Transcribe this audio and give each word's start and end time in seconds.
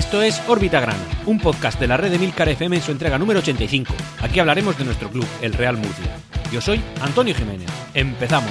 Esto 0.00 0.22
es 0.22 0.40
Órbita 0.48 0.80
Grana, 0.80 1.04
un 1.26 1.38
podcast 1.38 1.78
de 1.78 1.86
la 1.86 1.98
red 1.98 2.10
de 2.10 2.18
Milcar 2.18 2.48
FM 2.48 2.76
en 2.76 2.82
su 2.82 2.90
entrega 2.90 3.18
número 3.18 3.40
85. 3.40 3.92
Aquí 4.22 4.40
hablaremos 4.40 4.78
de 4.78 4.86
nuestro 4.86 5.10
club, 5.10 5.26
el 5.42 5.52
Real 5.52 5.76
Murcia. 5.76 6.16
Yo 6.50 6.62
soy 6.62 6.80
Antonio 7.02 7.34
Jiménez. 7.34 7.68
Empezamos. 7.92 8.50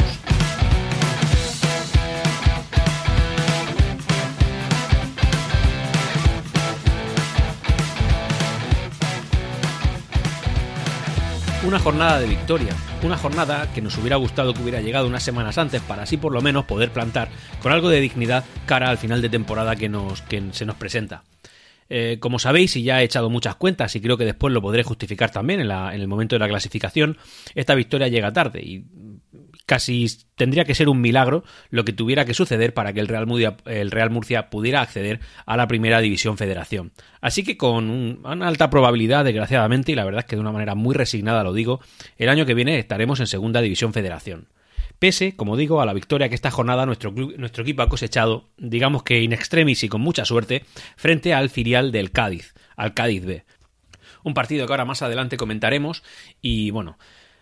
Una 11.66 11.80
jornada 11.80 12.20
de 12.20 12.28
victoria, 12.28 12.76
una 13.08 13.18
jornada 13.18 13.72
que 13.74 13.82
nos 13.82 13.98
hubiera 13.98 14.18
gustado 14.18 14.54
que 14.54 14.62
hubiera 14.62 14.82
llegado 14.82 15.08
unas 15.08 15.24
semanas 15.24 15.58
antes 15.58 15.82
para 15.82 16.04
así 16.04 16.18
por 16.18 16.34
lo 16.34 16.42
menos 16.42 16.66
poder 16.66 16.92
plantar 16.92 17.30
con 17.62 17.72
algo 17.72 17.90
de 17.90 18.02
dignidad 18.02 18.44
cara 18.66 18.90
al 18.90 18.98
final 18.98 19.22
de 19.22 19.30
temporada 19.30 19.76
que, 19.76 19.90
nos, 19.90 20.22
que 20.24 20.44
se 20.52 20.66
nos 20.66 20.76
presenta. 20.76 21.24
Eh, 21.92 22.18
como 22.20 22.38
sabéis, 22.38 22.76
y 22.76 22.84
ya 22.84 23.02
he 23.02 23.06
echado 23.06 23.32
muchas 23.32 23.56
cuentas 23.56 23.96
y 23.96 24.02
creo 24.02 24.16
que 24.16 24.26
después 24.26 24.54
lo 24.54 24.62
podré 24.62 24.84
justificar 24.84 25.32
también 25.32 25.60
en, 25.60 25.72
en 25.72 26.02
el 26.02 26.08
momento 26.08 26.36
de 26.36 26.40
la 26.40 26.48
clasificación, 26.48 27.18
esta 27.56 27.74
victoria 27.74 28.08
llega 28.08 28.32
tarde 28.32 28.62
y 28.62 28.84
casi 29.70 30.08
tendría 30.34 30.66
que 30.66 30.74
ser 30.74 30.90
un 30.90 31.00
milagro 31.00 31.44
lo 31.70 31.86
que 31.86 31.94
tuviera 31.94 32.26
que 32.26 32.34
suceder 32.34 32.74
para 32.74 32.92
que 32.92 33.02
el 33.02 33.08
Real, 33.08 33.28
Murcia, 33.28 33.56
el 33.66 33.92
Real 33.92 34.10
Murcia 34.10 34.50
pudiera 34.50 34.82
acceder 34.82 35.20
a 35.46 35.56
la 35.58 35.68
primera 35.68 36.02
división 36.02 36.40
federación. 36.40 36.92
Así 37.22 37.44
que 37.44 37.56
con 37.56 37.88
una 38.26 38.48
alta 38.48 38.72
probabilidad, 38.72 39.26
desgraciadamente, 39.26 39.92
y 39.92 39.96
la 39.96 40.06
verdad 40.06 40.22
es 40.22 40.26
que 40.26 40.38
de 40.38 40.42
una 40.42 40.52
manera 40.52 40.74
muy 40.74 40.96
resignada 40.96 41.44
lo 41.44 41.54
digo, 41.54 41.82
el 42.18 42.30
año 42.30 42.48
que 42.48 42.56
viene 42.56 42.80
estaremos 42.80 43.20
en 43.20 43.28
segunda 43.28 43.62
división 43.62 43.94
federación. 43.94 44.48
Pese, 44.98 45.36
como 45.36 45.56
digo, 45.56 45.82
a 45.82 45.86
la 45.86 45.94
victoria 45.94 46.30
que 46.30 46.36
esta 46.36 46.50
jornada 46.50 46.88
nuestro, 46.88 47.12
nuestro 47.12 47.62
equipo 47.62 47.84
ha 47.84 47.90
cosechado, 47.90 48.50
digamos 48.58 49.04
que 49.04 49.22
in 49.22 49.34
extremis 49.34 49.84
y 49.84 49.88
con 49.88 50.02
mucha 50.02 50.26
suerte, 50.26 50.66
frente 50.98 51.36
al 51.36 51.52
filial 51.52 51.92
del 51.92 52.10
Cádiz, 52.10 52.56
al 52.76 52.96
Cádiz 52.96 53.24
B. 53.24 53.46
Un 54.24 54.34
partido 54.34 54.66
que 54.66 54.74
ahora 54.74 54.86
más 54.86 55.04
adelante 55.04 55.38
comentaremos 55.38 56.04
y 56.42 56.72
bueno, 56.72 56.98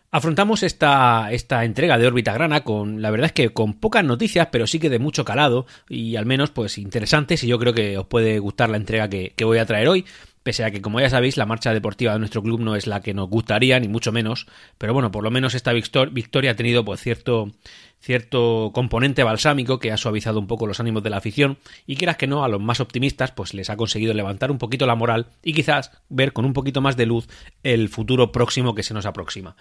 Afrontamos 0.10 0.64
esta, 0.64 1.32
esta 1.32 1.66
entrega 1.66 1.98
de 1.98 2.08
órbita 2.08 2.34
grana 2.34 2.64
con, 2.64 3.02
la 3.02 3.12
verdad 3.12 3.26
es 3.28 3.34
que 3.34 3.50
con 3.50 3.74
pocas 3.74 4.06
noticias, 4.06 4.48
pero 4.52 4.66
sí 4.66 4.80
que 4.80 4.90
de 4.90 5.00
mucho 5.00 5.26
calado 5.26 5.66
y 5.90 6.16
al 6.16 6.26
menos 6.26 6.50
pues 6.50 6.78
interesantes 6.78 7.44
y 7.44 7.48
yo 7.48 7.60
creo 7.60 7.74
que 7.74 7.98
os 7.98 8.08
puede 8.08 8.40
gustar 8.40 8.70
la 8.70 8.78
entrega 8.78 9.10
que, 9.10 9.34
que 9.36 9.44
voy 9.44 9.58
a 9.58 9.66
traer 9.66 9.90
hoy 9.90 10.06
pese 10.48 10.64
a 10.64 10.72
que, 10.72 10.82
como 10.82 11.02
ya 11.02 11.10
sabéis, 11.10 11.36
la 11.36 11.46
marcha 11.46 11.74
deportiva 11.74 12.14
de 12.14 12.20
nuestro 12.20 12.42
club 12.42 12.62
no 12.62 12.78
es 12.78 12.88
la 12.88 13.02
que 13.02 13.14
nos 13.14 13.30
gustaría, 13.30 13.82
ni 13.82 13.90
mucho 13.90 14.14
menos, 14.14 14.48
pero 14.78 14.94
bueno, 14.94 15.12
por 15.12 15.22
lo 15.22 15.30
menos 15.30 15.56
esta 15.56 15.74
victoria 15.74 16.52
ha 16.52 16.56
tenido 16.56 16.86
pues 16.86 17.02
cierto, 17.02 17.52
cierto 18.00 18.72
componente 18.74 19.26
balsámico 19.26 19.78
que 19.78 19.92
ha 19.92 19.98
suavizado 19.98 20.40
un 20.40 20.48
poco 20.48 20.66
los 20.66 20.80
ánimos 20.80 21.04
de 21.04 21.10
la 21.10 21.18
afición 21.18 21.58
y 21.86 21.98
quieras 21.98 22.16
que 22.16 22.28
no, 22.28 22.46
a 22.46 22.48
los 22.48 22.62
más 22.62 22.80
optimistas 22.80 23.34
pues 23.34 23.54
les 23.54 23.70
ha 23.70 23.76
conseguido 23.76 24.14
levantar 24.14 24.50
un 24.50 24.58
poquito 24.58 24.86
la 24.86 24.96
moral 24.96 25.28
y 25.44 25.52
quizás 25.52 25.92
ver 26.08 26.32
con 26.32 26.46
un 26.46 26.54
poquito 26.54 26.80
más 26.80 26.96
de 26.96 27.08
luz 27.08 27.28
el 27.64 27.90
futuro 27.90 28.32
próximo 28.32 28.74
que 28.74 28.84
se 28.84 28.94
nos 28.94 29.06
aproxima. 29.06 29.58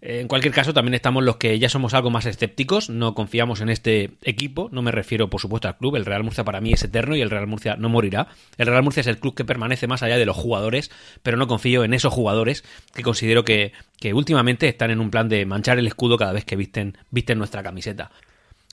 En 0.00 0.28
cualquier 0.28 0.52
caso, 0.52 0.74
también 0.74 0.94
estamos 0.94 1.24
los 1.24 1.36
que 1.36 1.58
ya 1.58 1.68
somos 1.68 1.94
algo 1.94 2.10
más 2.10 2.26
escépticos, 2.26 2.90
no 2.90 3.14
confiamos 3.14 3.60
en 3.60 3.70
este 3.70 4.12
equipo, 4.22 4.68
no 4.72 4.82
me 4.82 4.92
refiero 4.92 5.30
por 5.30 5.40
supuesto 5.40 5.68
al 5.68 5.78
club, 5.78 5.96
el 5.96 6.04
Real 6.04 6.22
Murcia 6.24 6.44
para 6.44 6.60
mí 6.60 6.72
es 6.72 6.82
eterno 6.84 7.16
y 7.16 7.22
el 7.22 7.30
Real 7.30 7.46
Murcia 7.46 7.76
no 7.76 7.88
morirá. 7.88 8.28
El 8.58 8.66
Real 8.66 8.82
Murcia 8.82 9.00
es 9.00 9.06
el 9.06 9.18
club 9.18 9.34
que 9.34 9.44
permanece 9.44 9.86
más 9.86 10.02
allá 10.02 10.18
de 10.18 10.26
los 10.26 10.36
jugadores, 10.36 10.90
pero 11.22 11.36
no 11.36 11.46
confío 11.46 11.84
en 11.84 11.94
esos 11.94 12.12
jugadores 12.12 12.64
que 12.94 13.02
considero 13.02 13.44
que, 13.44 13.72
que 13.98 14.14
últimamente 14.14 14.68
están 14.68 14.90
en 14.90 15.00
un 15.00 15.10
plan 15.10 15.28
de 15.28 15.46
manchar 15.46 15.78
el 15.78 15.86
escudo 15.86 16.18
cada 16.18 16.32
vez 16.32 16.44
que 16.44 16.56
visten, 16.56 16.98
visten 17.10 17.38
nuestra 17.38 17.62
camiseta. 17.62 18.10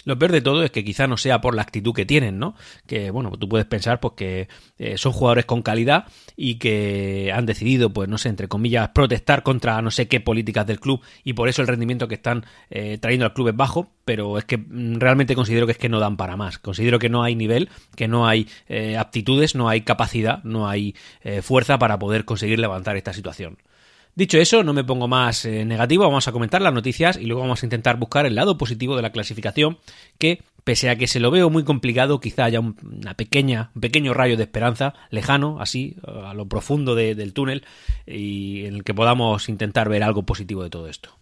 Lo 0.06 0.18
peor 0.18 0.32
de 0.32 0.42
todo 0.42 0.64
es 0.64 0.72
que 0.72 0.84
quizá 0.84 1.08
no 1.08 1.18
sea 1.18 1.42
por 1.42 1.56
la 1.56 1.62
actitud 1.62 1.94
que 1.94 2.06
tienen, 2.06 2.40
¿no? 2.40 2.56
Que, 2.88 3.12
bueno, 3.12 3.32
tú 3.32 3.48
puedes 3.48 3.68
pensar 3.68 4.00
pues 4.00 4.14
que 4.16 4.48
eh, 4.78 4.98
son 4.98 5.12
jugadores 5.12 5.46
con 5.46 5.62
calidad 5.62 6.06
y 6.36 6.56
que 6.56 7.32
han 7.34 7.46
decidido, 7.46 7.92
pues, 7.92 8.10
no 8.10 8.18
sé, 8.18 8.30
entre 8.30 8.48
comillas, 8.48 8.90
protestar 8.90 9.44
contra 9.44 9.82
no 9.82 9.92
sé 9.92 10.08
qué 10.08 10.20
políticas 10.20 10.66
del 10.66 10.80
club 10.80 11.02
y 11.24 11.34
por 11.34 11.50
eso 11.50 11.62
el 11.62 11.68
rendimiento 11.68 12.08
que 12.08 12.16
están 12.16 12.46
eh, 12.70 12.98
trayendo 13.00 13.26
al 13.26 13.34
club 13.34 13.50
es 13.50 13.56
bajo, 13.56 13.92
pero 14.06 14.38
es 14.38 14.46
que 14.46 14.58
mm, 14.58 15.00
realmente 15.00 15.36
considero 15.36 15.66
que 15.66 15.74
es 15.74 15.78
que 15.78 15.90
no 15.90 16.00
dan 16.00 16.18
para 16.18 16.36
más. 16.36 16.58
Considero 16.58 17.00
que 17.00 17.10
no 17.10 17.24
hay 17.24 17.36
nivel, 17.36 17.70
que 17.96 18.08
no 18.08 18.28
hay 18.28 18.48
eh, 18.68 18.98
aptitudes, 18.98 19.56
no 19.56 19.70
hay 19.70 19.82
capacidad, 19.82 20.44
no 20.44 20.68
hay 20.68 20.96
fuerza 21.42 21.78
para 21.78 22.00
poder 22.00 22.26
conseguir 22.26 22.60
levantar 22.60 22.98
esta 22.98 23.14
situación. 23.14 23.58
Dicho 24.14 24.38
eso, 24.38 24.64
no 24.64 24.74
me 24.74 24.84
pongo 24.84 25.08
más 25.08 25.46
eh, 25.46 25.64
negativo, 25.64 26.04
vamos 26.04 26.28
a 26.28 26.34
comentar 26.34 26.62
las 26.62 26.74
noticias 26.74 27.18
y 27.18 27.26
luego 27.26 27.42
vamos 27.42 27.64
a 27.64 27.66
intentar 27.66 27.98
buscar 27.98 28.26
el 28.26 28.36
lado 28.36 28.58
positivo 28.58 28.96
de 28.98 29.02
la 29.02 29.12
clasificación, 29.12 29.78
que 30.18 30.42
pese 30.64 30.90
a 30.90 30.98
que 30.98 31.08
se 31.08 31.20
lo 31.20 31.32
veo 31.32 31.50
muy 31.50 31.64
complicado, 31.64 32.20
quizá 32.20 32.44
haya 32.44 32.60
un 32.60 32.76
pequeño 33.16 34.14
rayo 34.14 34.36
de 34.36 34.44
esperanza, 34.44 34.94
lejano, 35.10 35.58
así, 35.62 35.96
a 36.04 36.34
lo 36.34 36.48
profundo 36.48 36.94
del 36.94 37.34
túnel, 37.34 37.66
y 38.06 38.66
en 38.66 38.76
el 38.76 38.84
que 38.84 38.94
podamos 38.94 39.48
intentar 39.48 39.88
ver 39.88 40.04
algo 40.04 40.24
positivo 40.24 40.64
de 40.64 40.70
todo 40.70 40.88
esto. 40.88 41.18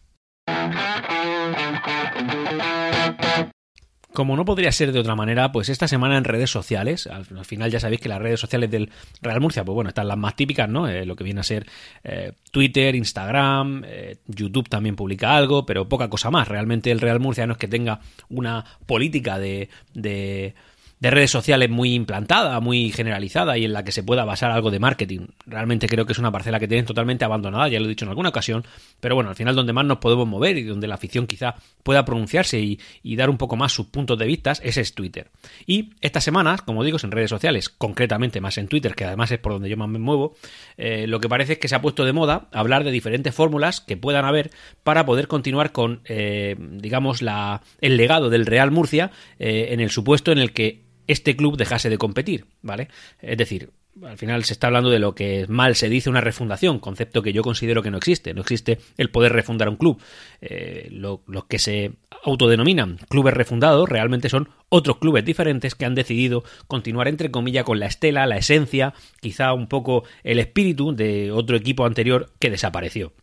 Como 4.13 4.35
no 4.35 4.43
podría 4.43 4.71
ser 4.71 4.91
de 4.91 4.99
otra 4.99 5.15
manera, 5.15 5.51
pues 5.51 5.69
esta 5.69 5.87
semana 5.87 6.17
en 6.17 6.23
redes 6.23 6.49
sociales, 6.49 7.05
al, 7.05 7.25
final 7.45 7.69
ya 7.69 7.79
sabéis 7.79 8.01
que 8.01 8.09
las 8.09 8.19
redes 8.19 8.39
sociales 8.39 8.71
del 8.71 8.89
Real 9.21 9.39
Murcia, 9.39 9.63
pues 9.63 9.75
bueno, 9.75 9.89
están 9.89 10.07
las 10.07 10.17
más 10.17 10.35
típicas, 10.35 10.67
¿no? 10.67 10.87
Eh, 10.87 11.05
lo 11.05 11.15
que 11.15 11.23
viene 11.23 11.41
a 11.41 11.43
ser 11.43 11.67
eh, 12.03 12.33
Twitter, 12.49 12.95
Instagram, 12.95 13.83
eh, 13.85 14.17
YouTube 14.25 14.67
también 14.67 14.95
publica 14.95 15.37
algo, 15.37 15.63
pero 15.65 15.87
poca 15.87 16.09
cosa 16.09 16.31
más. 16.31 16.47
Realmente 16.47 16.89
el 16.89 17.01
Real 17.01 17.19
Murcia 17.19 17.45
no 17.45 17.53
es 17.53 17.59
que 17.59 17.67
tenga 17.67 17.99
una 18.29 18.65
política 18.87 19.37
de, 19.37 19.69
de 19.93 20.55
de 20.99 21.11
redes 21.11 21.31
sociales 21.31 21.69
muy 21.69 21.93
implantada, 21.93 22.59
muy 22.59 22.91
generalizada 22.91 23.57
y 23.57 23.65
en 23.65 23.73
la 23.73 23.83
que 23.83 23.91
se 23.91 24.03
pueda 24.03 24.25
basar 24.25 24.51
algo 24.51 24.69
de 24.69 24.79
marketing. 24.79 25.27
Realmente 25.45 25.87
creo 25.87 26.05
que 26.05 26.11
es 26.11 26.19
una 26.19 26.31
parcela 26.31 26.59
que 26.59 26.67
tienen 26.67 26.85
totalmente 26.85 27.23
abandonada, 27.23 27.69
ya 27.69 27.79
lo 27.79 27.85
he 27.85 27.89
dicho 27.89 28.05
en 28.05 28.09
alguna 28.09 28.29
ocasión, 28.29 28.65
pero 28.99 29.15
bueno, 29.15 29.29
al 29.29 29.35
final 29.35 29.55
donde 29.55 29.71
más 29.71 29.85
nos 29.85 29.99
podemos 29.99 30.27
mover 30.27 30.57
y 30.57 30.63
donde 30.63 30.87
la 30.87 30.95
afición 30.95 31.25
quizá 31.25 31.55
pueda 31.83 32.03
pronunciarse 32.03 32.59
y, 32.59 32.79
dar 33.19 33.29
un 33.29 33.37
poco 33.37 33.57
más 33.57 33.73
sus 33.73 33.87
puntos 33.87 34.17
de 34.17 34.25
vista, 34.25 34.53
ese 34.63 34.79
es 34.79 34.93
Twitter. 34.93 35.29
Y 35.65 35.89
estas 35.99 36.23
semanas, 36.23 36.61
como 36.61 36.85
digo, 36.85 36.97
en 37.03 37.11
redes 37.11 37.29
sociales, 37.29 37.67
concretamente 37.67 38.39
más 38.39 38.57
en 38.57 38.69
Twitter, 38.69 38.95
que 38.95 39.03
además 39.03 39.29
es 39.31 39.39
por 39.39 39.51
donde 39.51 39.67
yo 39.67 39.75
más 39.75 39.89
me 39.89 39.99
muevo, 39.99 40.35
eh, 40.77 41.05
lo 41.05 41.19
que 41.19 41.27
parece 41.27 41.53
es 41.53 41.59
que 41.59 41.67
se 41.67 41.75
ha 41.75 41.81
puesto 41.81 42.05
de 42.05 42.13
moda 42.13 42.47
hablar 42.53 42.85
de 42.85 42.91
diferentes 42.91 43.35
fórmulas 43.35 43.81
que 43.81 43.97
puedan 43.97 44.23
haber 44.23 44.51
para 44.83 45.05
poder 45.05 45.27
continuar 45.27 45.73
con, 45.73 46.01
eh, 46.05 46.55
digamos, 46.57 47.21
la, 47.21 47.61
el 47.81 47.97
legado 47.97 48.29
del 48.29 48.45
Real 48.45 48.71
Murcia 48.71 49.11
eh, 49.37 49.69
en 49.71 49.81
el 49.81 49.89
supuesto 49.89 50.31
en 50.31 50.37
el 50.37 50.53
que 50.53 50.88
este 51.09 51.35
club 51.35 51.57
dejase 51.57 51.89
de 51.89 51.97
competir, 51.97 52.45
¿vale? 52.61 52.87
Es 53.19 53.35
decir, 53.35 53.71
al 54.03 54.17
final 54.17 54.43
se 54.43 54.53
está 54.53 54.67
hablando 54.67 54.91
de 54.91 54.99
lo 54.99 55.15
que 55.15 55.47
mal 55.49 55.75
se 55.75 55.89
dice 55.89 56.07
una 56.07 56.21
refundación, 56.21 56.79
concepto 56.79 57.23
que 57.23 57.33
yo 57.33 57.41
considero 57.41 57.81
que 57.81 57.89
no 57.89 57.97
existe. 57.97 58.35
No 58.35 58.41
existe 58.41 58.77
el 58.95 59.09
poder 59.09 59.33
refundar 59.33 59.69
un 59.69 59.75
club. 59.75 59.99
Eh, 60.39 60.87
los 60.91 61.19
que 61.49 61.57
se 61.57 61.93
autodenominan 62.23 62.97
clubes 63.09 63.33
refundados 63.33 63.89
realmente 63.89 64.29
son 64.29 64.49
otros 64.69 64.99
clubes 64.99 65.25
diferentes 65.25 65.73
que 65.73 65.85
han 65.85 65.95
decidido 65.95 66.43
continuar 66.67 67.07
entre 67.07 67.31
comillas 67.31 67.63
con 67.63 67.79
la 67.79 67.87
estela, 67.87 68.27
la 68.27 68.37
esencia, 68.37 68.93
quizá 69.19 69.53
un 69.53 69.67
poco 69.67 70.03
el 70.23 70.37
espíritu 70.37 70.95
de 70.95 71.31
otro 71.31 71.57
equipo 71.57 71.87
anterior 71.87 72.31
que 72.39 72.51
desapareció. 72.51 73.13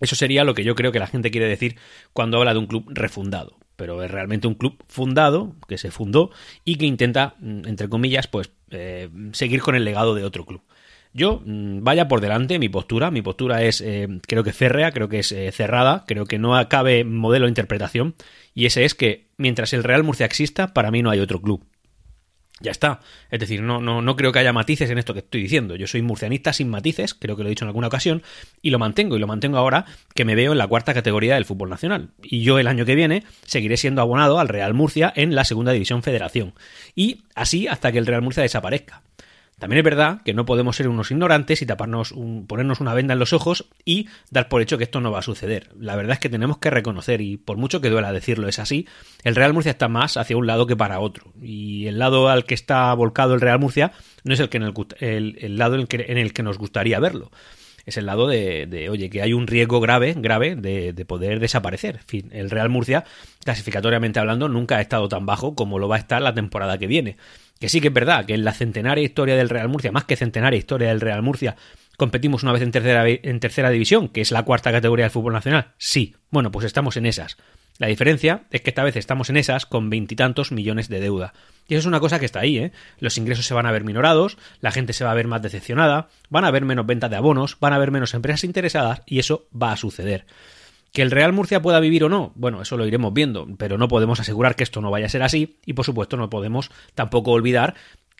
Eso 0.00 0.14
sería 0.14 0.44
lo 0.44 0.54
que 0.54 0.62
yo 0.62 0.76
creo 0.76 0.92
que 0.92 1.00
la 1.00 1.08
gente 1.08 1.32
quiere 1.32 1.48
decir 1.48 1.76
cuando 2.12 2.38
habla 2.38 2.52
de 2.52 2.60
un 2.60 2.68
club 2.68 2.84
refundado 2.94 3.58
pero 3.78 4.02
es 4.02 4.10
realmente 4.10 4.48
un 4.48 4.54
club 4.54 4.82
fundado, 4.88 5.54
que 5.68 5.78
se 5.78 5.92
fundó 5.92 6.32
y 6.64 6.74
que 6.74 6.84
intenta, 6.84 7.36
mm, 7.38 7.68
entre 7.68 7.88
comillas, 7.88 8.26
pues 8.26 8.50
eh, 8.70 9.08
seguir 9.32 9.62
con 9.62 9.76
el 9.76 9.84
legado 9.84 10.16
de 10.16 10.24
otro 10.24 10.44
club. 10.44 10.62
Yo, 11.14 11.40
mm, 11.44 11.84
vaya 11.84 12.08
por 12.08 12.20
delante, 12.20 12.58
mi 12.58 12.68
postura, 12.68 13.12
mi 13.12 13.22
postura 13.22 13.62
es, 13.62 13.80
eh, 13.80 14.08
creo 14.26 14.42
que 14.42 14.52
férrea, 14.52 14.90
creo 14.90 15.08
que 15.08 15.20
es 15.20 15.30
eh, 15.30 15.52
cerrada, 15.52 16.04
creo 16.08 16.26
que 16.26 16.38
no 16.38 16.56
acabe 16.56 17.04
modelo 17.04 17.46
de 17.46 17.50
interpretación, 17.50 18.16
y 18.52 18.66
ese 18.66 18.84
es 18.84 18.96
que 18.96 19.28
mientras 19.36 19.72
el 19.72 19.84
Real 19.84 20.02
Murcia 20.02 20.26
exista, 20.26 20.74
para 20.74 20.90
mí 20.90 21.00
no 21.02 21.10
hay 21.10 21.20
otro 21.20 21.40
club. 21.40 21.64
Ya 22.60 22.72
está. 22.72 23.00
Es 23.30 23.38
decir, 23.38 23.62
no, 23.62 23.80
no, 23.80 24.02
no 24.02 24.16
creo 24.16 24.32
que 24.32 24.40
haya 24.40 24.52
matices 24.52 24.90
en 24.90 24.98
esto 24.98 25.12
que 25.12 25.20
estoy 25.20 25.42
diciendo. 25.42 25.76
Yo 25.76 25.86
soy 25.86 26.02
murcianista 26.02 26.52
sin 26.52 26.68
matices, 26.68 27.14
creo 27.14 27.36
que 27.36 27.42
lo 27.42 27.48
he 27.48 27.50
dicho 27.50 27.64
en 27.64 27.68
alguna 27.68 27.86
ocasión, 27.86 28.22
y 28.62 28.70
lo 28.70 28.78
mantengo, 28.78 29.16
y 29.16 29.20
lo 29.20 29.26
mantengo 29.26 29.58
ahora 29.58 29.84
que 30.14 30.24
me 30.24 30.34
veo 30.34 30.52
en 30.52 30.58
la 30.58 30.66
cuarta 30.66 30.94
categoría 30.94 31.34
del 31.34 31.44
fútbol 31.44 31.70
nacional. 31.70 32.10
Y 32.22 32.42
yo 32.42 32.58
el 32.58 32.66
año 32.66 32.84
que 32.84 32.94
viene 32.94 33.24
seguiré 33.44 33.76
siendo 33.76 34.02
abonado 34.02 34.38
al 34.38 34.48
Real 34.48 34.74
Murcia 34.74 35.12
en 35.14 35.34
la 35.34 35.44
segunda 35.44 35.72
división 35.72 36.02
federación. 36.02 36.54
Y 36.94 37.22
así 37.34 37.68
hasta 37.68 37.92
que 37.92 37.98
el 37.98 38.06
Real 38.06 38.22
Murcia 38.22 38.42
desaparezca. 38.42 39.02
También 39.58 39.78
es 39.78 39.84
verdad 39.84 40.22
que 40.24 40.34
no 40.34 40.46
podemos 40.46 40.76
ser 40.76 40.88
unos 40.88 41.10
ignorantes 41.10 41.62
y 41.62 41.66
taparnos 41.66 42.14
ponernos 42.46 42.80
una 42.80 42.94
venda 42.94 43.14
en 43.14 43.18
los 43.18 43.32
ojos 43.32 43.66
y 43.84 44.08
dar 44.30 44.48
por 44.48 44.62
hecho 44.62 44.78
que 44.78 44.84
esto 44.84 45.00
no 45.00 45.10
va 45.10 45.18
a 45.18 45.22
suceder. 45.22 45.70
La 45.78 45.96
verdad 45.96 46.14
es 46.14 46.20
que 46.20 46.28
tenemos 46.28 46.58
que 46.58 46.70
reconocer, 46.70 47.20
y 47.20 47.36
por 47.36 47.56
mucho 47.56 47.80
que 47.80 47.90
duela 47.90 48.12
decirlo 48.12 48.48
es 48.48 48.58
así, 48.58 48.86
el 49.24 49.34
Real 49.34 49.52
Murcia 49.52 49.70
está 49.70 49.88
más 49.88 50.16
hacia 50.16 50.36
un 50.36 50.46
lado 50.46 50.66
que 50.66 50.76
para 50.76 51.00
otro. 51.00 51.32
Y 51.42 51.86
el 51.86 51.98
lado 51.98 52.28
al 52.28 52.44
que 52.44 52.54
está 52.54 52.94
volcado 52.94 53.34
el 53.34 53.40
Real 53.40 53.58
Murcia 53.58 53.92
no 54.22 54.34
es 54.34 54.40
el, 54.40 54.48
que 54.48 54.58
en 54.58 54.62
el, 54.64 55.58
lado 55.58 55.74
en 55.76 56.18
el 56.18 56.32
que 56.32 56.42
nos 56.42 56.58
gustaría 56.58 57.00
verlo. 57.00 57.30
Es 57.88 57.96
el 57.96 58.06
lado 58.06 58.28
de, 58.28 58.88
oye, 58.90 59.10
que 59.10 59.22
hay 59.22 59.32
un 59.32 59.46
riesgo 59.46 59.80
grave, 59.80 60.14
grave 60.16 60.56
de, 60.56 60.92
de, 60.92 61.04
poder 61.04 61.40
desaparecer. 61.40 61.96
En 61.96 62.06
fin, 62.06 62.28
el 62.32 62.50
Real 62.50 62.68
Murcia, 62.68 63.04
clasificatoriamente 63.44 64.20
hablando, 64.20 64.48
nunca 64.48 64.76
ha 64.76 64.80
estado 64.80 65.08
tan 65.08 65.26
bajo 65.26 65.54
como 65.54 65.78
lo 65.78 65.88
va 65.88 65.96
a 65.96 66.00
estar 66.00 66.20
la 66.22 66.34
temporada 66.34 66.78
que 66.78 66.86
viene. 66.86 67.16
Que 67.60 67.68
sí 67.68 67.80
que 67.80 67.88
es 67.88 67.94
verdad 67.94 68.24
que 68.24 68.34
en 68.34 68.44
la 68.44 68.52
centenaria 68.52 69.04
historia 69.04 69.36
del 69.36 69.48
Real 69.48 69.68
Murcia, 69.68 69.90
más 69.90 70.04
que 70.04 70.16
centenaria 70.16 70.58
historia 70.58 70.88
del 70.88 71.00
Real 71.00 71.22
Murcia, 71.22 71.56
competimos 71.96 72.44
una 72.44 72.52
vez 72.52 72.62
en 72.62 72.70
tercera, 72.70 73.04
en 73.08 73.40
tercera 73.40 73.70
división, 73.70 74.08
que 74.08 74.20
es 74.20 74.30
la 74.30 74.44
cuarta 74.44 74.70
categoría 74.70 75.06
del 75.06 75.10
fútbol 75.10 75.32
nacional. 75.32 75.72
Sí, 75.78 76.14
bueno, 76.30 76.52
pues 76.52 76.64
estamos 76.64 76.96
en 76.96 77.06
esas. 77.06 77.36
La 77.78 77.86
diferencia 77.86 78.42
es 78.50 78.60
que 78.60 78.70
esta 78.70 78.82
vez 78.82 78.96
estamos 78.96 79.30
en 79.30 79.36
esas 79.36 79.64
con 79.64 79.88
veintitantos 79.88 80.50
millones 80.50 80.88
de 80.88 81.00
deuda. 81.00 81.32
Y 81.68 81.74
eso 81.74 81.80
es 81.80 81.86
una 81.86 82.00
cosa 82.00 82.18
que 82.18 82.26
está 82.26 82.40
ahí, 82.40 82.58
¿eh? 82.58 82.72
Los 82.98 83.18
ingresos 83.18 83.46
se 83.46 83.54
van 83.54 83.66
a 83.66 83.72
ver 83.72 83.84
minorados, 83.84 84.36
la 84.60 84.72
gente 84.72 84.92
se 84.92 85.04
va 85.04 85.12
a 85.12 85.14
ver 85.14 85.28
más 85.28 85.42
decepcionada, 85.42 86.08
van 86.28 86.44
a 86.44 86.48
haber 86.48 86.64
menos 86.64 86.86
ventas 86.86 87.08
de 87.08 87.16
abonos, 87.16 87.56
van 87.60 87.72
a 87.72 87.76
haber 87.76 87.92
menos 87.92 88.14
empresas 88.14 88.44
interesadas 88.44 89.02
y 89.06 89.20
eso 89.20 89.46
va 89.54 89.72
a 89.72 89.76
suceder. 89.76 90.26
¿Que 90.92 91.02
el 91.02 91.10
Real 91.10 91.32
Murcia 91.32 91.62
pueda 91.62 91.80
vivir 91.80 92.02
o 92.04 92.08
no? 92.08 92.32
Bueno, 92.34 92.62
eso 92.62 92.76
lo 92.76 92.86
iremos 92.86 93.12
viendo, 93.12 93.46
pero 93.58 93.78
no 93.78 93.88
podemos 93.88 94.18
asegurar 94.18 94.56
que 94.56 94.64
esto 94.64 94.80
no 94.80 94.90
vaya 94.90 95.06
a 95.06 95.10
ser 95.10 95.22
así 95.22 95.58
y 95.66 95.74
por 95.74 95.84
supuesto 95.84 96.16
no 96.16 96.30
podemos 96.30 96.70
tampoco 96.94 97.30
olvidar 97.32 97.74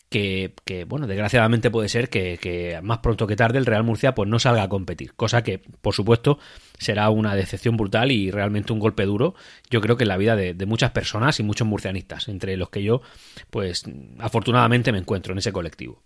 que, 0.08 0.54
bueno, 0.86 1.06
desgraciadamente 1.06 1.70
puede 1.70 1.88
ser 1.88 2.08
que, 2.08 2.78
más 2.82 2.98
pronto 2.98 3.26
que 3.26 3.36
tarde 3.36 3.58
el 3.58 3.66
Real 3.66 3.84
Murcia 3.84 4.14
pues 4.14 4.28
no 4.28 4.38
salga 4.38 4.62
a 4.62 4.68
competir, 4.68 5.14
cosa 5.14 5.42
que, 5.42 5.58
por 5.58 5.94
supuesto, 5.94 6.38
será 6.78 7.10
una 7.10 7.34
decepción 7.34 7.76
brutal 7.76 8.10
y 8.10 8.30
realmente 8.30 8.72
un 8.72 8.78
golpe 8.78 9.04
duro, 9.04 9.34
yo 9.70 9.80
creo 9.80 9.96
que 9.96 10.04
en 10.04 10.08
la 10.08 10.16
vida 10.16 10.36
de, 10.36 10.54
muchas 10.66 10.92
personas 10.92 11.38
y 11.40 11.42
muchos 11.42 11.66
murcianistas, 11.66 12.28
entre 12.28 12.56
los 12.56 12.70
que 12.70 12.82
yo, 12.82 13.02
pues, 13.50 13.84
afortunadamente 14.18 14.92
me 14.92 14.98
encuentro 14.98 15.32
en 15.32 15.38
ese 15.38 15.52
colectivo. 15.52 16.02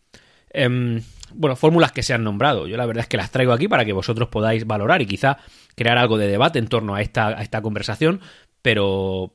Em, 0.51 1.01
bueno, 1.33 1.57
fórmulas 1.57 1.93
que 1.93 2.03
se 2.03 2.13
han 2.13 2.25
nombrado, 2.25 2.67
yo 2.67 2.77
la 2.77 2.87
verdad 2.87 3.03
es 3.03 3.09
que 3.09 3.17
las 3.17 3.31
traigo 3.31 3.53
aquí 3.53 3.69
para 3.69 3.85
que 3.85 3.93
vosotros 3.93 4.29
podáis 4.29 4.67
valorar 4.67 5.01
y 5.01 5.07
quizá 5.07 5.39
crear 5.77 5.97
algo 5.97 6.19
de 6.19 6.29
debate 6.29 6.59
en 6.59 6.67
torno 6.67 6.95
a 6.95 7.01
esta, 7.01 7.29
a 7.29 7.43
esta 7.43 7.63
conversación, 7.63 8.21
pero, 8.61 9.35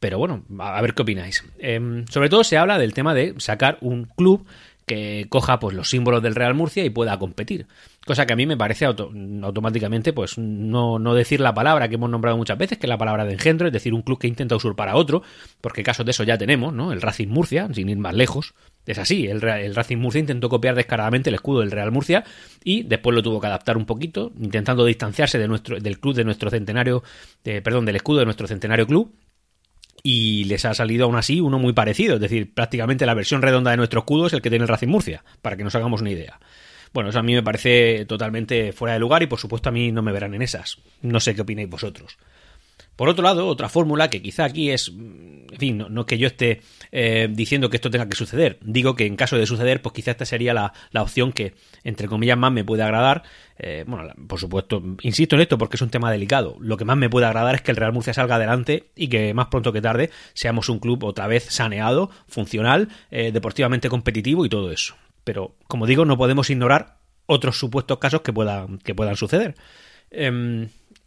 pero 0.00 0.18
bueno, 0.18 0.44
a 0.58 0.80
ver 0.82 0.94
qué 0.94 1.02
opináis. 1.02 1.44
Em, 1.58 2.06
sobre 2.06 2.28
todo 2.28 2.44
se 2.44 2.56
habla 2.56 2.78
del 2.78 2.94
tema 2.94 3.14
de 3.14 3.34
sacar 3.38 3.78
un 3.80 4.04
club 4.04 4.46
que 4.86 5.26
coja 5.28 5.58
pues 5.58 5.74
los 5.74 5.90
símbolos 5.90 6.22
del 6.22 6.36
Real 6.36 6.54
Murcia 6.54 6.84
y 6.84 6.90
pueda 6.90 7.18
competir. 7.18 7.66
Cosa 8.06 8.24
que 8.24 8.34
a 8.34 8.36
mí 8.36 8.46
me 8.46 8.56
parece 8.56 8.84
automáticamente 8.84 10.12
pues 10.12 10.38
no, 10.38 11.00
no, 11.00 11.14
decir 11.14 11.40
la 11.40 11.52
palabra 11.52 11.88
que 11.88 11.96
hemos 11.96 12.08
nombrado 12.08 12.36
muchas 12.36 12.56
veces, 12.56 12.78
que 12.78 12.86
es 12.86 12.88
la 12.88 12.96
palabra 12.96 13.24
de 13.24 13.32
engendro, 13.32 13.66
es 13.66 13.72
decir, 13.72 13.92
un 13.92 14.02
club 14.02 14.20
que 14.20 14.28
intenta 14.28 14.54
usurpar 14.54 14.88
a 14.88 14.94
otro, 14.94 15.22
porque 15.60 15.82
casos 15.82 16.06
de 16.06 16.12
eso 16.12 16.22
ya 16.22 16.38
tenemos, 16.38 16.72
¿no? 16.72 16.92
El 16.92 17.02
Racing 17.02 17.26
Murcia, 17.26 17.68
sin 17.74 17.88
ir 17.88 17.98
más 17.98 18.14
lejos. 18.14 18.54
Es 18.86 18.98
así, 18.98 19.26
el, 19.26 19.40
Racing 19.40 19.96
Murcia 19.96 20.20
intentó 20.20 20.48
copiar 20.48 20.76
descaradamente 20.76 21.30
el 21.30 21.34
escudo 21.34 21.60
del 21.60 21.72
Real 21.72 21.90
Murcia 21.90 22.22
y 22.62 22.84
después 22.84 23.12
lo 23.12 23.24
tuvo 23.24 23.40
que 23.40 23.48
adaptar 23.48 23.76
un 23.76 23.86
poquito, 23.86 24.30
intentando 24.40 24.84
distanciarse 24.84 25.40
del 25.40 25.98
club 25.98 26.14
de 26.14 26.22
nuestro 26.22 26.48
centenario, 26.48 27.02
perdón, 27.42 27.86
del 27.86 27.96
escudo 27.96 28.20
de 28.20 28.26
nuestro 28.26 28.46
centenario 28.46 28.86
club 28.86 29.12
y 30.02 30.44
les 30.44 30.64
ha 30.64 30.74
salido 30.74 31.06
aún 31.06 31.16
así 31.16 31.40
uno 31.40 31.58
muy 31.58 31.72
parecido, 31.72 32.14
es 32.14 32.20
decir, 32.20 32.52
prácticamente 32.52 33.06
la 33.06 33.14
versión 33.14 33.42
redonda 33.42 33.70
de 33.70 33.76
nuestro 33.76 34.00
escudo 34.00 34.26
es 34.26 34.32
el 34.32 34.42
que 34.42 34.50
tiene 34.50 34.64
el 34.64 34.68
Racing 34.68 34.88
Murcia, 34.88 35.24
para 35.42 35.56
que 35.56 35.64
nos 35.64 35.74
hagamos 35.74 36.00
una 36.00 36.10
idea. 36.10 36.38
Bueno, 36.92 37.10
eso 37.10 37.18
a 37.18 37.22
mí 37.22 37.34
me 37.34 37.42
parece 37.42 38.06
totalmente 38.06 38.72
fuera 38.72 38.94
de 38.94 39.00
lugar 39.00 39.22
y 39.22 39.26
por 39.26 39.38
supuesto 39.38 39.68
a 39.68 39.72
mí 39.72 39.92
no 39.92 40.02
me 40.02 40.12
verán 40.12 40.34
en 40.34 40.42
esas. 40.42 40.78
No 41.02 41.20
sé 41.20 41.34
qué 41.34 41.42
opináis 41.42 41.68
vosotros. 41.68 42.16
Por 42.96 43.10
otro 43.10 43.22
lado, 43.22 43.46
otra 43.46 43.68
fórmula 43.68 44.08
que 44.08 44.22
quizá 44.22 44.44
aquí 44.44 44.70
es, 44.70 44.88
en 44.88 45.46
fin, 45.58 45.76
no, 45.76 45.88
no 45.90 46.06
que 46.06 46.16
yo 46.16 46.26
esté 46.26 46.62
eh, 46.92 47.28
diciendo 47.30 47.68
que 47.68 47.76
esto 47.76 47.90
tenga 47.90 48.08
que 48.08 48.16
suceder, 48.16 48.58
digo 48.62 48.96
que 48.96 49.04
en 49.04 49.16
caso 49.16 49.36
de 49.36 49.44
suceder, 49.44 49.82
pues 49.82 49.94
quizá 49.94 50.12
esta 50.12 50.24
sería 50.24 50.54
la, 50.54 50.72
opción 51.02 51.32
que, 51.32 51.54
entre 51.84 52.08
comillas, 52.08 52.38
más 52.38 52.52
me 52.52 52.64
puede 52.64 52.82
agradar. 52.82 53.22
Eh, 53.58 53.84
bueno, 53.86 54.12
por 54.26 54.40
supuesto, 54.40 54.82
insisto 55.02 55.36
en 55.36 55.42
esto 55.42 55.58
porque 55.58 55.76
es 55.76 55.82
un 55.82 55.90
tema 55.90 56.10
delicado. 56.10 56.56
Lo 56.60 56.78
que 56.78 56.86
más 56.86 56.96
me 56.96 57.10
puede 57.10 57.26
agradar 57.26 57.54
es 57.54 57.62
que 57.62 57.70
el 57.70 57.76
Real 57.76 57.92
Murcia 57.92 58.14
salga 58.14 58.36
adelante 58.36 58.90
y 58.96 59.08
que 59.08 59.34
más 59.34 59.48
pronto 59.48 59.72
que 59.74 59.82
tarde 59.82 60.10
seamos 60.32 60.70
un 60.70 60.78
club 60.78 61.04
otra 61.04 61.26
vez 61.26 61.44
saneado, 61.44 62.10
funcional, 62.28 62.88
eh, 63.10 63.30
deportivamente 63.30 63.90
competitivo 63.90 64.46
y 64.46 64.48
todo 64.48 64.72
eso. 64.72 64.96
Pero, 65.22 65.54
como 65.66 65.86
digo, 65.86 66.06
no 66.06 66.16
podemos 66.16 66.48
ignorar 66.48 66.96
otros 67.26 67.58
supuestos 67.58 67.98
casos 67.98 68.22
que 68.22 68.32
puedan, 68.32 68.78
que 68.78 68.94
puedan 68.94 69.16
suceder. 69.16 69.54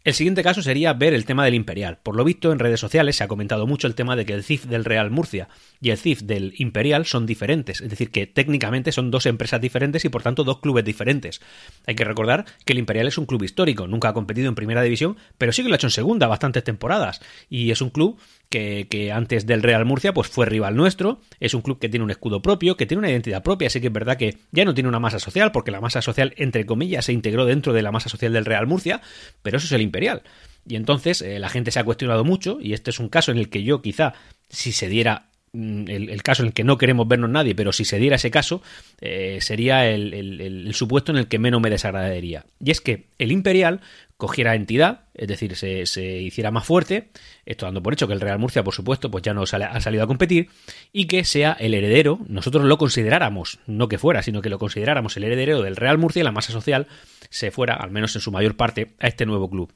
El 0.02 0.14
siguiente 0.14 0.42
caso 0.42 0.62
sería 0.62 0.94
ver 0.94 1.12
el 1.12 1.26
tema 1.26 1.44
del 1.44 1.52
Imperial. 1.52 1.98
Por 2.02 2.16
lo 2.16 2.24
visto, 2.24 2.52
en 2.52 2.58
redes 2.58 2.80
sociales 2.80 3.16
se 3.16 3.24
ha 3.24 3.28
comentado 3.28 3.66
mucho 3.66 3.86
el 3.86 3.94
tema 3.94 4.16
de 4.16 4.24
que 4.24 4.32
el 4.32 4.42
CIF 4.42 4.64
del 4.64 4.86
Real 4.86 5.10
Murcia 5.10 5.50
y 5.78 5.90
el 5.90 5.98
CIF 5.98 6.22
del 6.22 6.54
Imperial 6.56 7.04
son 7.04 7.26
diferentes, 7.26 7.82
es 7.82 7.90
decir, 7.90 8.10
que 8.10 8.26
técnicamente 8.26 8.92
son 8.92 9.10
dos 9.10 9.26
empresas 9.26 9.60
diferentes 9.60 10.02
y 10.06 10.08
por 10.08 10.22
tanto 10.22 10.42
dos 10.42 10.60
clubes 10.60 10.86
diferentes. 10.86 11.42
Hay 11.86 11.96
que 11.96 12.04
recordar 12.04 12.46
que 12.64 12.72
el 12.72 12.78
Imperial 12.78 13.08
es 13.08 13.18
un 13.18 13.26
club 13.26 13.42
histórico, 13.42 13.88
nunca 13.88 14.08
ha 14.08 14.14
competido 14.14 14.48
en 14.48 14.54
primera 14.54 14.80
división, 14.80 15.18
pero 15.36 15.52
sí 15.52 15.62
que 15.62 15.68
lo 15.68 15.74
ha 15.74 15.76
hecho 15.76 15.88
en 15.88 15.90
segunda 15.90 16.28
bastantes 16.28 16.64
temporadas 16.64 17.20
y 17.50 17.70
es 17.70 17.82
un 17.82 17.90
club 17.90 18.18
que, 18.50 19.12
antes 19.12 19.46
del 19.46 19.62
Real 19.62 19.84
Murcia 19.84 20.12
pues 20.12 20.28
fue 20.28 20.44
rival 20.44 20.76
nuestro, 20.76 21.20
es 21.38 21.54
un 21.54 21.62
club 21.62 21.78
que 21.78 21.88
tiene 21.88 22.04
un 22.04 22.10
escudo 22.10 22.42
propio, 22.42 22.76
que 22.76 22.84
tiene 22.84 22.98
una 22.98 23.10
identidad 23.10 23.42
propia, 23.42 23.68
así 23.68 23.80
que 23.80 23.86
es 23.86 23.92
verdad 23.92 24.16
que 24.16 24.36
ya 24.50 24.64
no 24.64 24.74
tiene 24.74 24.88
una 24.88 24.98
masa 24.98 25.18
social, 25.18 25.52
porque 25.52 25.70
la 25.70 25.80
masa 25.80 26.02
social, 26.02 26.34
entre 26.36 26.66
comillas, 26.66 27.04
se 27.06 27.12
integró 27.12 27.46
dentro 27.46 27.72
de 27.72 27.82
la 27.82 27.92
masa 27.92 28.08
social 28.08 28.32
del 28.32 28.44
Real 28.44 28.66
Murcia, 28.66 29.00
pero 29.42 29.56
eso 29.56 29.66
es 29.66 29.72
el 29.72 29.82
Imperial. 29.82 30.22
Y 30.66 30.76
entonces 30.76 31.22
eh, 31.22 31.38
la 31.38 31.48
gente 31.48 31.70
se 31.70 31.78
ha 31.78 31.84
cuestionado 31.84 32.24
mucho, 32.24 32.58
y 32.60 32.72
este 32.72 32.90
es 32.90 32.98
un 32.98 33.08
caso 33.08 33.30
en 33.30 33.38
el 33.38 33.48
que 33.48 33.62
yo 33.62 33.80
quizá, 33.80 34.14
si 34.48 34.72
se 34.72 34.88
diera 34.88 35.30
Mm, 35.52 35.88
el, 35.88 36.22
caso 36.22 36.42
en 36.42 36.48
el 36.48 36.54
que 36.54 36.62
no 36.62 36.78
queremos 36.78 37.08
vernos 37.08 37.28
nadie, 37.28 37.56
pero 37.56 37.72
si 37.72 37.84
se 37.84 37.98
diera 37.98 38.16
ese 38.16 38.30
caso, 38.30 38.62
eh, 39.00 39.38
sería 39.40 39.88
el, 39.88 40.70
supuesto 40.74 41.10
en 41.10 41.18
el 41.18 41.26
que 41.26 41.40
menos 41.40 41.60
me 41.60 41.70
desagradaría. 41.70 42.44
Y 42.64 42.70
es 42.70 42.80
que 42.80 43.06
el 43.18 43.32
Imperial 43.32 43.80
cogiera 44.20 44.54
entidad, 44.54 45.06
es 45.14 45.26
decir, 45.26 45.56
se, 45.56 46.20
hiciera 46.20 46.52
más 46.52 46.64
fuerte, 46.64 47.10
esto 47.44 47.66
dando 47.66 47.82
por 47.82 47.92
hecho 47.92 48.06
que 48.06 48.12
el 48.12 48.20
Real 48.20 48.38
Murcia, 48.38 48.62
por 48.62 48.74
supuesto, 48.74 49.10
pues 49.10 49.22
ya 49.22 49.34
no 49.34 49.42
ha 49.42 49.80
salido 49.80 50.04
a 50.04 50.06
competir, 50.06 50.48
y 50.92 51.06
que 51.06 51.24
sea 51.24 51.56
el 51.58 51.74
heredero, 51.74 52.20
nosotros 52.28 52.64
lo 52.64 52.78
consideráramos, 52.78 53.58
no 53.66 53.88
que 53.88 53.98
fuera, 53.98 54.22
sino 54.22 54.40
que 54.40 54.50
lo 54.50 54.60
consideráramos 54.60 55.16
el 55.16 55.24
heredero 55.24 55.62
del 55.62 55.74
Real 55.74 55.98
Murcia 55.98 56.20
y 56.20 56.24
la 56.24 56.30
masa 56.30 56.52
social 56.52 56.86
se 57.30 57.50
fuera, 57.50 57.74
al 57.74 57.90
menos 57.90 58.14
en 58.14 58.20
su 58.20 58.30
mayor 58.30 58.56
parte, 58.56 58.92
a 59.00 59.08
este 59.08 59.26
nuevo 59.26 59.50
club. 59.50 59.72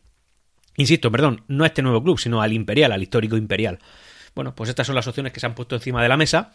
Insisto, 0.77 1.11
perdón, 1.11 1.43
no 1.49 1.65
a 1.65 1.69
este 1.69 1.83
nuevo 1.83 2.03
club, 2.03 2.19
sino 2.19 2.41
al 2.41 2.53
Imperial, 2.53 2.93
al 2.93 3.03
histórico 3.03 3.37
Imperial. 3.37 3.81
Bueno, 4.35 4.55
pues 4.55 4.69
estas 4.69 4.87
son 4.87 4.97
las 4.97 5.07
opciones 5.07 5.33
que 5.33 5.39
se 5.39 5.47
han 5.47 5.55
puesto 5.55 5.77
encima 5.77 6.03
de 6.03 6.09
la 6.09 6.17
mesa. 6.17 6.53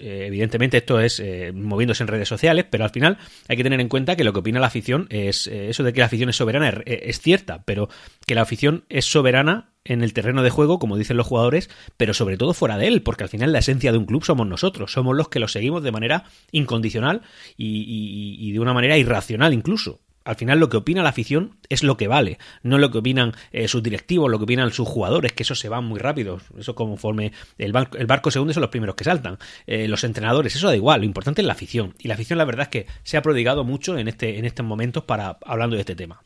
Eh, 0.00 0.24
evidentemente 0.26 0.76
esto 0.76 1.00
es 1.00 1.18
eh, 1.18 1.52
moviéndose 1.54 2.02
en 2.02 2.08
redes 2.08 2.28
sociales, 2.28 2.66
pero 2.70 2.84
al 2.84 2.90
final 2.90 3.16
hay 3.48 3.56
que 3.56 3.62
tener 3.62 3.80
en 3.80 3.88
cuenta 3.88 4.16
que 4.16 4.24
lo 4.24 4.34
que 4.34 4.40
opina 4.40 4.60
la 4.60 4.66
afición 4.66 5.06
es 5.08 5.46
eh, 5.46 5.70
eso 5.70 5.82
de 5.82 5.94
que 5.94 6.00
la 6.00 6.06
afición 6.06 6.28
es 6.28 6.36
soberana 6.36 6.68
es, 6.68 6.82
es 6.84 7.20
cierta, 7.20 7.62
pero 7.64 7.88
que 8.26 8.34
la 8.34 8.42
afición 8.42 8.84
es 8.90 9.06
soberana 9.06 9.70
en 9.84 10.02
el 10.02 10.12
terreno 10.12 10.42
de 10.42 10.50
juego, 10.50 10.78
como 10.78 10.98
dicen 10.98 11.16
los 11.16 11.26
jugadores, 11.26 11.70
pero 11.96 12.12
sobre 12.12 12.36
todo 12.36 12.52
fuera 12.52 12.76
de 12.76 12.86
él, 12.86 13.02
porque 13.02 13.24
al 13.24 13.30
final 13.30 13.50
la 13.50 13.60
esencia 13.60 13.92
de 13.92 13.98
un 13.98 14.04
club 14.04 14.24
somos 14.24 14.46
nosotros, 14.46 14.92
somos 14.92 15.16
los 15.16 15.28
que 15.28 15.40
lo 15.40 15.48
seguimos 15.48 15.82
de 15.82 15.90
manera 15.90 16.24
incondicional 16.52 17.22
y, 17.56 18.38
y 18.38 18.52
de 18.52 18.60
una 18.60 18.74
manera 18.74 18.98
irracional 18.98 19.54
incluso 19.54 20.01
al 20.24 20.36
final 20.36 20.58
lo 20.58 20.68
que 20.68 20.76
opina 20.76 21.02
la 21.02 21.10
afición 21.10 21.56
es 21.68 21.82
lo 21.82 21.96
que 21.96 22.08
vale, 22.08 22.38
no 22.62 22.78
lo 22.78 22.90
que 22.90 22.98
opinan 22.98 23.32
eh, 23.52 23.68
sus 23.68 23.82
directivos, 23.82 24.30
lo 24.30 24.38
que 24.38 24.44
opinan 24.44 24.70
sus 24.70 24.88
jugadores, 24.88 25.32
que 25.32 25.42
eso 25.42 25.54
se 25.54 25.68
va 25.68 25.80
muy 25.80 25.98
rápido, 25.98 26.40
eso 26.58 26.74
conforme 26.74 27.32
el, 27.58 27.72
barco, 27.72 27.96
el 27.98 28.06
barco 28.06 28.30
se 28.30 28.40
hunde 28.40 28.54
son 28.54 28.62
los 28.62 28.70
primeros 28.70 28.94
que 28.94 29.04
saltan, 29.04 29.38
eh, 29.66 29.88
los 29.88 30.04
entrenadores, 30.04 30.54
eso 30.54 30.68
da 30.68 30.76
igual, 30.76 31.00
lo 31.00 31.06
importante 31.06 31.40
es 31.40 31.46
la 31.46 31.52
afición, 31.52 31.94
y 31.98 32.08
la 32.08 32.14
afición 32.14 32.38
la 32.38 32.44
verdad 32.44 32.64
es 32.64 32.68
que 32.68 32.86
se 33.02 33.16
ha 33.16 33.22
prodigado 33.22 33.64
mucho 33.64 33.98
en, 33.98 34.08
este, 34.08 34.38
en 34.38 34.44
estos 34.44 34.64
momentos 34.64 35.04
para 35.04 35.38
hablando 35.44 35.76
de 35.76 35.80
este 35.80 35.96
tema. 35.96 36.22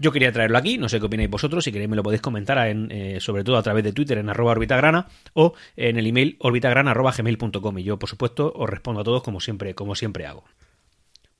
Yo 0.00 0.12
quería 0.12 0.32
traerlo 0.32 0.56
aquí, 0.56 0.78
no 0.78 0.88
sé 0.88 0.98
qué 0.98 1.04
opináis 1.04 1.28
vosotros, 1.28 1.62
si 1.62 1.72
queréis 1.72 1.90
me 1.90 1.94
lo 1.96 2.02
podéis 2.02 2.22
comentar 2.22 2.66
en, 2.66 2.90
eh, 2.90 3.20
sobre 3.20 3.44
todo 3.44 3.58
a 3.58 3.62
través 3.62 3.84
de 3.84 3.92
Twitter 3.92 4.16
en 4.16 4.30
arroba 4.30 4.52
orbitagrana 4.52 5.08
o 5.34 5.52
en 5.76 5.98
el 5.98 6.06
email 6.06 6.36
orbitagrana.gmail.com 6.38 7.78
y 7.78 7.82
yo 7.82 7.98
por 7.98 8.08
supuesto 8.08 8.50
os 8.56 8.70
respondo 8.70 9.02
a 9.02 9.04
todos 9.04 9.22
como 9.22 9.40
siempre, 9.40 9.74
como 9.74 9.94
siempre 9.94 10.24
hago. 10.24 10.44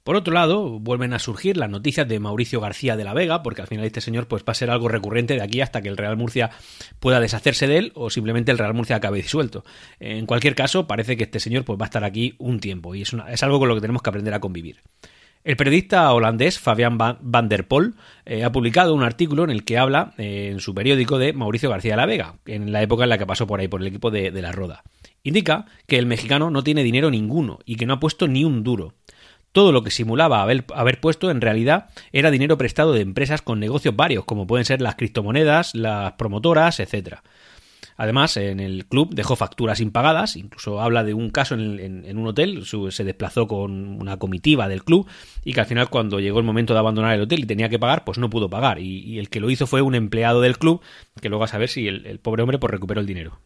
Por 0.03 0.17
otro 0.17 0.33
lado, 0.33 0.79
vuelven 0.79 1.13
a 1.13 1.19
surgir 1.19 1.59
las 1.59 1.69
noticias 1.69 2.09
de 2.09 2.21
Mauricio 2.21 2.61
García 2.61 2.97
de 2.97 3.05
la 3.05 3.13
Vega, 3.13 3.43
porque 3.43 3.61
al 3.61 3.69
final 3.69 3.85
este 3.85 4.01
señor 4.01 4.29
pues, 4.29 4.43
va 4.43 4.53
a 4.53 4.55
ser 4.55 4.71
algo 4.71 4.89
recurrente 4.89 5.35
de 5.35 5.43
aquí 5.43 5.61
hasta 5.61 5.83
que 5.83 5.91
el 5.91 5.99
Real 5.99 6.17
Murcia 6.17 6.51
pueda 7.01 7.21
deshacerse 7.21 7.67
de 7.67 7.77
él 7.77 7.93
o 7.95 8.09
simplemente 8.09 8.51
el 8.51 8.59
Real 8.59 8.73
Murcia 8.73 8.97
acabe 8.97 9.19
disuelto. 9.19 9.63
En 9.99 10.25
cualquier 10.25 10.55
caso, 10.55 10.87
parece 10.87 11.19
que 11.19 11.25
este 11.25 11.39
señor 11.39 11.65
pues, 11.65 11.79
va 11.79 11.85
a 11.85 11.89
estar 11.89 12.05
aquí 12.05 12.35
un 12.39 12.61
tiempo 12.61 12.95
y 12.95 13.03
es, 13.03 13.43
algo 13.43 13.59
con 13.59 13.69
lo 13.69 13.75
que 13.75 13.83
tenemos 13.83 14.03
que 14.03 14.09
aprender 14.09 14.33
a 14.33 14.41
convivir. 14.41 14.81
El 15.45 15.57
periodista 15.57 16.13
holandés 16.13 16.59
Fabián 16.59 16.99
van 16.99 17.49
der 17.49 17.67
Pol 17.67 17.95
eh, 18.27 18.45
ha 18.45 18.53
publicado 18.53 18.95
un 18.95 19.03
artículo 19.03 19.45
en 19.45 19.51
el 19.51 19.65
que 19.65 19.79
habla 19.79 20.13
eh, 20.19 20.51
en 20.53 20.61
su 20.61 20.75
periódico 20.75 21.19
de 21.19 21.33
Mauricio 21.33 21.71
García 21.71 21.93
de 21.93 21.97
la 21.97 22.07
Vega, 22.07 22.35
en 22.47 22.73
la 22.73 22.83
época 22.83 23.05
en 23.05 23.11
la 23.11 23.17
que 23.17 23.27
pasó 23.27 23.47
por 23.47 23.61
ahí 23.61 23.69
por 23.69 23.81
el 23.81 23.87
equipo 23.87 24.11
de 24.11 24.33
la 24.33 24.53
Roda. 24.53 24.83
Indica 25.23 25.67
que 25.87 25.99
el 25.99 26.07
mexicano 26.07 26.51
no 26.51 26.63
tiene 26.63 26.83
dinero 26.83 27.11
ninguno 27.11 27.59
y 27.65 27.77
que 27.77 27.87
no 27.87 27.95
ha 27.95 28.01
puesto 28.01 28.27
ni 28.27 28.45
un 28.45 28.63
duro. 28.63 28.95
Todo 29.53 29.73
lo 29.73 29.83
que 29.83 29.91
simulaba 29.91 30.43
haber, 30.43 30.65
haber, 30.75 31.01
puesto 31.01 31.31
en 31.31 31.41
realidad 31.41 31.89
era 32.13 32.31
dinero 32.31 32.57
prestado 32.57 32.93
de 32.93 33.01
empresas 33.01 33.43
con 33.43 33.59
negocios 33.59 33.97
varios, 33.97 34.25
como 34.25 34.47
pueden 34.47 34.65
ser 34.65 34.81
las 34.81 34.95
criptomonedas, 34.95 35.75
las 35.75 36.13
promotoras, 36.13 36.79
etc. 36.79 37.17
Además, 38.01 38.39
en 38.39 38.61
el 38.61 38.87
club 38.87 39.15
dejó 39.15 39.37
facturas 39.37 39.79
impagadas, 39.79 40.37
incluso 40.37 40.81
habla 40.81 41.05
de 41.05 41.13
un 41.13 41.29
caso 41.29 41.55
en, 41.55 42.17
un 42.17 42.27
hotel, 42.27 42.65
se 42.65 43.05
desplazó 43.05 43.47
con 43.47 44.01
una 44.01 44.17
comitiva 44.17 44.69
del 44.69 44.85
club 44.85 45.07
y 45.45 45.53
que 45.53 45.61
al 45.61 45.67
final 45.67 45.91
cuando 45.91 46.19
llegó 46.19 46.39
el 46.39 46.47
momento 46.47 46.73
de 46.73 46.79
abandonar 46.79 47.15
el 47.15 47.21
hotel 47.21 47.41
y 47.41 47.47
tenía 47.47 47.69
que 47.69 47.79
pagar, 47.79 48.05
pues 48.05 48.17
no 48.17 48.31
pudo 48.31 48.49
pagar. 48.49 48.79
Y, 48.79 49.19
el 49.19 49.29
que 49.29 49.39
lo 49.39 49.51
hizo 49.51 49.67
fue 49.67 49.83
un 49.83 49.95
empleado 49.95 50.41
del 50.41 50.57
club, 50.57 50.81
que 51.21 51.29
luego 51.29 51.45
a 51.45 51.49
saber 51.49 51.69
si 51.69 51.89
el, 51.89 52.19
pobre 52.21 52.43
hombre 52.43 52.59
pues 52.59 52.71
recuperó 52.71 53.03
el 53.03 53.07
dinero. 53.07 53.39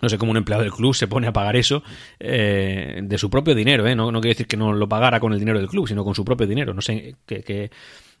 No 0.00 0.08
sé 0.08 0.18
cómo 0.18 0.30
un 0.30 0.36
empleado 0.36 0.62
del 0.62 0.72
club 0.72 0.94
se 0.94 1.08
pone 1.08 1.26
a 1.26 1.32
pagar 1.32 1.56
eso 1.56 1.82
eh, 2.20 3.00
de 3.02 3.18
su 3.18 3.30
propio 3.30 3.54
dinero, 3.54 3.86
¿eh? 3.86 3.96
No, 3.96 4.12
no 4.12 4.20
quiere 4.20 4.34
decir 4.34 4.46
que 4.46 4.56
no 4.56 4.72
lo 4.72 4.88
pagara 4.88 5.20
con 5.20 5.32
el 5.32 5.38
dinero 5.38 5.58
del 5.58 5.68
club, 5.68 5.88
sino 5.88 6.04
con 6.04 6.14
su 6.14 6.24
propio 6.24 6.46
dinero. 6.46 6.74
No 6.74 6.80
sé 6.80 7.16
qué, 7.26 7.70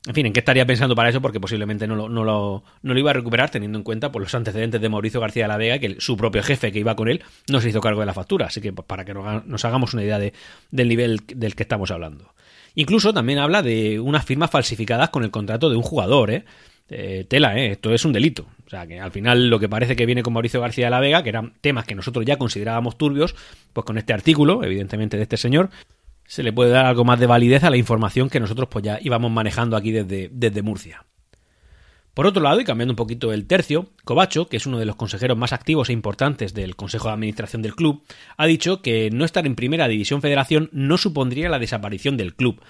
en 0.06 0.14
fin, 0.14 0.26
¿en 0.26 0.32
qué 0.32 0.40
estaría 0.40 0.64
pensando 0.64 0.94
para 0.94 1.08
eso? 1.08 1.20
Porque 1.20 1.40
posiblemente 1.40 1.86
no 1.86 1.96
lo, 1.96 2.08
no 2.08 2.24
lo, 2.24 2.62
no 2.82 2.94
lo 2.94 3.00
iba 3.00 3.10
a 3.10 3.14
recuperar 3.14 3.50
teniendo 3.50 3.78
en 3.78 3.84
cuenta 3.84 4.12
pues, 4.12 4.22
los 4.22 4.34
antecedentes 4.34 4.80
de 4.80 4.88
Mauricio 4.88 5.20
García 5.20 5.44
de 5.44 5.48
la 5.48 5.56
Vega, 5.56 5.78
que 5.78 5.96
su 5.98 6.16
propio 6.16 6.42
jefe 6.42 6.70
que 6.72 6.78
iba 6.78 6.94
con 6.94 7.08
él 7.08 7.22
no 7.48 7.60
se 7.60 7.68
hizo 7.68 7.80
cargo 7.80 8.00
de 8.00 8.06
la 8.06 8.14
factura. 8.14 8.46
Así 8.46 8.60
que 8.60 8.72
pues, 8.72 8.86
para 8.86 9.04
que 9.04 9.12
nos 9.12 9.64
hagamos 9.64 9.94
una 9.94 10.04
idea 10.04 10.18
de, 10.18 10.32
del 10.70 10.88
nivel 10.88 11.20
del 11.26 11.54
que 11.54 11.64
estamos 11.64 11.90
hablando. 11.90 12.32
Incluso 12.74 13.12
también 13.12 13.40
habla 13.40 13.60
de 13.62 13.98
unas 13.98 14.24
firmas 14.24 14.50
falsificadas 14.50 15.10
con 15.10 15.24
el 15.24 15.30
contrato 15.30 15.68
de 15.68 15.76
un 15.76 15.82
jugador, 15.82 16.30
¿eh? 16.30 16.44
Eh 16.90 17.26
tela, 17.28 17.58
¿eh? 17.58 17.72
Esto 17.72 17.92
es 17.92 18.04
un 18.04 18.12
delito. 18.12 18.46
O 18.66 18.70
sea, 18.70 18.86
que 18.86 19.00
al 19.00 19.10
final 19.10 19.48
lo 19.48 19.58
que 19.58 19.68
parece 19.68 19.96
que 19.96 20.06
viene 20.06 20.22
con 20.22 20.32
Mauricio 20.32 20.60
García 20.60 20.86
de 20.86 20.90
la 20.90 21.00
Vega, 21.00 21.22
que 21.22 21.30
eran 21.30 21.54
temas 21.60 21.84
que 21.84 21.94
nosotros 21.94 22.24
ya 22.24 22.36
considerábamos 22.36 22.98
turbios, 22.98 23.34
pues 23.72 23.84
con 23.84 23.98
este 23.98 24.12
artículo, 24.12 24.62
evidentemente 24.62 25.16
de 25.16 25.22
este 25.22 25.36
señor, 25.36 25.70
se 26.26 26.42
le 26.42 26.52
puede 26.52 26.70
dar 26.70 26.86
algo 26.86 27.04
más 27.04 27.18
de 27.18 27.26
validez 27.26 27.64
a 27.64 27.70
la 27.70 27.78
información 27.78 28.28
que 28.28 28.40
nosotros 28.40 28.68
pues 28.70 28.84
ya 28.84 28.98
íbamos 29.00 29.30
manejando 29.30 29.76
aquí 29.76 29.92
desde, 29.92 30.28
desde 30.30 30.62
Murcia. 30.62 31.04
Por 32.18 32.26
otro 32.26 32.42
lado, 32.42 32.60
y 32.60 32.64
cambiando 32.64 32.92
un 32.92 32.96
poquito 32.96 33.32
el 33.32 33.46
tercio, 33.46 33.90
Covacho, 34.04 34.48
que 34.48 34.56
es 34.56 34.66
uno 34.66 34.80
de 34.80 34.84
los 34.84 34.96
consejeros 34.96 35.38
más 35.38 35.52
activos 35.52 35.88
e 35.88 35.92
importantes 35.92 36.52
del 36.52 36.74
Consejo 36.74 37.06
de 37.06 37.14
Administración 37.14 37.62
del 37.62 37.76
club, 37.76 38.02
ha 38.36 38.44
dicho 38.46 38.82
que 38.82 39.08
no 39.12 39.24
estar 39.24 39.46
en 39.46 39.54
Primera 39.54 39.86
División 39.86 40.20
Federación 40.20 40.68
no 40.72 40.98
supondría 40.98 41.48
la 41.48 41.60
desaparición 41.60 42.16
del 42.16 42.34
club. 42.34 42.60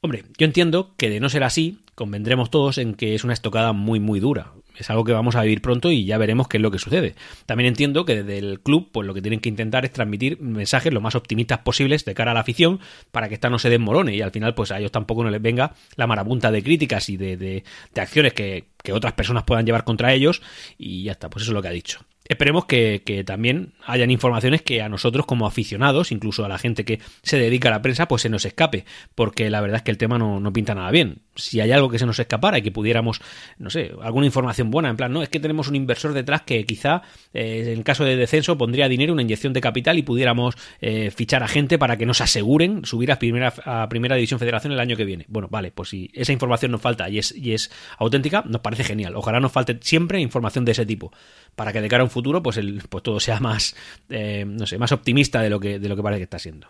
Hombre, 0.00 0.24
yo 0.38 0.46
entiendo 0.46 0.94
que 0.96 1.10
de 1.10 1.20
no 1.20 1.28
ser 1.28 1.42
así, 1.42 1.80
convendremos 1.94 2.50
todos 2.50 2.78
en 2.78 2.94
que 2.94 3.14
es 3.14 3.24
una 3.24 3.32
estocada 3.32 3.72
muy 3.72 3.98
muy 4.00 4.20
dura 4.20 4.52
es 4.78 4.90
algo 4.90 5.04
que 5.04 5.12
vamos 5.12 5.36
a 5.36 5.42
vivir 5.42 5.62
pronto 5.62 5.90
y 5.90 6.04
ya 6.04 6.18
veremos 6.18 6.48
qué 6.48 6.58
es 6.58 6.62
lo 6.62 6.70
que 6.70 6.78
sucede. 6.78 7.14
También 7.46 7.68
entiendo 7.68 8.04
que 8.04 8.22
desde 8.22 8.38
el 8.38 8.60
club, 8.60 8.90
pues 8.92 9.06
lo 9.06 9.14
que 9.14 9.22
tienen 9.22 9.40
que 9.40 9.48
intentar 9.48 9.84
es 9.84 9.92
transmitir 9.92 10.40
mensajes 10.40 10.92
lo 10.92 11.00
más 11.00 11.14
optimistas 11.14 11.60
posibles 11.60 12.04
de 12.04 12.14
cara 12.14 12.32
a 12.32 12.34
la 12.34 12.40
afición 12.40 12.80
para 13.10 13.28
que 13.28 13.34
esta 13.34 13.50
no 13.50 13.58
se 13.58 13.70
desmorone 13.70 14.14
y 14.14 14.22
al 14.22 14.30
final, 14.30 14.54
pues 14.54 14.72
a 14.72 14.78
ellos 14.78 14.92
tampoco 14.92 15.24
no 15.24 15.30
les 15.30 15.42
venga 15.42 15.74
la 15.96 16.06
marabunta 16.06 16.50
de 16.50 16.62
críticas 16.62 17.08
y 17.08 17.16
de, 17.16 17.36
de, 17.36 17.64
de 17.94 18.00
acciones 18.00 18.32
que, 18.32 18.68
que 18.82 18.92
otras 18.92 19.14
personas 19.14 19.44
puedan 19.44 19.66
llevar 19.66 19.84
contra 19.84 20.12
ellos 20.12 20.42
y 20.78 21.04
ya 21.04 21.12
está, 21.12 21.30
pues 21.30 21.42
eso 21.42 21.52
es 21.52 21.54
lo 21.54 21.62
que 21.62 21.68
ha 21.68 21.72
dicho. 21.72 22.00
Esperemos 22.28 22.64
que, 22.66 23.22
también 23.26 23.72
hayan 23.84 24.10
informaciones 24.10 24.62
que 24.62 24.82
a 24.82 24.88
nosotros 24.88 25.26
como 25.26 25.46
aficionados, 25.46 26.12
incluso 26.12 26.44
a 26.44 26.48
la 26.48 26.58
gente 26.58 26.84
que 26.84 27.00
se 27.22 27.38
dedica 27.38 27.68
a 27.68 27.72
la 27.72 27.82
prensa, 27.82 28.08
pues 28.08 28.22
se 28.22 28.28
nos 28.28 28.44
escape, 28.44 28.84
porque 29.14 29.50
la 29.50 29.60
verdad 29.60 29.78
es 29.78 29.82
que 29.82 29.90
el 29.90 29.98
tema 29.98 30.18
no, 30.18 30.52
pinta 30.52 30.74
nada 30.74 30.90
bien. 30.90 31.18
Si 31.34 31.60
hay 31.60 31.72
algo 31.72 31.88
que 31.88 31.98
se 31.98 32.06
nos 32.06 32.18
escapara 32.18 32.58
y 32.58 32.62
que 32.62 32.70
pudiéramos, 32.70 33.20
no 33.58 33.70
sé, 33.70 33.92
alguna 34.02 34.26
información 34.26 34.70
buena, 34.70 34.90
en 34.90 34.96
plan, 34.96 35.12
no, 35.12 35.22
es 35.22 35.28
que 35.28 35.40
tenemos 35.40 35.68
un 35.68 35.76
inversor 35.76 36.12
detrás 36.14 36.42
que 36.42 36.64
quizá 36.64 37.02
eh, 37.34 37.72
en 37.76 37.82
caso 37.82 38.04
de 38.04 38.16
descenso 38.16 38.56
pondría 38.58 38.88
dinero, 38.88 39.12
una 39.12 39.22
inyección 39.22 39.52
de 39.52 39.60
capital 39.60 39.98
y 39.98 40.02
pudiéramos 40.02 40.56
eh, 40.80 41.10
fichar 41.10 41.42
a 41.42 41.48
gente 41.48 41.78
para 41.78 41.96
que 41.96 42.06
nos 42.06 42.20
aseguren 42.20 42.84
subir 42.84 43.12
a 43.12 43.18
primera, 43.18 43.52
a 43.64 43.88
primera 43.88 44.16
división 44.16 44.40
federación 44.40 44.72
el 44.72 44.80
año 44.80 44.96
que 44.96 45.04
viene. 45.04 45.26
Bueno, 45.28 45.48
vale, 45.50 45.70
pues 45.70 45.90
si 45.90 46.10
esa 46.14 46.32
información 46.32 46.72
nos 46.72 46.80
falta 46.80 47.08
y 47.08 47.18
es, 47.18 47.34
y 47.36 47.52
es 47.52 47.70
auténtica, 47.98 48.42
nos 48.46 48.60
parece 48.60 48.84
genial. 48.84 49.14
Ojalá 49.16 49.40
nos 49.40 49.52
falte 49.52 49.78
siempre 49.80 50.20
información 50.20 50.64
de 50.64 50.72
ese 50.72 50.86
tipo, 50.86 51.12
para 51.56 51.72
que 51.72 51.80
de 51.80 51.88
cara 51.88 52.02
a 52.02 52.04
un 52.04 52.10
futuro, 52.10 52.42
pues, 52.42 52.58
el, 52.58 52.82
pues 52.88 53.02
todo 53.02 53.18
sea 53.18 53.40
más, 53.40 53.74
eh, 54.08 54.44
no 54.46 54.66
sé, 54.66 54.78
más 54.78 54.92
optimista 54.92 55.40
de 55.40 55.50
lo, 55.50 55.58
que, 55.58 55.78
de 55.80 55.88
lo 55.88 55.96
que 55.96 56.02
parece 56.02 56.20
que 56.20 56.24
está 56.24 56.38
siendo. 56.38 56.68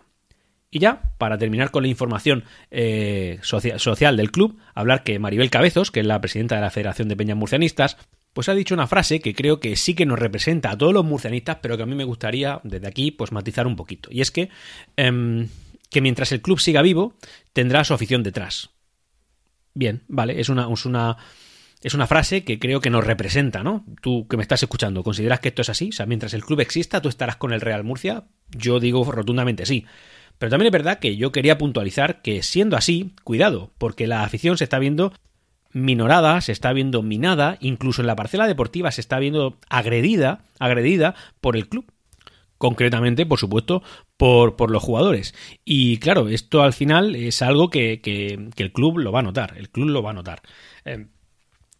Y 0.69 0.79
ya, 0.79 1.13
para 1.17 1.37
terminar 1.37 1.71
con 1.71 1.83
la 1.83 1.89
información 1.89 2.43
eh, 2.71 3.39
social 3.41 4.17
del 4.17 4.31
club, 4.31 4.57
hablar 4.73 5.03
que 5.03 5.19
Maribel 5.19 5.49
Cabezos, 5.49 5.91
que 5.91 6.01
es 6.01 6.05
la 6.05 6.19
presidenta 6.19 6.55
de 6.55 6.61
la 6.61 6.71
Federación 6.71 7.07
de 7.07 7.15
Peñas 7.15 7.37
Murcianistas, 7.37 7.97
pues 8.33 8.49
ha 8.49 8.53
dicho 8.53 8.73
una 8.73 8.87
frase 8.87 9.19
que 9.19 9.33
creo 9.33 9.59
que 9.59 9.75
sí 9.75 9.95
que 9.95 10.05
nos 10.05 10.19
representa 10.19 10.71
a 10.71 10.77
todos 10.77 10.93
los 10.93 11.05
murcianistas, 11.05 11.57
pero 11.61 11.77
que 11.77 11.83
a 11.83 11.85
mí 11.85 11.95
me 11.95 12.03
gustaría 12.03 12.59
desde 12.63 12.87
aquí 12.87 13.11
pues 13.11 13.31
matizar 13.31 13.65
un 13.65 13.75
poquito. 13.75 14.09
Y 14.11 14.21
es 14.21 14.29
que, 14.29 14.49
em, 14.95 15.47
que 15.89 16.01
mientras 16.01 16.31
el 16.31 16.41
club 16.41 16.59
siga 16.59 16.81
vivo, 16.81 17.15
tendrá 17.53 17.83
su 17.83 17.93
afición 17.93 18.21
detrás. 18.21 18.69
Bien, 19.73 20.03
vale, 20.07 20.39
es 20.39 20.49
una, 20.49 20.71
es 20.71 20.85
una 20.85 21.17
es 21.81 21.93
una 21.93 22.07
frase 22.07 22.43
que 22.43 22.59
creo 22.59 22.81
que 22.81 22.89
nos 22.89 23.05
representa, 23.05 23.63
¿no? 23.63 23.85
Tú 24.01 24.27
que 24.27 24.37
me 24.37 24.43
estás 24.43 24.63
escuchando, 24.63 25.03
¿consideras 25.03 25.39
que 25.39 25.49
esto 25.49 25.61
es 25.61 25.69
así? 25.69 25.89
O 25.89 25.91
sea, 25.91 26.05
mientras 26.05 26.33
el 26.33 26.43
club 26.43 26.59
exista, 26.59 27.01
¿tú 27.01 27.09
estarás 27.09 27.35
con 27.35 27.53
el 27.53 27.61
Real 27.61 27.83
Murcia? 27.83 28.25
Yo 28.49 28.79
digo 28.79 29.09
rotundamente 29.11 29.65
sí. 29.65 29.85
Pero 30.37 30.49
también 30.49 30.67
es 30.67 30.71
verdad 30.71 30.99
que 30.99 31.17
yo 31.17 31.31
quería 31.31 31.57
puntualizar 31.57 32.21
que 32.21 32.43
siendo 32.43 32.77
así, 32.77 33.13
cuidado, 33.23 33.71
porque 33.77 34.07
la 34.07 34.23
afición 34.23 34.57
se 34.57 34.63
está 34.63 34.79
viendo 34.79 35.13
minorada, 35.71 36.41
se 36.41 36.51
está 36.51 36.73
viendo 36.73 37.01
minada, 37.01 37.57
incluso 37.59 38.01
en 38.01 38.07
la 38.07 38.15
parcela 38.15 38.47
deportiva 38.47 38.91
se 38.91 39.01
está 39.01 39.19
viendo 39.19 39.57
agredida, 39.69 40.43
agredida 40.59 41.15
por 41.41 41.55
el 41.55 41.67
club. 41.67 41.91
Concretamente, 42.57 43.27
por 43.27 43.37
supuesto, 43.37 43.83
por, 44.17 44.55
por 44.55 44.71
los 44.71 44.81
jugadores. 44.81 45.35
Y 45.63 45.97
claro, 45.97 46.27
esto 46.27 46.63
al 46.63 46.73
final 46.73 47.15
es 47.15 47.43
algo 47.43 47.69
que, 47.69 48.01
que, 48.01 48.49
el 48.57 48.71
club 48.71 48.97
lo 48.97 49.11
va 49.11 49.19
a 49.19 49.23
notar. 49.23 49.53
El 49.57 49.69
club 49.69 49.89
lo 49.89 50.01
va 50.01 50.09
a 50.09 50.13
notar. 50.13 50.41
Eh, 50.83 51.05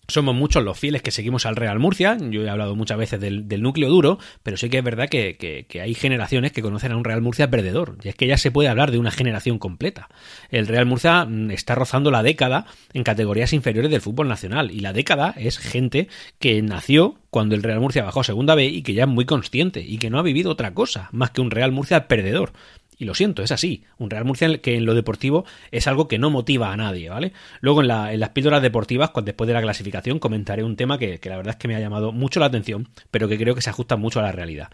somos 0.08 0.36
muchos 0.36 0.64
los 0.64 0.80
fieles 0.80 1.02
que 1.02 1.12
seguimos 1.12 1.46
al 1.46 1.56
Real 1.56 1.80
Murcia. 1.80 2.18
Yo 2.20 2.44
he 2.44 2.50
hablado 2.50 2.76
muchas 2.76 2.98
veces 2.98 3.20
del, 3.20 3.62
núcleo 3.62 3.90
duro, 3.90 4.20
pero 4.44 4.56
sí 4.58 4.70
que 4.70 4.78
es 4.78 4.84
verdad 4.84 5.10
que, 5.10 5.66
hay 5.82 5.94
generaciones 5.94 6.52
que 6.52 6.62
conocen 6.62 6.94
a 6.94 6.98
un 6.98 7.04
Real 7.04 7.22
Murcia 7.22 7.50
perdedor. 7.50 7.98
Y 8.04 8.10
es 8.10 8.16
que 8.16 8.28
ya 8.28 8.38
se 8.38 8.52
puede 8.52 8.70
hablar 8.70 8.92
de 8.92 9.00
una 9.00 9.12
generación 9.12 9.60
completa. 9.60 10.08
El 10.50 10.68
Real 10.68 10.86
Murcia 10.86 11.26
mm, 11.26 11.52
está 11.52 11.76
rozando 11.76 12.12
la 12.12 12.24
década 12.24 12.66
en 12.94 13.04
categorías 13.04 13.54
inferiores 13.54 13.92
del 13.92 14.02
fútbol 14.02 14.28
nacional. 14.28 14.72
Y 14.72 14.80
la 14.80 14.94
década 14.94 15.34
es 15.36 15.58
gente 15.58 16.08
que 16.40 16.62
nació 16.62 17.20
cuando 17.30 17.56
el 17.56 17.64
Real 17.64 17.80
Murcia 17.80 18.04
bajó 18.04 18.22
a 18.22 18.24
segunda 18.24 18.56
B 18.56 18.66
y 18.66 18.84
que 18.84 18.94
ya 18.94 19.04
es 19.04 19.10
muy 19.10 19.26
consciente 19.26 19.82
y 19.82 19.98
que 19.98 20.10
no 20.10 20.20
ha 20.20 20.24
vivido 20.24 20.52
otra 20.52 20.74
cosa 20.74 21.10
más 21.12 21.32
que 21.32 21.42
un 21.42 21.52
Real 21.52 21.72
Murcia 21.72 22.08
perdedor. 22.08 22.54
Y 22.98 23.06
lo 23.06 23.13
siento, 23.13 23.44
es 23.44 23.51
así. 23.51 23.84
Un 23.98 24.10
Real 24.10 24.25
Murcia 24.25 24.58
que 24.58 24.75
en 24.75 24.86
lo 24.86 24.96
deportivo 24.96 25.46
es 25.72 25.88
algo 25.88 26.08
que 26.08 26.18
no 26.18 26.30
motiva 26.30 26.74
a 26.74 26.77
nadie, 26.77 27.10
¿vale? 27.10 27.34
Luego 27.62 27.82
en, 27.82 27.88
las 27.88 28.30
píldoras 28.30 28.62
deportivas, 28.62 29.12
después 29.24 29.48
de 29.48 29.54
la 29.54 29.62
clasificación, 29.62 30.20
comentaré 30.20 30.63
un 30.63 30.75
tema 30.75 30.98
que, 30.98 31.20
la 31.24 31.38
verdad 31.38 31.54
es 31.54 31.58
que 31.58 31.68
me 31.68 31.75
ha 31.75 31.80
llamado 31.80 32.12
mucho 32.12 32.39
la 32.39 32.48
atención, 32.48 32.89
pero 33.12 33.27
que 33.27 33.38
creo 33.38 33.54
que 33.54 33.62
se 33.62 33.70
ajusta 33.70 33.98
mucho 33.98 34.20
a 34.20 34.24
la 34.24 34.32
realidad. 34.32 34.70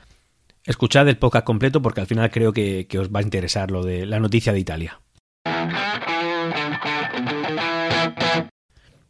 Escuchad 0.66 1.10
el 1.10 1.18
podcast 1.18 1.46
completo 1.46 1.82
porque 1.82 2.02
al 2.02 2.08
final 2.08 2.32
creo 2.32 2.54
que 2.54 2.88
os 2.98 3.10
va 3.10 3.20
a 3.20 3.24
interesar 3.24 3.72
lo 3.72 3.84
de 3.84 4.06
la 4.06 4.20
noticia 4.20 4.54
de 4.54 4.60
Italia. 4.60 5.02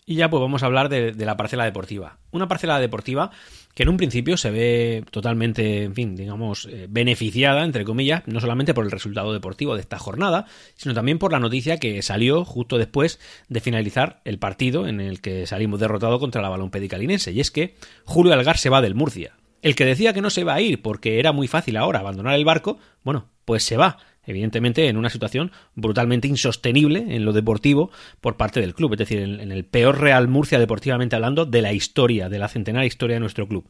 Y 0.06 0.16
ya 0.16 0.30
pues 0.30 0.42
vamos 0.42 0.64
a 0.64 0.66
hablar 0.66 0.90
de, 0.90 1.14
la 1.14 1.38
parcela 1.38 1.64
deportiva. 1.64 2.18
Una 2.32 2.48
parcela 2.48 2.80
deportiva 2.80 3.32
que 3.74 3.84
en 3.84 3.90
un 3.90 3.98
principio 3.98 4.36
se 4.36 4.52
ve 4.52 5.06
totalmente, 5.12 5.84
en 5.84 5.96
fin, 5.96 6.16
digamos, 6.16 6.66
eh, 6.66 6.88
beneficiada, 6.90 7.64
entre 7.64 7.86
comillas, 7.86 8.24
no 8.28 8.40
solamente 8.42 8.74
por 8.74 8.84
el 8.84 8.92
resultado 8.92 9.32
deportivo 9.32 9.76
de 9.76 9.82
esta 9.82 9.98
jornada, 9.98 10.46
sino 10.76 10.94
también 10.94 11.20
por 11.20 11.32
la 11.32 11.40
noticia 11.40 11.78
que 11.78 12.02
salió 12.02 12.44
justo 12.44 12.78
después 12.78 13.20
de 13.48 13.62
finalizar 13.62 14.22
el 14.26 14.40
partido 14.40 14.88
en 14.88 15.00
el 15.00 15.22
que 15.22 15.48
salimos 15.48 15.80
derrotados 15.80 16.20
contra 16.20 16.42
la 16.42 16.50
Balompedicalinense. 16.50 17.32
Y 17.32 17.40
es 17.40 17.50
que 17.50 17.76
Julio 18.04 18.34
Algar 18.34 18.58
se 18.58 18.70
va 18.70 18.82
del 18.82 18.96
Murcia. 18.96 19.38
El 19.62 19.76
que 19.76 19.86
decía 19.86 20.14
que 20.14 20.22
no 20.22 20.30
se 20.30 20.44
va 20.44 20.56
a 20.56 20.62
ir 20.62 20.82
porque 20.82 21.20
era 21.20 21.32
muy 21.32 21.48
fácil 21.48 21.78
ahora 21.78 22.00
abandonar 22.00 22.36
el 22.36 22.44
barco, 22.44 22.78
bueno, 23.04 23.30
pues 23.46 23.64
se 23.64 23.78
va 23.78 23.98
evidentemente 24.26 24.88
en 24.88 24.98
una 24.98 25.10
situación 25.10 25.52
brutalmente 25.76 26.28
insostenible 26.28 27.16
en 27.16 27.26
lo 27.26 27.34
deportivo 27.34 27.92
por 28.22 28.38
parte 28.38 28.60
del 28.60 28.74
club, 28.74 28.94
es 28.94 29.00
decir, 29.00 29.20
en, 29.20 29.52
el 29.52 29.66
peor 29.66 30.00
Real 30.00 30.28
Murcia 30.28 30.60
deportivamente 30.60 31.16
hablando 31.16 31.46
de 31.46 31.62
la 31.62 31.74
historia, 31.74 32.30
de 32.30 32.40
la 32.40 32.48
centenaria 32.48 32.88
historia 32.88 33.16
de 33.16 33.22
nuestro 33.22 33.48
club. 33.48 33.66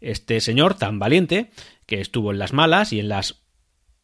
Este 0.00 0.40
señor 0.40 0.74
tan 0.74 0.98
valiente 0.98 1.50
que 1.86 2.00
estuvo 2.00 2.32
en 2.32 2.38
las 2.38 2.52
malas 2.52 2.92
y 2.92 3.00
en 3.00 3.08
las 3.08 3.42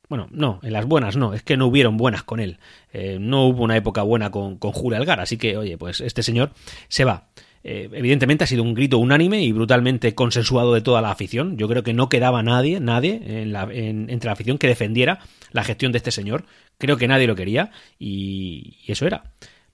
bueno, 0.08 0.26
no, 0.30 0.58
en 0.62 0.72
las 0.72 0.86
buenas 0.86 1.16
no, 1.16 1.34
es 1.34 1.42
que 1.42 1.58
no 1.58 1.66
hubieron 1.66 1.98
buenas 1.98 2.22
con 2.22 2.40
él. 2.40 2.58
Eh, 2.94 3.18
no 3.20 3.46
hubo 3.46 3.62
una 3.62 3.76
época 3.76 4.02
buena 4.02 4.30
con, 4.30 4.56
con 4.56 4.72
Julio 4.72 4.96
Algar, 4.96 5.20
así 5.20 5.36
que, 5.36 5.58
oye, 5.58 5.76
pues 5.76 6.00
este 6.00 6.22
señor 6.22 6.50
se 6.88 7.04
va. 7.04 7.28
Eh, 7.64 7.88
evidentemente 7.92 8.44
ha 8.44 8.46
sido 8.46 8.62
un 8.62 8.74
grito 8.74 8.98
unánime 8.98 9.42
y 9.42 9.52
brutalmente 9.52 10.14
consensuado 10.14 10.74
de 10.74 10.80
toda 10.80 11.02
la 11.02 11.10
afición. 11.10 11.56
Yo 11.56 11.68
creo 11.68 11.82
que 11.82 11.92
no 11.92 12.08
quedaba 12.08 12.42
nadie, 12.42 12.80
nadie 12.80 13.20
entre 13.24 14.26
la 14.26 14.32
afición 14.32 14.58
que 14.58 14.68
defendiera 14.68 15.20
la 15.52 15.64
gestión 15.64 15.92
de 15.92 15.98
este 15.98 16.10
señor. 16.10 16.44
Creo 16.78 16.96
que 16.96 17.08
nadie 17.08 17.26
lo 17.26 17.34
quería 17.34 17.70
y, 17.98 18.78
eso 18.86 19.06
era. 19.06 19.24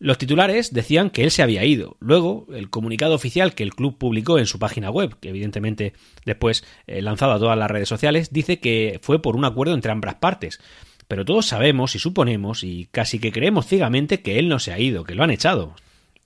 Los 0.00 0.18
titulares 0.18 0.74
decían 0.74 1.10
que 1.10 1.22
él 1.22 1.30
se 1.30 1.42
había 1.42 1.64
ido. 1.64 1.96
Luego, 2.00 2.46
el 2.52 2.68
comunicado 2.68 3.14
oficial 3.14 3.54
que 3.54 3.62
el 3.62 3.74
club 3.74 3.96
publicó 3.96 4.38
en 4.38 4.46
su 4.46 4.58
página 4.58 4.90
web, 4.90 5.16
que 5.20 5.28
evidentemente 5.28 5.92
después 6.24 6.64
eh, 6.86 7.00
lanzado 7.00 7.32
a 7.32 7.38
todas 7.38 7.56
las 7.56 7.70
redes 7.70 7.88
sociales, 7.88 8.32
dice 8.32 8.58
que 8.58 8.98
fue 9.02 9.22
por 9.22 9.36
un 9.36 9.44
acuerdo 9.44 9.74
entre 9.74 9.92
ambas 9.92 10.16
partes. 10.16 10.60
Pero 11.06 11.24
todos 11.24 11.46
sabemos 11.46 11.94
y 11.94 11.98
suponemos 11.98 12.64
y 12.64 12.88
casi 12.90 13.18
que 13.18 13.32
creemos 13.32 13.66
ciegamente 13.66 14.20
que 14.20 14.38
él 14.38 14.48
no 14.48 14.58
se 14.58 14.72
ha 14.72 14.78
ido, 14.78 15.04
que 15.04 15.14
lo 15.14 15.22
han 15.22 15.30
echado. 15.30 15.74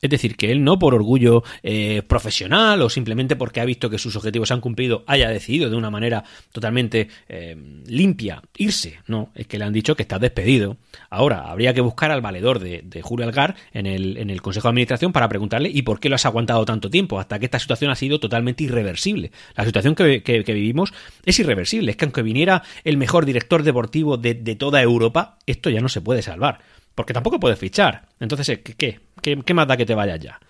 Es 0.00 0.11
decir, 0.11 0.37
que 0.37 0.52
él 0.52 0.62
no 0.62 0.78
por 0.78 0.95
orgullo 0.95 1.43
eh, 1.62 2.02
profesional 2.02 2.83
o 2.83 2.90
simplemente 2.90 3.37
porque 3.37 3.61
ha 3.61 3.64
visto 3.64 3.90
que 3.90 3.99
sus 3.99 4.17
objetivos 4.17 4.49
se 4.49 4.55
han 4.55 4.61
cumplido 4.61 5.05
haya 5.07 5.28
decidido 5.28 5.71
de 5.71 5.76
una 5.76 5.90
manera 5.90 6.25
totalmente 6.52 7.09
eh, 7.28 7.57
limpia 7.87 8.43
irse. 8.57 9.00
No, 9.07 9.33
es 9.35 9.47
que 9.47 9.59
le 9.59 9.64
han 9.64 9.73
dicho 9.73 9.97
que 9.97 10.02
está 10.02 10.19
despedido. 10.19 10.76
Ahora, 11.11 11.50
habría 11.50 11.75
que 11.75 11.81
buscar 11.81 12.11
al 12.11 12.21
valedor 12.21 12.59
de, 12.59 13.02
Julio 13.02 13.26
Algar 13.26 13.55
en 13.73 13.87
el, 13.87 14.17
en 14.17 14.31
el 14.31 14.43
Consejo 14.43 14.69
de 14.69 14.71
Administración 14.71 15.12
para 15.12 15.28
preguntarle 15.28 15.71
y 15.73 15.83
por 15.83 16.00
qué 16.00 16.09
lo 16.09 16.17
has 16.17 16.26
aguantado 16.26 16.64
tanto 16.64 16.90
tiempo, 16.90 17.19
hasta 17.21 17.38
que 17.38 17.45
esta 17.47 17.59
situación 17.59 17.90
ha 17.90 17.95
sido 17.95 18.21
totalmente 18.21 18.64
irreversible. 18.64 19.31
La 19.57 19.64
situación 19.64 19.95
que, 19.95 20.45
vivimos 20.47 20.93
es 21.25 21.38
irreversible. 21.38 21.93
Es 21.93 21.97
que 21.97 22.05
aunque 22.05 22.23
viniera 22.23 22.62
el 22.85 22.97
mejor 22.97 23.25
director 23.25 23.62
deportivo 23.62 24.17
de, 24.17 24.35
de 24.35 24.57
toda 24.57 24.83
Europa, 24.83 25.38
esto 25.47 25.71
ya 25.71 25.81
no 25.81 25.88
se 25.88 26.00
puede 26.00 26.23
salvar. 26.23 26.61
Porque 26.95 27.12
tampoco 27.12 27.38
puedes 27.38 27.59
fichar. 27.59 28.09
Entonces, 28.19 28.61
¿qué? 28.76 29.00
¿Qué, 29.21 29.55
más 29.55 29.67
da 29.67 29.77
que 29.77 29.87
te 29.87 29.95
vayas 29.95 30.21
ya? 30.21 30.41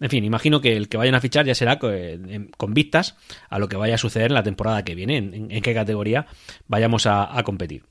En 0.00 0.10
fin, 0.10 0.24
imagino 0.24 0.60
que 0.60 0.76
el 0.76 0.88
que 0.88 0.96
vayan 0.96 1.14
a 1.14 1.20
fichar 1.20 1.46
ya 1.46 1.54
será 1.54 1.78
eh, 1.82 2.48
con 2.56 2.74
vistas 2.74 3.16
a 3.48 3.58
lo 3.58 3.68
que 3.68 3.76
vaya 3.76 3.94
a 3.94 3.98
suceder 3.98 4.30
en 4.30 4.34
la 4.34 4.42
temporada 4.42 4.84
que 4.84 4.94
viene, 4.94 5.18
en, 5.18 5.48
qué 5.62 5.74
categoría 5.74 6.26
vayamos 6.66 7.06
a, 7.06 7.40
competir. 7.44 7.84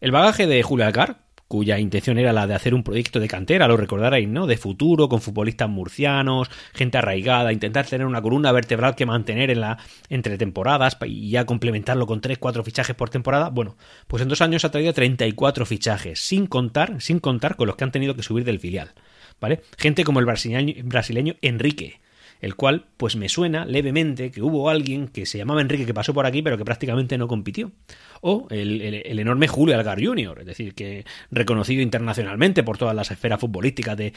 El 0.00 0.12
bagaje 0.12 0.46
de 0.46 0.62
Julio 0.62 0.84
Alcar, 0.84 1.20
cuya 1.48 1.78
intención 1.78 2.18
era 2.18 2.34
la 2.34 2.46
de 2.46 2.54
hacer 2.54 2.74
un 2.74 2.82
proyecto 2.82 3.18
de 3.18 3.28
cantera, 3.28 3.66
lo 3.66 3.78
recordaréis, 3.78 4.28
¿no? 4.28 4.46
De 4.46 4.58
futuro, 4.58 5.08
con 5.08 5.22
futbolistas 5.22 5.70
murcianos, 5.70 6.50
gente 6.74 6.98
arraigada, 6.98 7.52
intentar 7.52 7.86
tener 7.86 8.06
una 8.06 8.20
columna 8.20 8.52
vertebral 8.52 8.94
que 8.94 9.06
mantener 9.06 9.50
en 9.50 9.62
la 9.62 9.78
entre 10.10 10.36
temporadas 10.36 10.98
y 11.06 11.30
ya 11.30 11.46
complementarlo 11.46 12.06
con 12.06 12.20
3, 12.20 12.36
4 12.36 12.62
fichajes 12.62 12.94
por 12.94 13.08
temporada. 13.08 13.48
Bueno, 13.48 13.76
pues 14.06 14.22
en 14.22 14.28
dos 14.28 14.42
años 14.42 14.66
ha 14.66 14.70
traído 14.70 14.92
34 14.92 15.64
fichajes, 15.64 16.20
sin 16.20 16.46
contar, 16.46 17.00
sin 17.00 17.18
contar 17.18 17.56
con 17.56 17.66
los 17.66 17.76
que 17.76 17.84
han 17.84 17.92
tenido 17.92 18.14
que 18.14 18.22
subir 18.22 18.44
del 18.44 18.60
filial. 18.60 18.92
¿Vale? 19.40 19.60
Gente 19.76 20.04
como 20.04 20.20
el 20.20 20.26
brasileño, 20.26 20.74
brasileño 20.84 21.34
Enrique, 21.42 22.00
el 22.40 22.54
cual 22.54 22.86
pues 22.96 23.16
me 23.16 23.28
suena 23.28 23.64
levemente 23.64 24.30
que 24.30 24.42
hubo 24.42 24.70
alguien 24.70 25.08
que 25.08 25.26
se 25.26 25.38
llamaba 25.38 25.60
Enrique 25.60 25.86
que 25.86 25.94
pasó 25.94 26.14
por 26.14 26.26
aquí 26.26 26.42
pero 26.42 26.56
que 26.56 26.64
prácticamente 26.64 27.18
no 27.18 27.28
compitió 27.28 27.72
o 28.20 28.46
el, 28.50 29.18
enorme 29.18 29.48
Julio 29.48 29.74
Algar 29.74 30.02
Jr., 30.02 30.40
es 30.40 30.46
decir, 30.46 30.74
que 30.74 31.04
reconocido 31.30 31.82
internacionalmente 31.82 32.62
por 32.62 32.78
todas 32.78 32.94
las 32.94 33.10
esferas 33.10 33.40
futbolísticas 33.40 33.96
de, 33.96 34.12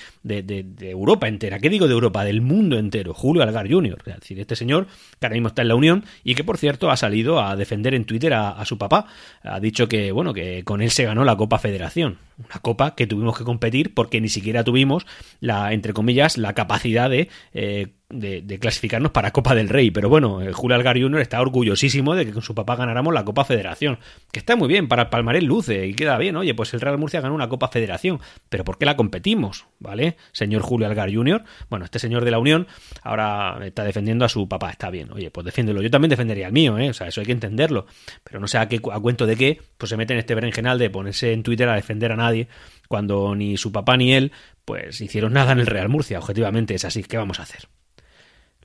Europa 0.81 1.27
entera. 1.27 1.59
¿Qué 1.59 1.69
digo 1.69 1.87
de 1.87 1.93
Europa? 1.93 2.23
Del 2.23 2.41
mundo 2.41 2.77
entero. 2.77 3.13
Julio 3.13 3.43
Algar 3.43 3.69
Jr., 3.69 4.01
es 4.05 4.15
decir, 4.15 4.39
este 4.39 4.55
señor 4.55 4.87
que 5.19 5.25
ahora 5.25 5.35
mismo 5.35 5.49
está 5.49 5.61
en 5.61 5.67
la 5.67 5.75
Unión 5.75 6.03
y 6.23 6.35
que, 6.35 6.43
por 6.43 6.57
cierto, 6.57 6.89
ha 6.91 6.97
salido 6.97 7.41
a 7.41 7.55
defender 7.55 7.93
en 7.93 8.05
Twitter 8.05 8.33
a, 8.33 8.63
su 8.65 8.77
papá. 8.77 9.07
Ha 9.43 9.59
dicho 9.59 9.87
que, 9.87 10.11
bueno, 10.11 10.33
que 10.33 10.63
con 10.63 10.81
él 10.81 10.91
se 10.91 11.05
ganó 11.05 11.23
la 11.23 11.35
Copa 11.35 11.59
Federación. 11.59 12.17
Una 12.37 12.59
copa 12.61 12.95
que 12.95 13.07
tuvimos 13.07 13.37
que 13.37 13.43
competir 13.43 13.93
porque 13.93 14.19
ni 14.19 14.29
siquiera 14.29 14.63
tuvimos 14.63 15.05
la, 15.39 15.73
entre 15.73 15.93
comillas, 15.93 16.37
la 16.37 16.53
capacidad 16.53 17.09
de 17.09 17.29
eh, 17.53 17.87
de, 18.11 18.59
clasificarnos 18.59 19.11
para 19.11 19.31
Copa 19.31 19.55
del 19.55 19.69
Rey. 19.69 19.91
Pero 19.91 20.09
bueno, 20.09 20.41
el 20.41 20.53
Julio 20.53 20.75
Algar 20.75 20.99
Jr. 20.99 21.21
está 21.21 21.41
orgullosísimo 21.41 22.15
de 22.15 22.25
que 22.25 22.33
con 22.33 22.41
su 22.41 22.53
papá 22.55 22.75
ganáramos 22.75 23.13
la 23.13 23.25
Copa 23.25 23.45
Federación. 23.45 23.90
Que 24.31 24.39
está 24.39 24.55
muy 24.55 24.67
bien, 24.67 24.87
para 24.87 25.09
el 25.37 25.45
luce 25.45 25.87
y 25.87 25.93
queda 25.93 26.17
bien. 26.17 26.35
Oye, 26.35 26.53
pues 26.53 26.73
el 26.73 26.81
Real 26.81 26.97
Murcia 26.97 27.21
ganó 27.21 27.35
una 27.35 27.49
Copa 27.49 27.67
Federación. 27.67 28.19
Pero 28.49 28.63
¿por 28.63 28.77
qué 28.77 28.85
la 28.85 28.95
competimos? 28.95 29.65
¿Vale? 29.79 30.17
Señor 30.31 30.61
Julio 30.61 30.87
Algar 30.87 31.13
Jr. 31.13 31.43
Bueno, 31.69 31.85
este 31.85 31.99
señor 31.99 32.23
de 32.23 32.31
la 32.31 32.39
Unión 32.39 32.67
ahora 33.03 33.59
está 33.63 33.83
defendiendo 33.83 34.25
a 34.25 34.29
su 34.29 34.47
papá. 34.47 34.69
Está 34.69 34.89
bien. 34.89 35.11
Oye, 35.11 35.31
pues 35.31 35.45
defiéndelo. 35.45 35.81
Yo 35.81 35.91
también 35.91 36.09
defendería 36.09 36.47
al 36.47 36.53
mío, 36.53 36.77
¿eh? 36.77 36.89
O 36.89 36.93
sea, 36.93 37.07
eso 37.07 37.19
hay 37.21 37.25
que 37.25 37.33
entenderlo. 37.33 37.85
Pero 38.23 38.39
no 38.39 38.47
sé 38.47 38.57
a, 38.57 38.67
qué, 38.67 38.79
a 38.91 38.99
cuento 38.99 39.25
de 39.25 39.35
qué, 39.35 39.61
pues 39.77 39.89
se 39.89 39.97
mete 39.97 40.13
en 40.13 40.19
este 40.19 40.35
berenjenal 40.35 40.79
de 40.79 40.89
ponerse 40.89 41.33
en 41.33 41.43
Twitter 41.43 41.67
a 41.67 41.75
defender 41.75 42.11
a 42.11 42.15
nadie 42.15 42.47
cuando 42.87 43.35
ni 43.35 43.57
su 43.57 43.71
papá 43.71 43.97
ni 43.97 44.13
él 44.13 44.31
pues 44.65 45.01
hicieron 45.01 45.33
nada 45.33 45.51
en 45.51 45.59
el 45.59 45.67
Real 45.67 45.89
Murcia. 45.89 46.19
Objetivamente 46.19 46.75
es 46.75 46.85
así. 46.85 47.03
¿Qué 47.03 47.17
vamos 47.17 47.39
a 47.39 47.43
hacer? 47.43 47.67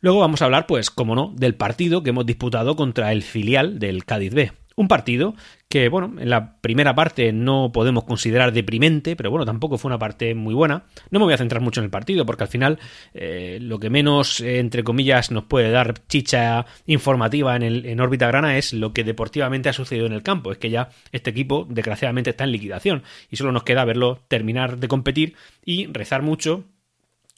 Luego 0.00 0.21
vamos 0.21 0.42
a 0.42 0.45
hablar, 0.45 0.66
pues, 0.66 0.90
como 0.90 1.14
no, 1.14 1.33
del 1.37 1.54
partido 1.54 2.02
que 2.02 2.11
hemos 2.11 2.26
disputado 2.26 2.76
contra 2.76 3.12
el 3.12 3.23
filial 3.23 3.78
del 3.78 4.04
Cádiz 4.04 4.35
B. 4.35 4.52
Un 4.76 4.88
partido 4.88 5.35
que, 5.71 5.88
bueno, 5.88 6.21
en 6.21 6.28
la 6.28 6.61
primera 6.61 6.95
parte 6.95 7.33
no 7.33 7.73
podemos 7.73 8.04
considerar 8.04 8.52
deprimente, 8.52 9.16
pero 9.16 9.30
bueno, 9.30 9.47
tampoco 9.47 9.78
fue 9.78 9.88
una 9.88 9.99
parte 9.99 10.35
muy 10.35 10.52
buena. 10.52 10.85
No 11.11 11.18
me 11.18 11.25
voy 11.25 11.33
a 11.33 11.38
centrar 11.38 11.62
mucho 11.62 11.80
en 11.80 11.85
el 11.85 11.90
partido, 11.90 12.26
porque 12.26 12.45
al 12.45 12.50
final 12.50 12.78
eh, 13.14 13.59
lo 13.61 13.80
que 13.80 13.88
menos, 13.88 14.40
entre 14.40 14.85
comillas, 14.85 15.30
nos 15.30 15.45
puede 15.45 15.71
dar 15.71 16.06
chicha 16.09 16.66
informativa 16.85 17.56
en, 17.56 17.62
el, 17.62 17.87
en 17.87 18.00
órbita 18.00 18.26
grana 18.26 18.59
es 18.59 18.75
lo 18.75 18.92
que 18.92 19.02
deportivamente 19.02 19.70
ha 19.70 19.72
sucedido 19.72 20.05
en 20.05 20.12
el 20.12 20.22
campo. 20.22 20.53
Es 20.53 20.59
que 20.59 20.68
ya 20.68 20.90
este 21.11 21.31
equipo, 21.31 21.66
desgraciadamente, 21.68 22.31
está 22.31 22.44
en 22.44 22.53
liquidación 22.53 23.03
y 23.31 23.37
solo 23.37 23.53
nos 23.53 23.62
queda 23.62 23.85
verlo 23.87 24.20
terminar 24.29 24.77
de 24.77 24.88
competir 24.88 25.37
y 25.64 25.87
rezar 25.87 26.20
mucho 26.20 26.64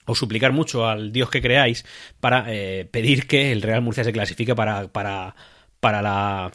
o 0.07 0.15
suplicar 0.15 0.53
mucho 0.53 0.89
al 0.89 1.12
Dios 1.12 1.31
que 1.31 1.43
creáis 1.43 1.85
para 2.19 2.47
eh, 2.49 2.89
pedir 2.91 3.29
que 3.29 3.53
el 3.53 3.62
Real 3.62 3.83
Murcia 3.83 4.03
se 4.05 4.12
clasifique 4.12 4.55
para, 4.55 4.89
para, 4.89 5.37
para, 5.81 6.03
la, 6.03 6.51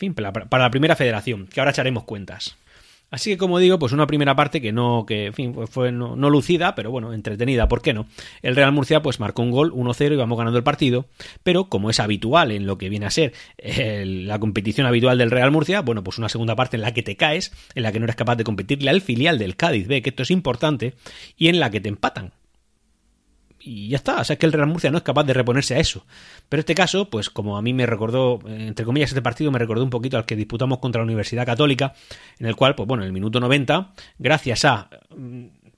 para, 0.49 0.63
la 0.63 0.71
primera 0.71 0.95
federación, 0.95 1.47
que 1.47 1.59
ahora 1.59 1.71
echaremos 1.71 2.03
cuentas. 2.03 2.57
Así 3.09 3.29
que, 3.29 3.37
como 3.37 3.59
digo, 3.59 3.77
pues 3.77 3.91
una 3.91 4.07
primera 4.07 4.35
parte 4.35 4.59
que 4.59 4.71
no, 4.71 5.05
que, 5.05 5.31
fin, 5.35 5.55
fue 5.67 5.91
no, 5.91 6.15
lucida, 6.15 6.73
pero 6.73 6.89
bueno, 6.89 7.13
entretenida, 7.13 7.67
¿por 7.67 7.83
qué 7.83 7.93
no? 7.93 8.07
El 8.41 8.55
Real 8.55 8.71
Murcia, 8.71 9.03
pues 9.03 9.19
marcó 9.19 9.43
un 9.43 9.51
gol 9.51 9.71
1-0 9.71 10.13
y 10.13 10.15
vamos 10.15 10.35
ganando 10.35 10.57
el 10.57 10.63
partido, 10.63 11.05
pero 11.43 11.65
como 11.65 11.91
es 11.91 11.99
habitual 11.99 12.51
en 12.51 12.65
lo 12.65 12.79
que 12.79 12.89
viene 12.89 13.05
a 13.05 13.11
ser 13.11 13.33
la 13.59 14.39
competición 14.39 14.87
habitual 14.87 15.19
del 15.19 15.29
Real 15.29 15.51
Murcia, 15.51 15.81
bueno, 15.81 16.03
pues 16.03 16.17
una 16.17 16.27
segunda 16.27 16.55
parte 16.55 16.75
en 16.75 16.81
la 16.81 16.95
que 16.95 17.03
te 17.03 17.15
caes, 17.15 17.53
en 17.75 17.83
la 17.83 17.91
que 17.91 17.99
no 17.99 18.05
eres 18.05 18.15
capaz 18.15 18.35
de 18.35 18.43
competirle 18.43 18.89
al 18.89 19.01
filial 19.01 19.37
del 19.37 19.55
Cádiz 19.55 19.87
B, 19.87 20.01
que 20.01 20.09
esto 20.09 20.23
es 20.23 20.31
importante, 20.31 20.95
y 21.37 21.49
en 21.49 21.59
la 21.59 21.69
que 21.69 21.81
te 21.81 21.89
empatan 21.89 22.31
y 23.63 23.89
ya 23.89 23.97
está. 23.97 24.21
O 24.21 24.23
sea, 24.23 24.35
que 24.35 24.45
el 24.45 24.53
Real 24.53 24.67
Murcia 24.67 24.91
no 24.91 24.97
es 24.97 25.03
capaz 25.03 25.23
de 25.23 25.33
reponerse 25.33 25.75
a 25.75 25.79
eso. 25.79 26.05
Pero 26.49 26.59
este 26.59 26.75
caso, 26.75 27.09
pues 27.09 27.29
como 27.29 27.57
a 27.57 27.61
mí 27.61 27.73
me 27.73 27.85
recordó, 27.85 28.39
entre 28.47 28.85
comillas, 28.85 29.09
este 29.09 29.21
partido 29.21 29.51
me 29.51 29.59
recordó 29.59 29.83
un 29.83 29.89
poquito 29.89 30.17
al 30.17 30.25
que 30.25 30.35
disputamos 30.35 30.79
contra 30.79 31.01
la 31.01 31.05
Universidad 31.05 31.45
Católica, 31.45 31.93
en 32.39 32.47
el 32.47 32.55
cual, 32.55 32.75
pues 32.75 32.87
bueno, 32.87 33.03
en 33.03 33.07
el 33.07 33.13
minuto 33.13 33.39
90, 33.39 33.93
gracias 34.19 34.65
a 34.65 34.89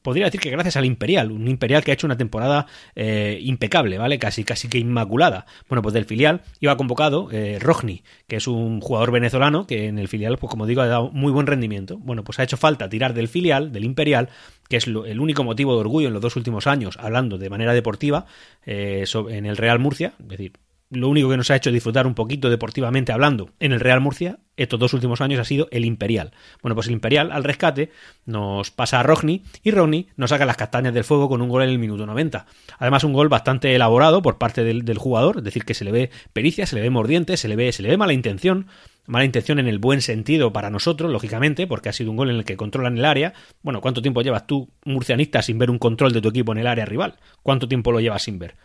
podría 0.05 0.25
decir 0.25 0.39
que 0.39 0.51
gracias 0.51 0.77
al 0.77 0.85
Imperial, 0.85 1.31
un 1.31 1.47
Imperial 1.47 1.83
que 1.83 1.89
ha 1.89 1.95
hecho 1.95 2.05
una 2.05 2.15
temporada 2.15 2.67
eh, 2.95 3.39
impecable, 3.41 3.97
¿vale? 3.97 4.19
Casi, 4.19 4.43
casi 4.43 4.69
que 4.69 4.77
inmaculada. 4.77 5.47
Bueno, 5.67 5.81
pues 5.81 5.93
del 5.93 6.05
filial 6.05 6.41
iba 6.59 6.77
convocado 6.77 7.27
eh, 7.31 7.57
Rogni, 7.59 8.03
que 8.27 8.35
es 8.35 8.47
un 8.47 8.81
jugador 8.81 9.11
venezolano 9.11 9.65
que 9.65 9.87
en 9.87 9.97
el 9.97 10.07
filial, 10.07 10.37
pues 10.37 10.51
como 10.51 10.67
digo, 10.67 10.81
ha 10.81 10.87
dado 10.87 11.09
muy 11.09 11.31
buen 11.31 11.47
rendimiento. 11.47 11.97
Bueno, 11.97 12.23
pues 12.23 12.37
ha 12.39 12.43
hecho 12.43 12.55
falta 12.55 12.87
tirar 12.87 13.15
del 13.15 13.27
filial, 13.27 13.71
del 13.71 13.83
Imperial, 13.83 14.29
que 14.69 14.77
es 14.77 14.85
el 14.85 15.19
único 15.19 15.43
motivo 15.43 15.73
de 15.73 15.79
orgullo 15.79 16.07
en 16.07 16.13
los 16.13 16.21
dos 16.21 16.35
últimos 16.35 16.67
años, 16.67 16.97
hablando 17.01 17.39
de 17.39 17.49
manera 17.49 17.73
deportiva, 17.73 18.27
eh, 18.65 19.05
en 19.29 19.45
el 19.47 19.57
Real 19.57 19.79
Murcia, 19.79 20.13
es 20.19 20.27
decir, 20.27 20.53
lo 20.95 21.09
único 21.09 21.29
que 21.29 21.37
nos 21.37 21.51
ha 21.51 21.55
hecho 21.55 21.71
disfrutar 21.71 22.07
un 22.07 22.15
poquito 22.15 22.49
deportivamente 22.49 23.11
hablando 23.11 23.51
en 23.59 23.71
el 23.71 23.79
Real 23.79 24.01
Murcia 24.01 24.39
estos 24.57 24.79
dos 24.79 24.93
últimos 24.93 25.21
años 25.21 25.39
ha 25.39 25.43
sido 25.43 25.67
el 25.71 25.85
Imperial. 25.85 26.31
Bueno, 26.61 26.75
pues 26.75 26.87
el 26.87 26.93
Imperial 26.93 27.31
al 27.31 27.43
rescate 27.43 27.91
nos 28.25 28.71
pasa 28.71 28.99
a 28.99 29.03
Rogni 29.03 29.43
y 29.63 29.71
Rogni 29.71 30.07
nos 30.15 30.29
saca 30.29 30.45
las 30.45 30.57
castañas 30.57 30.93
del 30.93 31.03
fuego 31.03 31.27
con 31.27 31.41
un 31.41 31.49
gol 31.49 31.63
en 31.63 31.69
el 31.69 31.79
minuto 31.79 32.05
90. 32.05 32.45
Además 32.79 33.03
un 33.03 33.13
gol 33.13 33.27
bastante 33.27 33.75
elaborado 33.75 34.21
por 34.21 34.37
parte 34.37 34.63
del, 34.63 34.97
jugador, 34.97 35.37
es 35.39 35.43
decir, 35.43 35.65
que 35.65 35.73
se 35.73 35.83
le 35.83 35.91
ve 35.91 36.09
pericia, 36.31 36.65
se 36.65 36.75
le 36.75 36.81
ve 36.81 36.89
mordiente, 36.89 37.37
se 37.37 37.47
le 37.47 37.55
ve, 37.55 37.71
se 37.71 37.83
le 37.83 37.89
ve 37.89 37.97
mala 37.97 38.13
intención 38.13 38.67
mala 39.07 39.25
intención 39.25 39.59
en 39.59 39.67
el 39.67 39.77
buen 39.77 40.01
sentido 40.01 40.51
para 40.51 40.71
nosotros, 40.71 41.11
lógicamente, 41.11 41.67
porque 41.67 41.89
ha 41.89 41.93
sido 41.93 42.09
un 42.09 42.17
gol 42.17 42.31
en 42.31 42.37
el 42.37 42.43
que 42.43 42.57
controlan 42.57 42.97
el 42.97 43.05
área. 43.05 43.33
Bueno, 43.61 43.79
¿cuánto 43.79 44.01
tiempo 44.01 44.23
llevas 44.23 44.47
tú, 44.47 44.71
murcianista, 44.83 45.43
sin 45.43 45.59
ver 45.59 45.69
un 45.69 45.77
control 45.77 46.11
de 46.11 46.21
tu 46.21 46.29
equipo 46.29 46.53
en 46.53 46.57
el 46.57 46.65
área 46.65 46.85
rival? 46.85 47.13
¿Cuánto 47.43 47.67
tiempo 47.67 47.91
lo 47.91 47.99
llevas 47.99 48.23
sin 48.23 48.39
ver? 48.39 48.55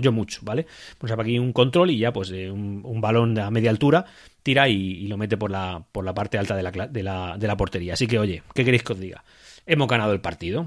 Yo 0.00 0.12
mucho, 0.12 0.40
¿vale? 0.42 0.66
Pues 0.98 1.12
aquí 1.12 1.38
un 1.38 1.52
control 1.52 1.90
y 1.90 1.98
ya 1.98 2.12
pues 2.12 2.30
un, 2.30 3.00
balón 3.00 3.38
a 3.38 3.50
media 3.50 3.70
altura 3.70 4.04
tira 4.42 4.68
y, 4.68 5.06
lo 5.08 5.16
mete 5.16 5.36
por 5.36 5.50
la, 5.50 5.84
por 5.92 6.04
la 6.04 6.14
parte 6.14 6.38
alta 6.38 6.54
de 6.56 6.62
la, 6.62 6.70
de, 6.70 7.02
la, 7.02 7.36
de 7.38 7.46
la 7.46 7.56
portería. 7.56 7.94
Así 7.94 8.06
que 8.06 8.18
oye, 8.18 8.42
¿qué 8.54 8.64
queréis 8.64 8.82
que 8.82 8.92
os 8.92 9.00
diga? 9.00 9.24
Hemos 9.66 9.88
ganado 9.88 10.12
el 10.12 10.20
partido. 10.20 10.66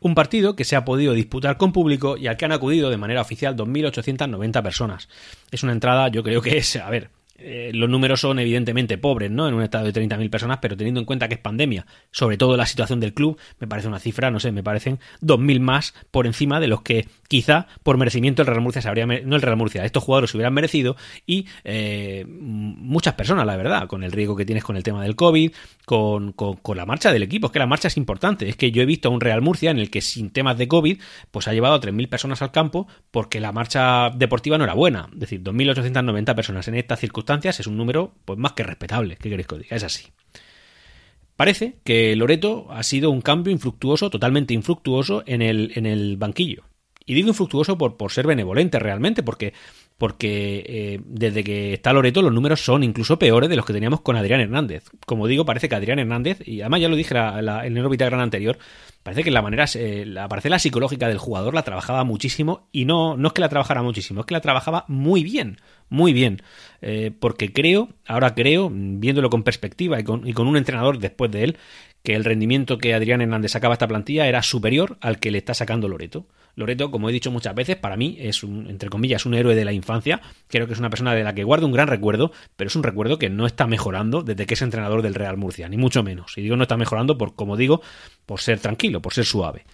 Un 0.00 0.14
partido 0.14 0.54
que 0.54 0.64
se 0.64 0.76
ha 0.76 0.84
podido 0.84 1.12
disputar 1.12 1.56
con 1.56 1.72
público 1.72 2.16
y 2.16 2.28
al 2.28 2.36
que 2.36 2.44
han 2.44 2.52
acudido 2.52 2.88
de 2.90 2.96
manera 2.96 3.20
oficial 3.20 3.56
2.890 3.56 4.62
personas. 4.62 5.08
Es 5.50 5.62
una 5.62 5.72
entrada, 5.72 6.08
yo 6.08 6.22
creo 6.22 6.40
que 6.40 6.58
es, 6.58 6.76
a 6.76 6.88
ver, 6.88 7.10
eh, 7.38 7.70
los 7.72 7.88
números 7.88 8.20
son 8.20 8.38
evidentemente 8.40 8.98
pobres, 8.98 9.30
¿no? 9.30 9.46
En 9.46 9.54
un 9.54 9.62
estado 9.62 9.84
de 9.84 9.92
30.000 9.92 10.28
personas, 10.28 10.58
pero 10.60 10.76
teniendo 10.76 10.98
en 10.98 11.06
cuenta 11.06 11.28
que 11.28 11.34
es 11.34 11.40
pandemia, 11.40 11.86
sobre 12.10 12.36
todo 12.36 12.56
la 12.56 12.66
situación 12.66 12.98
del 12.98 13.14
club, 13.14 13.38
me 13.60 13.68
parece 13.68 13.86
una 13.86 14.00
cifra, 14.00 14.30
no 14.30 14.40
sé, 14.40 14.50
me 14.50 14.64
parecen 14.64 14.98
2.000 15.22 15.60
más 15.60 15.94
por 16.10 16.26
encima 16.26 16.58
de 16.58 16.66
los 16.66 16.82
que 16.82 17.06
quizá 17.28 17.68
por 17.82 17.96
merecimiento 17.96 18.42
el 18.42 18.46
Real 18.46 18.60
Murcia 18.60 18.82
se 18.82 18.88
habría, 18.88 19.06
no 19.06 19.36
el 19.36 19.42
Real 19.42 19.56
Murcia, 19.56 19.84
estos 19.84 20.02
jugadores 20.02 20.30
se 20.30 20.36
hubieran 20.36 20.52
merecido 20.52 20.96
y 21.26 21.46
eh, 21.62 22.24
muchas 22.28 23.14
personas, 23.14 23.46
la 23.46 23.56
verdad, 23.56 23.86
con 23.86 24.02
el 24.02 24.10
riesgo 24.10 24.34
que 24.34 24.44
tienes 24.44 24.64
con 24.64 24.76
el 24.76 24.82
tema 24.82 25.02
del 25.02 25.14
COVID, 25.14 25.52
con, 25.84 26.32
con, 26.32 26.76
la 26.76 26.86
marcha 26.86 27.12
del 27.12 27.22
equipo, 27.22 27.46
es 27.46 27.52
que 27.52 27.58
la 27.58 27.66
marcha 27.66 27.88
es 27.88 27.96
importante, 27.96 28.48
es 28.48 28.56
que 28.56 28.72
yo 28.72 28.82
he 28.82 28.86
visto 28.86 29.08
a 29.08 29.12
un 29.12 29.20
Real 29.20 29.42
Murcia 29.42 29.70
en 29.70 29.78
el 29.78 29.90
que 29.90 30.00
sin 30.00 30.30
temas 30.30 30.58
de 30.58 30.68
COVID, 30.68 31.00
pues 31.30 31.48
ha 31.48 31.52
llevado 31.52 31.74
a 31.74 31.80
3.000 31.80 32.08
personas 32.08 32.42
al 32.42 32.50
campo 32.50 32.88
porque 33.10 33.40
la 33.40 33.52
marcha 33.52 34.10
deportiva 34.10 34.58
no 34.58 34.64
era 34.64 34.74
buena, 34.74 35.08
es 35.12 35.20
decir, 35.20 35.42
2.890 35.42 36.34
personas 36.34 36.66
en 36.68 36.74
estas 36.74 37.04
es 37.34 37.66
un 37.66 37.76
número 37.76 38.14
pues 38.24 38.38
más 38.38 38.52
que 38.52 38.62
respetable. 38.62 39.16
¿Qué 39.16 39.28
queréis 39.30 39.46
que 39.46 39.54
os 39.54 39.62
diga? 39.62 39.76
Es 39.76 39.84
así. 39.84 40.06
Parece 41.36 41.76
que 41.84 42.16
Loreto 42.16 42.66
ha 42.70 42.82
sido 42.82 43.10
un 43.10 43.20
cambio 43.20 43.52
infructuoso, 43.52 44.10
totalmente 44.10 44.54
infructuoso 44.54 45.22
en 45.26 45.40
el, 45.40 45.72
en 45.76 45.86
el 45.86 46.16
banquillo. 46.16 46.64
Y 47.06 47.14
digo 47.14 47.28
infructuoso 47.28 47.78
por, 47.78 47.96
por 47.96 48.10
ser 48.10 48.26
benevolente 48.26 48.78
realmente, 48.78 49.22
porque 49.22 49.54
porque 49.98 50.64
eh, 50.64 51.00
desde 51.04 51.42
que 51.42 51.74
está 51.74 51.92
Loreto 51.92 52.22
los 52.22 52.32
números 52.32 52.64
son 52.64 52.84
incluso 52.84 53.18
peores 53.18 53.50
de 53.50 53.56
los 53.56 53.66
que 53.66 53.72
teníamos 53.72 54.00
con 54.00 54.16
Adrián 54.16 54.40
Hernández. 54.40 54.84
Como 55.04 55.26
digo, 55.26 55.44
parece 55.44 55.68
que 55.68 55.74
Adrián 55.74 55.98
Hernández, 55.98 56.40
y 56.46 56.60
además 56.60 56.80
ya 56.80 56.88
lo 56.88 56.94
dije 56.94 57.16
en 57.18 57.76
el 57.76 57.84
órbita 57.84 58.06
gran 58.06 58.20
anterior, 58.20 58.58
parece 59.02 59.24
que 59.24 59.32
la 59.32 59.42
manera, 59.42 59.64
eh, 59.74 60.04
la 60.06 60.28
parcela 60.28 60.60
psicológica 60.60 61.08
del 61.08 61.18
jugador 61.18 61.52
la 61.52 61.64
trabajaba 61.64 62.04
muchísimo, 62.04 62.68
y 62.70 62.84
no, 62.84 63.16
no 63.16 63.28
es 63.28 63.34
que 63.34 63.40
la 63.40 63.48
trabajara 63.48 63.82
muchísimo, 63.82 64.20
es 64.20 64.26
que 64.26 64.34
la 64.34 64.40
trabajaba 64.40 64.84
muy 64.86 65.24
bien, 65.24 65.58
muy 65.88 66.12
bien. 66.12 66.42
Eh, 66.80 67.10
porque 67.18 67.52
creo, 67.52 67.88
ahora 68.06 68.36
creo, 68.36 68.70
viéndolo 68.72 69.30
con 69.30 69.42
perspectiva 69.42 69.98
y 69.98 70.04
con, 70.04 70.28
y 70.28 70.32
con 70.32 70.46
un 70.46 70.56
entrenador 70.56 71.00
después 71.00 71.32
de 71.32 71.42
él, 71.42 71.58
que 72.02 72.14
el 72.14 72.24
rendimiento 72.24 72.78
que 72.78 72.94
Adrián 72.94 73.20
Hernández 73.20 73.52
sacaba 73.52 73.74
esta 73.74 73.88
plantilla 73.88 74.28
era 74.28 74.42
superior 74.42 74.98
al 75.00 75.18
que 75.18 75.30
le 75.30 75.38
está 75.38 75.54
sacando 75.54 75.88
Loreto. 75.88 76.26
Loreto, 76.54 76.90
como 76.90 77.08
he 77.08 77.12
dicho 77.12 77.30
muchas 77.30 77.54
veces, 77.54 77.76
para 77.76 77.96
mí 77.96 78.16
es 78.18 78.42
un, 78.42 78.68
entre 78.68 78.88
comillas, 78.88 79.26
un 79.26 79.34
héroe 79.34 79.54
de 79.54 79.64
la 79.64 79.72
infancia. 79.72 80.20
Creo 80.48 80.66
que 80.66 80.72
es 80.72 80.78
una 80.80 80.90
persona 80.90 81.14
de 81.14 81.22
la 81.22 81.34
que 81.34 81.44
guardo 81.44 81.66
un 81.66 81.72
gran 81.72 81.86
recuerdo, 81.86 82.32
pero 82.56 82.66
es 82.66 82.74
un 82.74 82.82
recuerdo 82.82 83.18
que 83.18 83.30
no 83.30 83.46
está 83.46 83.66
mejorando 83.66 84.22
desde 84.22 84.46
que 84.46 84.54
es 84.54 84.62
entrenador 84.62 85.02
del 85.02 85.14
Real 85.14 85.36
Murcia, 85.36 85.68
ni 85.68 85.76
mucho 85.76 86.02
menos. 86.02 86.36
Y 86.36 86.42
digo 86.42 86.56
no 86.56 86.62
está 86.62 86.76
mejorando 86.76 87.16
por, 87.16 87.36
como 87.36 87.56
digo, 87.56 87.80
por 88.26 88.40
ser 88.40 88.58
tranquilo, 88.58 89.00
por 89.00 89.14
ser 89.14 89.24
suave. 89.24 89.64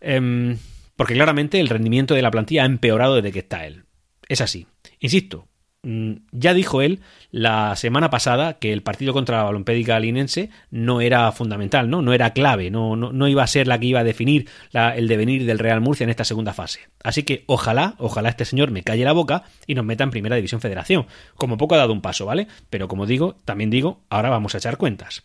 Em, 0.00 0.56
porque 0.96 1.14
claramente 1.14 1.60
el 1.60 1.68
rendimiento 1.68 2.14
de 2.14 2.22
la 2.22 2.30
plantilla 2.30 2.62
ha 2.62 2.66
empeorado 2.66 3.16
desde 3.16 3.32
que 3.32 3.40
está 3.40 3.66
él. 3.66 3.84
Es 4.28 4.40
así. 4.40 4.66
Insisto, 4.98 5.46
ya 5.82 6.52
dijo 6.52 6.82
él 6.82 7.00
la 7.30 7.74
semana 7.76 8.10
pasada 8.10 8.54
que 8.54 8.72
el 8.72 8.82
partido 8.82 9.14
contra 9.14 9.38
la 9.38 9.44
Balompédica 9.44 9.98
Linense 9.98 10.50
no 10.70 11.00
era 11.00 11.32
fundamental, 11.32 11.88
¿no? 11.88 12.02
No 12.02 12.12
era 12.12 12.32
clave, 12.32 12.70
no, 12.70 12.96
no, 12.96 13.28
iba 13.28 13.42
a 13.42 13.46
ser 13.46 13.66
la 13.66 13.78
que 13.78 13.86
iba 13.86 14.00
a 14.00 14.04
definir 14.04 14.48
el 14.72 15.08
devenir 15.08 15.46
del 15.46 15.58
Real 15.58 15.80
Murcia 15.80 16.04
en 16.04 16.10
esta 16.10 16.24
segunda 16.24 16.52
fase. 16.52 16.80
Así 17.02 17.22
que 17.22 17.44
ojalá, 17.46 17.94
ojalá 17.98 18.28
este 18.28 18.44
señor 18.44 18.70
me 18.70 18.82
calle 18.82 19.04
la 19.04 19.12
boca 19.12 19.44
y 19.66 19.74
nos 19.74 19.84
meta 19.84 20.04
en 20.04 20.10
Primera 20.10 20.36
División 20.36 20.60
Federación. 20.60 21.06
Como 21.36 21.56
poco 21.56 21.74
ha 21.74 21.78
dado 21.78 21.92
un 21.92 22.02
paso, 22.02 22.26
¿vale? 22.26 22.46
Pero 22.68 22.86
como 22.86 23.06
digo, 23.06 23.36
también 23.44 23.70
digo, 23.70 24.00
ahora 24.10 24.28
vamos 24.28 24.54
a 24.54 24.58
echar 24.58 24.76
cuentas. 24.76 25.22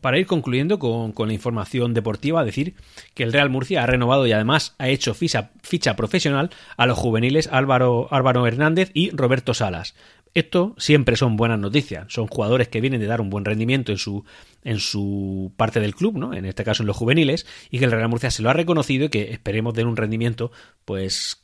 Para 0.00 0.18
ir 0.18 0.26
concluyendo 0.26 0.78
con, 0.78 1.12
la 1.26 1.32
información 1.32 1.92
deportiva, 1.94 2.44
decir 2.44 2.74
que 3.14 3.22
el 3.22 3.32
Real 3.32 3.50
Murcia 3.50 3.82
ha 3.82 3.86
renovado 3.86 4.26
y 4.26 4.32
además 4.32 4.74
ha 4.78 4.88
hecho 4.88 5.14
ficha, 5.14 5.50
ficha 5.62 5.96
profesional 5.96 6.50
a 6.76 6.86
los 6.86 6.98
juveniles 6.98 7.48
Álvaro, 7.52 8.08
Álvaro 8.10 8.46
Hernández 8.46 8.90
y 8.94 9.10
Roberto 9.10 9.52
Salas. 9.52 9.94
Esto 10.32 10.74
siempre 10.78 11.16
son 11.16 11.36
buenas 11.36 11.58
noticias. 11.58 12.06
Son 12.08 12.28
jugadores 12.28 12.68
que 12.68 12.80
vienen 12.80 13.00
de 13.00 13.06
dar 13.06 13.20
un 13.20 13.30
buen 13.30 13.44
rendimiento 13.44 13.90
en 13.90 13.98
su, 13.98 14.24
en 14.62 14.78
su 14.78 15.52
parte 15.56 15.80
del 15.80 15.94
club, 15.94 16.16
¿no? 16.16 16.34
En 16.34 16.44
este 16.44 16.64
caso 16.64 16.82
en 16.82 16.86
los 16.86 16.96
juveniles, 16.96 17.46
y 17.70 17.78
que 17.78 17.84
el 17.84 17.90
Real 17.90 18.08
Murcia 18.08 18.30
se 18.30 18.42
lo 18.42 18.50
ha 18.50 18.54
reconocido 18.54 19.06
y 19.06 19.08
que 19.08 19.32
esperemos 19.32 19.74
den 19.74 19.88
un 19.88 19.96
rendimiento, 19.96 20.52
pues 20.84 21.42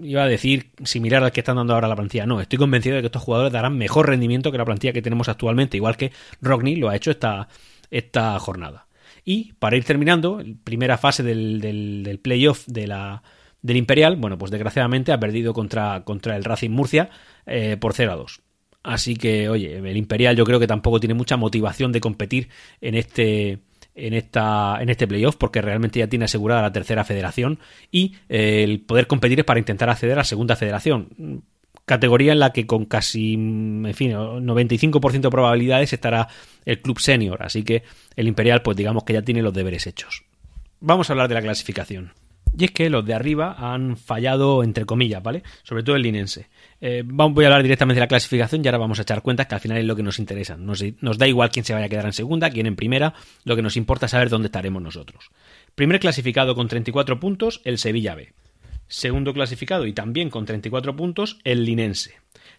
iba 0.00 0.22
a 0.22 0.28
decir 0.28 0.70
similar 0.84 1.24
al 1.24 1.32
que 1.32 1.40
están 1.40 1.56
dando 1.56 1.74
ahora 1.74 1.88
la 1.88 1.96
plantilla. 1.96 2.26
No, 2.26 2.40
estoy 2.40 2.58
convencido 2.58 2.96
de 2.96 3.02
que 3.02 3.06
estos 3.06 3.22
jugadores 3.22 3.52
darán 3.52 3.76
mejor 3.76 4.08
rendimiento 4.08 4.52
que 4.52 4.58
la 4.58 4.64
plantilla 4.64 4.92
que 4.92 5.02
tenemos 5.02 5.28
actualmente, 5.28 5.76
igual 5.76 5.96
que 5.96 6.12
Rogney 6.40 6.76
lo 6.76 6.88
ha 6.88 6.96
hecho 6.96 7.10
esta, 7.10 7.48
esta 7.90 8.38
jornada. 8.38 8.86
Y 9.24 9.52
para 9.54 9.76
ir 9.76 9.84
terminando, 9.84 10.42
primera 10.64 10.96
fase 10.96 11.22
del, 11.22 11.60
del, 11.60 12.18
playoff 12.20 12.66
de 12.66 12.86
la, 12.86 13.22
del 13.60 13.76
Imperial, 13.76 14.16
bueno, 14.16 14.38
pues 14.38 14.50
desgraciadamente 14.50 15.12
ha 15.12 15.20
perdido 15.20 15.52
contra, 15.52 16.02
contra 16.04 16.36
el 16.36 16.44
Racing 16.44 16.70
Murcia 16.70 17.10
eh, 17.46 17.76
por 17.78 17.92
0 17.92 18.12
a 18.12 18.16
2. 18.16 18.40
Así 18.84 19.16
que, 19.16 19.48
oye, 19.48 19.76
el 19.76 19.96
Imperial 19.96 20.36
yo 20.36 20.44
creo 20.44 20.60
que 20.60 20.66
tampoco 20.66 21.00
tiene 21.00 21.14
mucha 21.14 21.36
motivación 21.36 21.92
de 21.92 22.00
competir 22.00 22.48
en 22.80 22.94
este, 22.94 23.58
en, 23.98 24.14
esta, 24.14 24.78
en 24.80 24.88
este 24.88 25.06
playoff 25.06 25.36
porque 25.36 25.60
realmente 25.60 25.98
ya 25.98 26.06
tiene 26.06 26.26
asegurada 26.26 26.62
la 26.62 26.72
tercera 26.72 27.04
federación 27.04 27.58
y 27.90 28.16
eh, 28.28 28.62
el 28.64 28.80
poder 28.80 29.06
competir 29.06 29.40
es 29.40 29.44
para 29.44 29.58
intentar 29.58 29.90
acceder 29.90 30.14
a 30.14 30.18
la 30.18 30.24
segunda 30.24 30.56
federación. 30.56 31.42
Categoría 31.84 32.32
en 32.32 32.40
la 32.40 32.52
que 32.52 32.66
con 32.66 32.84
casi, 32.84 33.34
en 33.34 33.94
fin, 33.94 34.12
95% 34.12 35.20
de 35.20 35.30
probabilidades 35.30 35.92
estará 35.92 36.28
el 36.66 36.80
club 36.82 37.00
senior. 37.00 37.42
Así 37.42 37.62
que 37.62 37.82
el 38.14 38.28
Imperial, 38.28 38.60
pues 38.62 38.76
digamos 38.76 39.04
que 39.04 39.14
ya 39.14 39.22
tiene 39.22 39.42
los 39.42 39.54
deberes 39.54 39.86
hechos. 39.86 40.24
Vamos 40.80 41.08
a 41.08 41.14
hablar 41.14 41.28
de 41.28 41.34
la 41.34 41.42
clasificación. 41.42 42.12
Y 42.56 42.64
es 42.64 42.70
que 42.72 42.90
los 42.90 43.04
de 43.04 43.14
arriba 43.14 43.54
han 43.58 43.96
fallado, 43.96 44.62
entre 44.62 44.84
comillas, 44.84 45.22
¿vale? 45.22 45.42
Sobre 45.62 45.82
todo 45.82 45.96
el 45.96 46.02
linense. 46.02 46.48
Eh, 46.80 47.02
voy 47.04 47.44
a 47.44 47.48
hablar 47.48 47.62
directamente 47.62 47.96
de 47.96 48.00
la 48.00 48.08
clasificación 48.08 48.64
y 48.64 48.68
ahora 48.68 48.78
vamos 48.78 48.98
a 48.98 49.02
echar 49.02 49.22
cuentas 49.22 49.46
que 49.46 49.54
al 49.54 49.60
final 49.60 49.78
es 49.78 49.84
lo 49.84 49.94
que 49.94 50.02
nos 50.02 50.18
interesa. 50.18 50.56
Nos, 50.56 50.82
da 51.18 51.28
igual 51.28 51.50
quién 51.50 51.64
se 51.64 51.72
vaya 51.74 51.86
a 51.86 51.88
quedar 51.88 52.06
en 52.06 52.12
segunda, 52.12 52.50
quién 52.50 52.66
en 52.66 52.76
primera, 52.76 53.14
lo 53.44 53.56
que 53.56 53.62
nos 53.62 53.76
importa 53.76 54.06
es 54.06 54.12
saber 54.12 54.28
dónde 54.28 54.46
estaremos 54.46 54.82
nosotros. 54.82 55.30
Primer 55.74 56.00
clasificado 56.00 56.54
con 56.54 56.68
34 56.68 57.20
puntos, 57.20 57.60
el 57.64 57.78
Sevilla 57.78 58.14
B. 58.14 58.32
Segundo 58.88 59.34
clasificado 59.34 59.86
y 59.86 59.92
también 59.92 60.30
con 60.30 60.46
34 60.46 60.96
puntos, 60.96 61.38
el 61.44 61.64
Linense. 61.64 62.14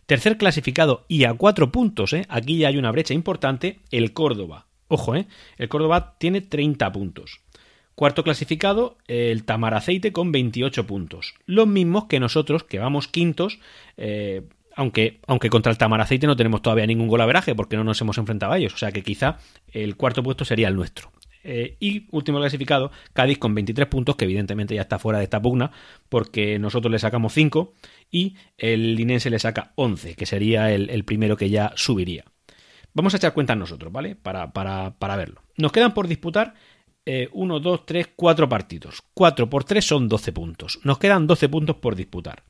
Tercer 0.06 0.38
clasificado 0.38 1.06
y 1.08 1.24
a 1.24 1.34
4 1.34 1.72
puntos, 1.72 2.14
¿eh? 2.14 2.26
aquí 2.30 2.58
ya 2.58 2.70
hay 2.70 2.78
una 2.78 2.92
brecha 2.92 3.14
importante, 3.14 3.80
el 3.92 4.14
Córdoba. 4.14 4.68
Ojo, 4.88 5.16
¿eh? 5.16 5.28
el 5.58 5.70
Córdoba 5.70 6.16
tiene 6.20 6.42
30 6.42 6.92
puntos. 6.92 7.42
Cuarto 8.00 8.24
clasificado, 8.24 8.96
el 9.10 9.44
Tamaraceite 9.44 10.14
con 10.14 10.32
28 10.32 10.88
puntos. 10.88 11.34
Los 11.46 11.68
mismos 11.68 12.06
que 12.06 12.22
nosotros, 12.22 12.64
que 12.64 12.80
vamos 12.80 13.10
quintos, 13.10 13.60
eh, 13.98 14.44
aunque, 14.74 15.20
aunque 15.28 15.50
contra 15.50 15.70
el 15.70 15.78
Tamaraceite 15.78 16.26
no 16.26 16.38
tenemos 16.38 16.62
todavía 16.62 16.88
ningún 16.88 17.10
golaveraje 17.10 17.56
porque 17.56 17.76
no 17.76 17.84
nos 17.84 18.00
hemos 18.00 18.18
enfrentado 18.18 18.54
a 18.54 18.58
ellos. 18.58 18.74
O 18.74 18.78
sea 18.78 18.94
que 18.94 19.04
quizá 19.04 19.40
el 19.74 19.98
cuarto 19.98 20.24
puesto 20.24 20.46
sería 20.46 20.70
el 20.70 20.78
nuestro. 20.78 21.12
Eh, 21.44 21.76
y 21.82 22.08
último 22.12 22.40
clasificado, 22.40 22.90
Cádiz 23.12 23.38
con 23.38 23.54
23 23.54 23.90
puntos, 23.90 24.16
que 24.16 24.24
evidentemente 24.24 24.76
ya 24.76 24.84
está 24.84 24.98
fuera 24.98 25.20
de 25.20 25.26
esta 25.26 25.42
pugna, 25.42 25.72
porque 26.08 26.58
nosotros 26.58 26.90
le 26.90 27.00
sacamos 27.00 27.34
5 27.34 27.74
y 28.10 28.38
el 28.58 28.96
Linense 28.96 29.30
le 29.30 29.40
saca 29.40 29.74
11, 29.76 30.16
que 30.16 30.26
sería 30.26 30.72
el, 30.72 31.04
primero 31.04 31.36
que 31.36 31.50
ya 31.50 31.74
subiría. 31.76 32.24
Vamos 32.94 33.14
a 33.14 33.18
echar 33.18 33.34
cuentas 33.34 33.58
nosotros, 33.58 33.92
¿vale? 33.92 34.16
Para, 34.16 34.54
para, 34.54 34.96
para 34.98 35.18
verlo. 35.18 35.42
Nos 35.58 35.74
quedan 35.74 35.94
por 35.94 36.08
disputar 36.08 36.54
1, 37.06 37.60
2, 37.60 37.86
3, 37.86 38.10
4 38.16 38.50
partidos. 38.50 39.04
4 39.14 39.50
por 39.50 39.64
3 39.64 39.86
son 39.86 40.08
12 40.08 40.32
puntos. 40.32 40.80
Nos 40.84 41.00
quedan 41.00 41.28
12 41.28 41.50
puntos 41.50 41.76
por 41.78 41.96
disputar. 41.96 42.44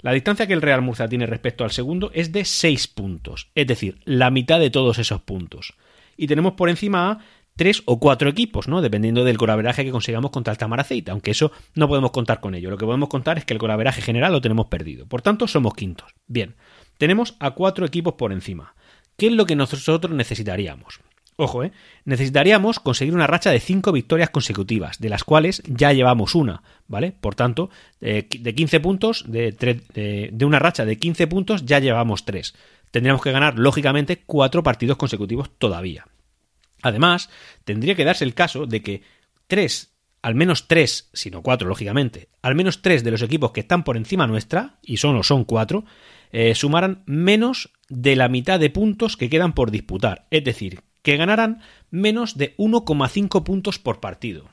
La 0.00 0.12
distancia 0.12 0.46
que 0.46 0.52
el 0.52 0.62
Real 0.62 0.82
Murcia 0.82 1.08
tiene 1.08 1.26
respecto 1.26 1.64
al 1.64 1.70
segundo 1.70 2.10
es 2.12 2.30
de 2.30 2.44
6 2.44 2.88
puntos, 2.88 3.50
es 3.54 3.66
decir, 3.66 4.00
la 4.04 4.30
mitad 4.30 4.60
de 4.60 4.68
todos 4.68 4.98
esos 4.98 5.22
puntos. 5.22 5.74
Y 6.16 6.26
tenemos 6.26 6.52
por 6.52 6.68
encima 6.68 7.10
a 7.10 7.18
3 7.56 7.84
o 7.86 7.98
4 7.98 8.28
equipos, 8.28 8.68
¿no? 8.68 8.82
Dependiendo 8.82 9.24
del 9.24 9.38
coraveraje 9.38 9.82
que 9.82 9.90
consigamos 9.90 10.30
contra 10.30 10.52
el 10.52 10.58
Tamaraceite, 10.58 11.10
aunque 11.10 11.30
eso 11.30 11.52
no 11.74 11.88
podemos 11.88 12.10
contar 12.10 12.40
con 12.40 12.54
ello. 12.54 12.70
Lo 12.70 12.76
que 12.76 12.84
podemos 12.84 13.08
contar 13.08 13.38
es 13.38 13.46
que 13.46 13.54
el 13.54 13.58
coraveraje 13.58 14.02
general 14.02 14.32
lo 14.32 14.42
tenemos 14.42 14.66
perdido. 14.66 15.06
Por 15.06 15.22
tanto, 15.22 15.48
somos 15.48 15.72
quintos. 15.72 16.14
Bien, 16.26 16.54
tenemos 16.98 17.36
a 17.40 17.52
4 17.52 17.86
equipos 17.86 18.14
por 18.14 18.32
encima. 18.32 18.74
¿Qué 19.16 19.28
es 19.28 19.32
lo 19.32 19.46
que 19.46 19.56
nosotros 19.56 20.12
necesitaríamos? 20.12 21.00
Ojo, 21.36 21.64
¿eh? 21.64 21.72
Necesitaríamos 22.04 22.78
conseguir 22.78 23.14
una 23.14 23.26
racha 23.26 23.50
de 23.50 23.58
5 23.58 23.90
victorias 23.90 24.30
consecutivas, 24.30 25.00
de 25.00 25.08
las 25.08 25.24
cuales 25.24 25.62
ya 25.66 25.92
llevamos 25.92 26.36
una, 26.36 26.62
¿vale? 26.86 27.12
Por 27.12 27.34
tanto, 27.34 27.70
de 28.00 28.54
15 28.54 28.78
puntos, 28.80 29.24
de, 29.26 29.50
de, 29.52 30.44
una 30.44 30.60
racha 30.60 30.84
de 30.84 30.96
15 30.96 31.26
puntos 31.26 31.64
ya 31.64 31.80
llevamos 31.80 32.24
3. 32.24 32.54
Tendríamos 32.92 33.20
que 33.20 33.32
ganar, 33.32 33.58
lógicamente, 33.58 34.22
4 34.24 34.62
partidos 34.62 34.96
consecutivos 34.96 35.50
todavía. 35.58 36.06
Además, 36.82 37.30
tendría 37.64 37.96
que 37.96 38.04
darse 38.04 38.24
el 38.24 38.34
caso 38.34 38.66
de 38.66 38.82
que 38.82 39.02
3, 39.48 39.92
al 40.22 40.36
menos 40.36 40.68
3, 40.68 41.10
si 41.12 41.30
no 41.30 41.42
4, 41.42 41.66
lógicamente, 41.66 42.28
al 42.42 42.54
menos 42.54 42.80
3 42.80 43.02
de 43.02 43.10
los 43.10 43.22
equipos 43.22 43.50
que 43.50 43.60
están 43.60 43.82
por 43.82 43.96
encima 43.96 44.28
nuestra, 44.28 44.78
y 44.82 44.98
solo 44.98 45.24
son 45.24 45.44
4, 45.44 45.84
eh, 46.30 46.54
sumaran 46.54 47.02
menos 47.06 47.70
de 47.88 48.14
la 48.14 48.28
mitad 48.28 48.60
de 48.60 48.70
puntos 48.70 49.16
que 49.16 49.28
quedan 49.28 49.52
por 49.54 49.70
disputar. 49.70 50.26
Es 50.30 50.44
decir, 50.44 50.80
que 51.04 51.18
ganaran 51.18 51.60
menos 51.90 52.36
de 52.36 52.56
1,5 52.56 53.44
puntos 53.44 53.78
por 53.78 54.00
partido. 54.00 54.48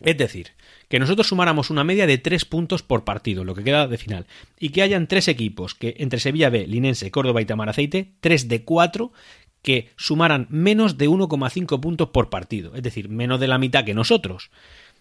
Es 0.00 0.16
decir, 0.16 0.52
que 0.88 0.98
nosotros 0.98 1.28
sumáramos 1.28 1.70
una 1.70 1.84
media 1.84 2.06
de 2.06 2.18
3 2.18 2.46
puntos 2.46 2.82
por 2.82 3.04
partido, 3.04 3.44
lo 3.44 3.54
que 3.54 3.62
queda 3.62 3.86
de 3.86 3.98
final, 3.98 4.26
y 4.58 4.70
que 4.70 4.82
hayan 4.82 5.06
tres 5.06 5.28
equipos, 5.28 5.74
que 5.74 5.94
entre 5.98 6.18
Sevilla 6.18 6.50
B, 6.50 6.66
Linense, 6.66 7.10
Córdoba 7.10 7.42
y 7.42 7.44
Tamaraceite, 7.44 8.14
3 8.20 8.48
de 8.48 8.64
4, 8.64 9.12
que 9.60 9.90
sumaran 9.96 10.46
menos 10.48 10.96
de 10.96 11.08
1,5 11.08 11.78
puntos 11.78 12.08
por 12.08 12.30
partido, 12.30 12.74
es 12.74 12.82
decir, 12.82 13.10
menos 13.10 13.38
de 13.38 13.48
la 13.48 13.58
mitad 13.58 13.84
que 13.84 13.94
nosotros. 13.94 14.50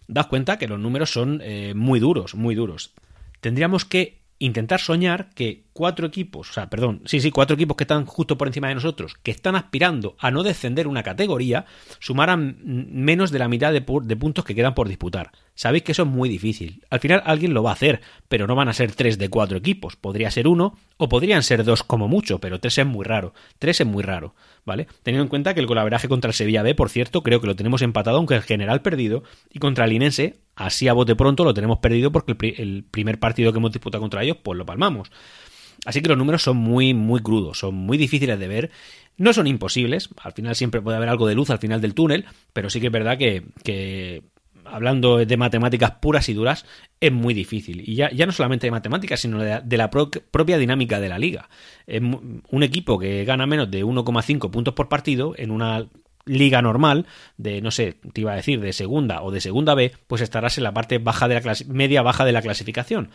Das 0.08 0.28
cuenta 0.28 0.58
que 0.58 0.68
los 0.68 0.80
números 0.80 1.10
son 1.10 1.42
eh, 1.42 1.74
muy 1.74 2.00
duros, 2.00 2.36
muy 2.36 2.54
duros. 2.54 2.94
Tendríamos 3.40 3.86
que 3.86 4.22
intentar 4.40 4.82
soñar 4.82 5.30
que 5.36 5.64
cuatro 5.76 6.08
equipos, 6.08 6.52
o 6.52 6.54
sea, 6.54 6.70
perdón, 6.70 7.02
sí, 7.04 7.20
sí, 7.20 7.32
cuatro 7.32 7.56
equipos 7.56 7.76
que 7.76 7.84
están 7.84 8.06
justo 8.06 8.38
por 8.38 8.48
encima 8.48 8.70
de 8.70 8.76
nosotros, 8.76 9.16
que 9.22 9.32
están 9.32 9.58
aspirando 9.58 10.16
a 10.20 10.32
no 10.32 10.42
descender 10.42 10.88
una 10.88 11.04
categoría, 11.04 11.66
sumaran 12.00 12.58
menos 12.64 13.30
de 13.30 13.40
la 13.40 13.50
mitad 13.50 13.74
de, 13.74 13.82
puntos 13.82 14.46
que 14.46 14.56
quedan 14.56 14.74
por 14.74 14.88
disputar. 14.88 15.34
Sabéis 15.54 15.84
que 15.84 15.92
eso 15.92 16.04
es 16.04 16.08
muy 16.08 16.30
difícil. 16.30 16.82
Al 16.90 17.02
final 17.02 17.22
alguien 17.26 17.54
lo 17.54 17.62
va 17.62 17.72
a 17.72 17.74
hacer, 17.74 18.00
pero 18.30 18.48
no 18.48 18.56
van 18.56 18.70
a 18.70 18.74
ser 18.74 18.94
tres 18.94 19.18
de 19.18 19.28
cuatro 19.28 19.58
equipos. 19.58 19.98
Podría 19.98 20.32
ser 20.32 20.48
uno, 20.48 20.78
o 20.96 21.10
podrían 21.10 21.44
ser 21.44 21.66
dos 21.66 21.84
como 21.84 22.08
mucho, 22.08 22.40
pero 22.40 22.62
tres 22.62 22.78
es 22.78 22.86
muy 22.86 23.04
raro. 23.04 23.34
Tres 23.60 23.82
es 23.82 23.88
muy 23.88 24.02
raro, 24.02 24.34
¿vale? 24.64 24.88
Teniendo 25.04 25.24
en 25.24 25.30
cuenta 25.30 25.54
que 25.54 25.60
el 25.60 25.68
colaboraje 25.68 26.08
contra 26.08 26.30
el 26.30 26.36
Sevilla 26.36 26.64
B, 26.64 26.74
por 26.74 26.90
cierto, 26.90 27.22
creo 27.22 27.42
que 27.42 27.48
lo 27.48 27.56
tenemos 27.58 27.82
empatado, 27.82 28.16
aunque 28.16 28.36
el 28.36 28.44
general 28.44 28.82
perdido, 28.82 29.24
y 29.52 29.60
contra 29.60 29.84
el 29.84 29.92
Inense, 29.92 30.38
así 30.56 30.88
a 30.88 30.94
bote 30.94 31.18
pronto, 31.18 31.44
lo 31.44 31.54
tenemos 31.54 31.80
perdido 31.80 32.14
porque 32.14 32.56
el 32.60 32.86
primer 32.90 33.20
partido 33.20 33.52
que 33.52 33.58
hemos 33.58 33.74
disputado 33.74 34.02
contra 34.02 34.24
ellos, 34.24 34.38
pues 34.42 34.58
lo 34.58 34.66
palmamos. 34.66 35.12
Así 35.86 36.02
que 36.02 36.10
los 36.10 36.18
números 36.18 36.44
son 36.44 36.58
muy, 36.58 36.94
muy 36.94 37.22
crudos, 37.22 37.60
son 37.60 37.76
muy 37.76 37.98
difíciles 37.98 38.40
de 38.40 38.48
ver. 38.48 38.72
No 39.18 39.34
son 39.34 39.48
imposibles, 39.48 40.10
al 40.22 40.34
final 40.34 40.56
siempre 40.56 40.82
puede 40.82 40.98
haber 40.98 41.10
algo 41.10 41.28
de 41.28 41.36
luz 41.36 41.50
al 41.50 41.60
final 41.60 41.82
del 41.82 41.94
túnel, 41.94 42.26
pero 42.54 42.70
sí 42.70 42.82
que 42.82 42.88
es 42.88 42.92
verdad 42.94 43.18
que, 43.18 44.24
hablando 44.66 45.18
de 45.26 45.38
matemáticas 45.38 45.92
puras 46.02 46.28
y 46.28 46.34
duras, 46.34 46.66
es 47.00 47.12
muy 47.12 47.34
difícil. 47.34 47.88
Y 47.88 47.96
ya, 47.96 48.12
ya 48.12 48.26
no 48.26 48.32
solamente 48.32 48.68
de 48.68 48.72
matemáticas, 48.72 49.22
sino 49.22 49.40
de, 49.40 49.78
la 49.78 49.90
propia 49.90 50.58
dinámica 50.58 51.00
de 51.00 51.10
la 51.10 51.18
liga. 51.18 51.50
un 51.88 52.64
equipo 52.64 53.00
que 53.00 53.24
gana 53.24 53.46
menos 53.46 53.72
de 53.72 53.86
1,5 53.86 54.52
puntos 54.52 54.74
por 54.74 54.90
partido 54.90 55.34
en 55.38 55.52
una 55.52 55.88
liga 56.26 56.62
normal 56.62 57.06
de 57.38 57.62
no 57.62 57.72
sé 57.72 58.00
te 58.14 58.22
iba 58.22 58.34
a 58.34 58.36
decir 58.36 58.60
de 58.60 58.74
segunda 58.74 59.22
o 59.22 59.32
de 59.32 59.42
segunda 59.42 59.76
B 59.76 59.92
pues 60.08 60.22
estarás 60.22 60.58
en 60.58 60.64
la 60.64 60.74
parte 60.74 60.98
baja 60.98 61.28
de 61.28 61.40
la 61.40 61.54
media 61.68 62.02
baja 62.02 62.26
de 62.26 62.32
la 62.32 62.42
clasificación 62.42 63.12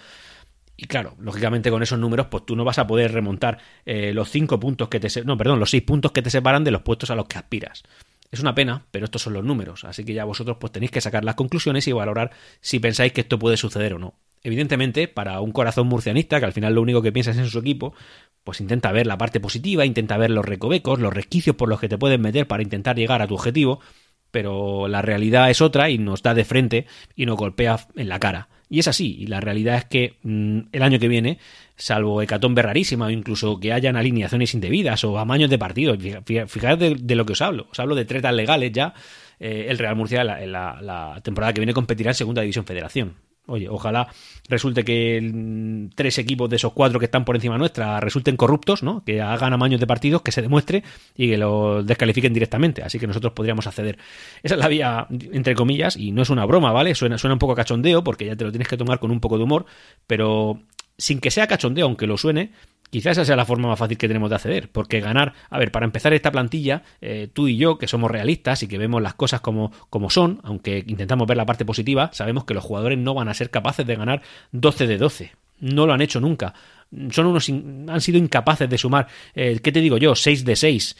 y 0.82 0.86
claro, 0.86 1.14
lógicamente 1.18 1.70
con 1.70 1.82
esos 1.82 1.98
números, 1.98 2.28
pues 2.30 2.46
tú 2.46 2.56
no 2.56 2.64
vas 2.64 2.78
a 2.78 2.86
poder 2.86 3.12
remontar 3.12 3.58
eh, 3.84 4.14
los 4.14 4.30
cinco 4.30 4.58
puntos 4.58 4.88
que 4.88 4.98
te 4.98 5.08
no, 5.24 5.36
perdón, 5.36 5.60
los 5.60 5.68
seis 5.68 5.82
puntos 5.82 6.10
que 6.12 6.22
te 6.22 6.30
separan 6.30 6.64
de 6.64 6.70
los 6.70 6.80
puestos 6.80 7.10
a 7.10 7.14
los 7.14 7.26
que 7.26 7.36
aspiras. 7.36 7.82
Es 8.30 8.40
una 8.40 8.54
pena, 8.54 8.86
pero 8.90 9.04
estos 9.04 9.20
son 9.20 9.34
los 9.34 9.44
números, 9.44 9.84
así 9.84 10.06
que 10.06 10.14
ya 10.14 10.24
vosotros 10.24 10.56
pues 10.58 10.72
tenéis 10.72 10.90
que 10.90 11.02
sacar 11.02 11.22
las 11.22 11.34
conclusiones 11.34 11.86
y 11.86 11.92
valorar 11.92 12.30
si 12.62 12.78
pensáis 12.78 13.12
que 13.12 13.20
esto 13.20 13.38
puede 13.38 13.58
suceder 13.58 13.92
o 13.92 13.98
no. 13.98 14.14
Evidentemente, 14.42 15.06
para 15.06 15.42
un 15.42 15.52
corazón 15.52 15.86
murcianista, 15.86 16.40
que 16.40 16.46
al 16.46 16.54
final 16.54 16.74
lo 16.74 16.80
único 16.80 17.02
que 17.02 17.12
piensa 17.12 17.32
es 17.32 17.36
en 17.36 17.48
su 17.48 17.58
equipo, 17.58 17.92
pues 18.42 18.62
intenta 18.62 18.90
ver 18.90 19.06
la 19.06 19.18
parte 19.18 19.38
positiva, 19.38 19.84
intenta 19.84 20.16
ver 20.16 20.30
los 20.30 20.46
recovecos, 20.46 20.98
los 20.98 21.12
resquicios 21.12 21.56
por 21.56 21.68
los 21.68 21.78
que 21.78 21.90
te 21.90 21.98
pueden 21.98 22.22
meter 22.22 22.46
para 22.46 22.62
intentar 22.62 22.96
llegar 22.96 23.20
a 23.20 23.26
tu 23.26 23.34
objetivo, 23.34 23.80
pero 24.30 24.88
la 24.88 25.02
realidad 25.02 25.50
es 25.50 25.60
otra 25.60 25.90
y 25.90 25.98
nos 25.98 26.22
da 26.22 26.34
de 26.34 26.44
frente 26.44 26.86
y 27.16 27.26
nos 27.26 27.36
golpea 27.36 27.78
en 27.96 28.08
la 28.08 28.18
cara. 28.18 28.48
Y 28.68 28.78
es 28.78 28.86
así, 28.86 29.16
y 29.18 29.26
la 29.26 29.40
realidad 29.40 29.76
es 29.76 29.84
que 29.84 30.14
mm, 30.22 30.60
el 30.70 30.82
año 30.82 31.00
que 31.00 31.08
viene, 31.08 31.38
salvo 31.76 32.22
hecatombe 32.22 32.62
rarísima 32.62 33.06
o 33.06 33.10
incluso 33.10 33.58
que 33.58 33.72
hayan 33.72 33.96
alineaciones 33.96 34.54
indebidas 34.54 35.02
o 35.02 35.18
amaños 35.18 35.50
de 35.50 35.58
partidos, 35.58 35.98
fijaos 36.46 36.78
de, 36.78 37.14
lo 37.16 37.26
que 37.26 37.32
os 37.32 37.42
hablo, 37.42 37.66
os 37.72 37.80
hablo 37.80 37.96
de 37.96 38.04
tretas 38.04 38.32
legales 38.32 38.70
ya, 38.70 38.94
eh, 39.40 39.66
el 39.68 39.78
Real 39.78 39.96
Murcia 39.96 40.22
la, 40.22 40.46
la 40.80 41.20
temporada 41.22 41.52
que 41.52 41.60
viene 41.60 41.74
competirá 41.74 42.12
en 42.12 42.14
Segunda 42.14 42.42
División 42.42 42.64
Federación. 42.64 43.29
Oye, 43.50 43.68
ojalá 43.68 44.08
resulte 44.48 44.84
que 44.84 45.88
tres 45.94 46.18
equipos 46.18 46.48
de 46.48 46.56
esos 46.56 46.72
cuatro 46.72 46.98
que 46.98 47.06
están 47.06 47.24
por 47.24 47.34
encima 47.34 47.58
nuestra 47.58 48.00
resulten 48.00 48.36
corruptos, 48.36 48.82
¿no? 48.82 49.02
Que 49.04 49.20
hagan 49.20 49.52
amaños 49.52 49.80
de 49.80 49.86
partidos, 49.86 50.22
que 50.22 50.32
se 50.32 50.40
demuestre 50.40 50.84
y 51.16 51.30
que 51.30 51.36
los 51.36 51.84
descalifiquen 51.84 52.32
directamente. 52.32 52.82
Así 52.82 52.98
que 52.98 53.06
nosotros 53.06 53.32
podríamos 53.32 53.66
acceder. 53.66 53.98
Esa 54.42 54.54
es 54.54 54.60
la 54.60 54.68
vía, 54.68 55.06
entre 55.10 55.54
comillas, 55.54 55.96
y 55.96 56.12
no 56.12 56.22
es 56.22 56.30
una 56.30 56.44
broma, 56.44 56.72
¿vale? 56.72 56.94
Suena, 56.94 57.18
suena 57.18 57.34
un 57.34 57.40
poco 57.40 57.54
cachondeo, 57.54 58.04
porque 58.04 58.26
ya 58.26 58.36
te 58.36 58.44
lo 58.44 58.52
tienes 58.52 58.68
que 58.68 58.76
tomar 58.76 59.00
con 59.00 59.10
un 59.10 59.20
poco 59.20 59.36
de 59.36 59.44
humor, 59.44 59.66
pero 60.06 60.60
sin 60.96 61.20
que 61.20 61.30
sea 61.30 61.46
cachondeo, 61.46 61.86
aunque 61.86 62.06
lo 62.06 62.16
suene, 62.16 62.52
Quizás 62.90 63.12
esa 63.12 63.24
sea 63.24 63.36
la 63.36 63.44
forma 63.46 63.68
más 63.68 63.78
fácil 63.78 63.96
que 63.96 64.08
tenemos 64.08 64.30
de 64.30 64.36
acceder, 64.36 64.68
porque 64.70 65.00
ganar, 65.00 65.32
a 65.48 65.58
ver, 65.58 65.70
para 65.70 65.86
empezar 65.86 66.12
esta 66.12 66.32
plantilla, 66.32 66.82
eh, 67.00 67.28
tú 67.32 67.46
y 67.46 67.56
yo, 67.56 67.78
que 67.78 67.86
somos 67.86 68.10
realistas 68.10 68.62
y 68.64 68.68
que 68.68 68.78
vemos 68.78 69.00
las 69.00 69.14
cosas 69.14 69.40
como, 69.40 69.72
como 69.90 70.10
son, 70.10 70.40
aunque 70.42 70.84
intentamos 70.86 71.26
ver 71.26 71.36
la 71.36 71.46
parte 71.46 71.64
positiva, 71.64 72.10
sabemos 72.12 72.44
que 72.44 72.54
los 72.54 72.64
jugadores 72.64 72.98
no 72.98 73.14
van 73.14 73.28
a 73.28 73.34
ser 73.34 73.50
capaces 73.50 73.86
de 73.86 73.94
ganar 73.94 74.22
12 74.52 74.86
de 74.88 74.98
12. 74.98 75.32
No 75.60 75.86
lo 75.86 75.92
han 75.92 76.00
hecho 76.00 76.20
nunca. 76.20 76.54
Son 77.10 77.26
unos 77.26 77.48
han 77.48 78.00
sido 78.00 78.18
incapaces 78.18 78.68
de 78.68 78.76
sumar, 78.76 79.06
eh, 79.34 79.60
¿qué 79.62 79.70
te 79.70 79.80
digo 79.80 79.96
yo? 79.96 80.16
6 80.16 80.44
de 80.44 80.56
6. 80.56 80.96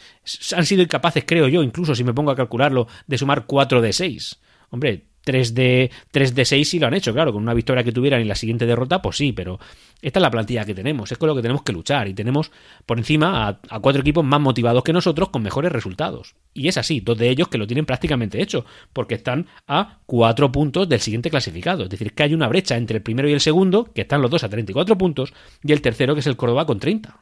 Han 0.55 0.65
sido 0.65 0.83
incapaces, 0.83 1.25
creo 1.27 1.49
yo, 1.49 1.63
incluso 1.63 1.95
si 1.95 2.05
me 2.05 2.13
pongo 2.13 2.31
a 2.31 2.35
calcularlo, 2.35 2.87
de 3.07 3.17
sumar 3.17 3.45
4 3.45 3.81
de 3.81 3.91
6. 3.91 4.39
Hombre, 4.69 5.03
3 5.23 5.53
de, 5.53 5.91
3 6.11 6.35
de 6.35 6.45
6 6.45 6.69
sí 6.69 6.79
lo 6.79 6.87
han 6.87 6.93
hecho, 6.93 7.13
claro, 7.13 7.33
con 7.33 7.43
una 7.43 7.53
victoria 7.53 7.83
que 7.83 7.91
tuvieran 7.91 8.21
y 8.21 8.25
la 8.25 8.35
siguiente 8.35 8.65
derrota, 8.65 9.01
pues 9.01 9.17
sí, 9.17 9.31
pero 9.31 9.59
esta 10.01 10.19
es 10.19 10.21
la 10.21 10.31
plantilla 10.31 10.65
que 10.65 10.73
tenemos, 10.73 11.11
es 11.11 11.17
con 11.17 11.27
lo 11.27 11.35
que 11.35 11.41
tenemos 11.41 11.63
que 11.63 11.73
luchar 11.73 12.07
y 12.07 12.13
tenemos 12.13 12.51
por 12.85 12.97
encima 12.97 13.47
a, 13.47 13.59
a, 13.69 13.79
cuatro 13.79 14.01
equipos 14.01 14.25
más 14.25 14.41
motivados 14.41 14.83
que 14.83 14.93
nosotros 14.93 15.29
con 15.29 15.43
mejores 15.43 15.71
resultados. 15.71 16.35
Y 16.53 16.67
es 16.67 16.77
así, 16.77 16.99
dos 16.99 17.17
de 17.17 17.29
ellos 17.29 17.47
que 17.47 17.57
lo 17.57 17.67
tienen 17.67 17.85
prácticamente 17.85 18.41
hecho, 18.41 18.65
porque 18.93 19.15
están 19.15 19.47
a 19.67 19.99
cuatro 20.05 20.51
puntos 20.51 20.89
del 20.89 20.99
siguiente 20.99 21.29
clasificado. 21.29 21.83
Es 21.83 21.89
decir, 21.89 22.13
que 22.13 22.23
hay 22.23 22.33
una 22.33 22.47
brecha 22.47 22.77
entre 22.77 22.97
el 22.97 23.03
primero 23.03 23.29
y 23.29 23.33
el 23.33 23.41
segundo, 23.41 23.85
que 23.93 24.01
están 24.01 24.21
los 24.21 24.31
dos 24.31 24.43
a 24.43 24.49
34 24.49 24.97
puntos, 24.97 25.33
y 25.63 25.71
el 25.71 25.81
tercero 25.81 26.13
que 26.13 26.21
es 26.21 26.27
el 26.27 26.35
Córdoba 26.35 26.65
con 26.65 26.79
30. 26.79 27.21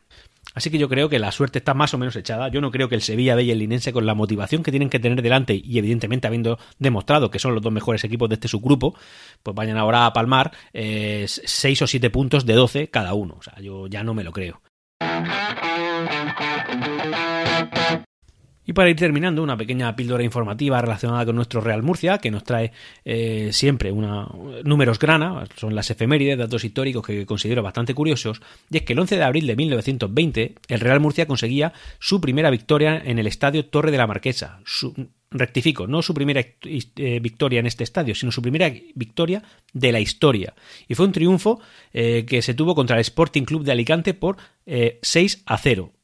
Así 0.56 0.72
que 0.72 0.78
yo 0.78 0.90
creo 0.90 1.10
que 1.10 1.20
la 1.20 1.32
suerte 1.32 1.60
está 1.60 1.74
más 1.74 1.94
o 1.94 1.98
menos 1.98 2.16
echada. 2.16 2.50
Yo 2.50 2.60
no 2.60 2.72
creo 2.72 2.90
que 2.90 2.96
el 2.96 3.02
Sevilla 3.02 3.36
B 3.36 3.50
el 3.52 3.94
con 3.94 4.06
la 4.06 4.16
motivación 4.16 4.64
que 4.64 4.72
tienen 4.72 4.90
que 4.90 5.00
tener 5.00 5.22
delante 5.22 5.60
y 5.64 5.78
evidentemente 5.78 6.28
habiendo 6.28 6.58
demostrado 6.80 7.30
que 7.30 7.40
son 7.40 7.54
los 7.54 7.62
dos 7.62 7.72
mejores 7.72 8.04
equipos 8.04 8.30
de 8.30 8.36
este 8.36 8.48
subgrupo, 8.48 8.98
pues 9.44 9.56
vayan 9.56 9.78
ahora 9.78 10.06
a 10.06 10.14
palmar 10.14 10.52
eh, 10.74 11.26
6 11.28 11.82
o 11.84 11.88
7 11.88 12.10
puntos 12.10 12.46
de 12.46 12.54
12 12.54 12.90
cada 12.90 13.14
uno. 13.14 13.36
O 13.40 13.44
sea, 13.44 13.60
yo 13.62 13.88
ya 13.88 14.04
no 14.04 14.14
me 14.14 14.24
lo 14.24 14.32
creo. 14.32 14.62
Y 18.70 18.74
para 18.74 18.88
ir 18.92 18.98
terminando, 18.98 19.42
una 19.42 19.58
pequeña 19.58 19.96
píldora 19.96 20.24
informativa 20.24 20.80
relacionada 20.80 21.26
con 21.26 21.36
nuestro 21.36 21.60
Real 21.60 21.82
Murcia, 21.82 22.20
que 22.20 22.30
nos 22.30 22.44
trae 22.44 22.72
eh, 23.04 23.50
siempre 23.52 23.92
una, 23.92 24.28
números 24.64 25.00
grana, 25.00 25.44
son 25.56 25.74
las 25.74 25.90
efemérides, 25.90 26.38
datos 26.38 26.64
históricos 26.64 27.04
que 27.04 27.26
considero 27.26 27.64
bastante 27.64 27.96
curiosos, 27.96 28.44
y 28.70 28.78
es 28.78 28.84
que 28.84 28.94
el 28.94 29.00
11 29.00 29.18
de 29.18 29.24
abril 29.24 29.48
de 29.48 29.56
1920 29.56 30.56
el 30.68 30.80
Real 30.82 31.00
Murcia 31.00 31.26
conseguía 31.26 31.74
su 31.98 32.22
primera 32.22 32.52
victoria 32.52 33.02
en 33.04 33.18
el 33.18 33.26
estadio 33.26 33.66
Torre 33.66 33.90
de 33.90 33.98
la 33.98 34.06
Marquesa. 34.06 34.60
rectifico, 35.32 35.88
no 35.88 36.04
su 36.04 36.14
primera 36.14 36.40
eh, 36.40 37.20
victoria 37.20 37.62
en 37.62 37.66
este 37.66 37.84
estadio, 37.84 38.14
sino 38.14 38.32
su 38.32 38.44
primera 38.44 38.72
victoria 38.94 39.42
de 39.74 39.92
la 39.92 40.00
historia. 40.00 40.54
Y 40.88 40.94
fue 40.94 41.08
un 41.08 41.12
triunfo 41.12 41.60
eh, 41.92 42.24
que 42.28 42.44
se 42.44 42.54
tuvo 42.54 42.76
contra 42.76 42.98
el 42.98 43.02
Sporting 43.02 43.46
Club 43.46 43.64
de 43.64 43.72
Alicante 43.72 44.14
por 44.14 44.38
6 45.02 45.42
a 45.48 45.58
0 45.58 45.92
Mm, 45.92 45.99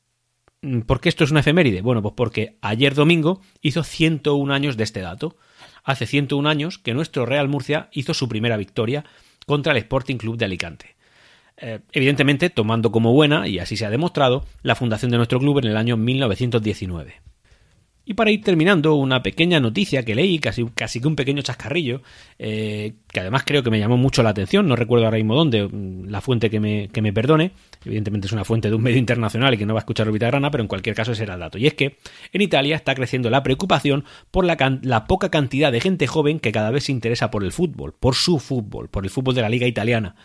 ¿Por 0.86 1.00
qué 1.00 1.10
esto 1.10 1.24
es 1.24 1.32
una 1.32 1.42
efeméride? 1.42 1.82
Bueno, 1.82 2.02
pues 2.02 2.14
porque 2.16 2.58
ayer 2.62 2.96
domingo 2.96 3.42
hizo 3.62 3.84
101 3.84 4.54
años 4.54 4.78
de 4.78 4.84
este 4.84 5.02
dato. 5.02 5.38
Hace 5.84 6.06
101 6.06 6.50
años 6.50 6.78
que 6.80 6.94
nuestro 6.94 7.26
Real 7.26 7.48
Murcia 7.48 7.90
hizo 7.92 8.14
su 8.14 8.28
primera 8.28 8.58
victoria 8.58 9.06
contra 9.46 9.74
el 9.74 9.78
Sporting 9.80 10.18
Club 10.18 10.38
de 10.38 10.46
Alicante. 10.46 10.96
Eh, 11.58 11.80
evidentemente 11.92 12.50
tomando 12.50 12.92
como 12.92 13.14
buena, 13.14 13.48
y 13.48 13.60
así 13.60 13.78
se 13.78 13.86
ha 13.86 13.90
demostrado, 13.90 14.46
la 14.62 14.76
fundación 14.76 15.12
de 15.12 15.18
nuestro 15.18 15.40
club 15.40 15.60
en 15.60 15.66
el 15.66 15.78
año 15.78 15.96
1919. 15.98 17.22
Y 18.06 18.14
para 18.14 18.30
ir 18.30 18.44
terminando, 18.44 18.94
una 18.94 19.24
pequeña 19.24 19.60
noticia 19.60 20.06
que 20.06 20.14
leí, 20.14 20.38
casi, 20.38 20.64
casi 20.76 21.02
que 21.02 21.08
un 21.08 21.16
pequeño 21.16 21.42
chascarrillo, 21.42 22.04
eh, 22.38 22.94
que 23.12 23.20
además 23.20 23.44
creo 23.44 23.64
que 23.64 23.72
me 23.72 23.80
llamó 23.80 23.98
mucho 23.98 24.22
la 24.22 24.30
atención, 24.30 24.68
no 24.68 24.76
recuerdo 24.76 25.06
ahora 25.06 25.18
mismo 25.18 25.36
dónde, 25.36 25.68
mm, 25.68 26.10
la 26.10 26.22
fuente 26.22 26.52
que 26.52 26.60
me, 26.60 26.90
que 26.90 27.02
me 27.02 27.12
perdone, 27.12 27.52
evidentemente 27.84 28.28
es 28.28 28.34
una 28.34 28.46
fuente 28.46 28.70
de 28.70 28.76
un 28.76 28.84
medio 28.84 29.00
internacional 29.00 29.56
y 29.56 29.58
que 29.58 29.66
no 29.66 29.74
va 29.74 29.80
a 29.80 29.82
escuchar 29.82 30.08
Orbita 30.08 30.28
Grana, 30.28 30.52
pero 30.52 30.62
en 30.62 30.68
cualquier 30.68 30.96
caso 30.96 31.14
ese 31.14 31.24
era 31.24 31.34
el 31.34 31.40
dato. 31.40 31.58
Y 31.58 31.66
es 31.66 31.74
que 31.74 31.98
en 32.32 32.42
Italia 32.42 32.76
está 32.76 32.94
creciendo 32.94 33.32
la 33.32 33.42
preocupación 33.42 34.06
por 34.30 34.46
la, 34.46 34.80
la 34.84 35.06
poca 35.06 35.30
cantidad 35.30 35.72
de 35.72 35.82
gente 35.82 36.06
joven 36.06 36.40
que 36.40 36.52
cada 36.52 36.70
vez 36.70 36.84
se 36.84 36.92
interesa 36.92 37.32
por 37.32 37.44
el 37.44 37.52
fútbol, 37.52 37.96
por 38.00 38.14
su 38.14 38.38
fútbol, 38.38 38.88
por 38.88 39.04
el 39.04 39.10
fútbol 39.10 39.34
de 39.34 39.42
la 39.42 39.50
liga 39.50 39.66
italiana. 39.66 40.16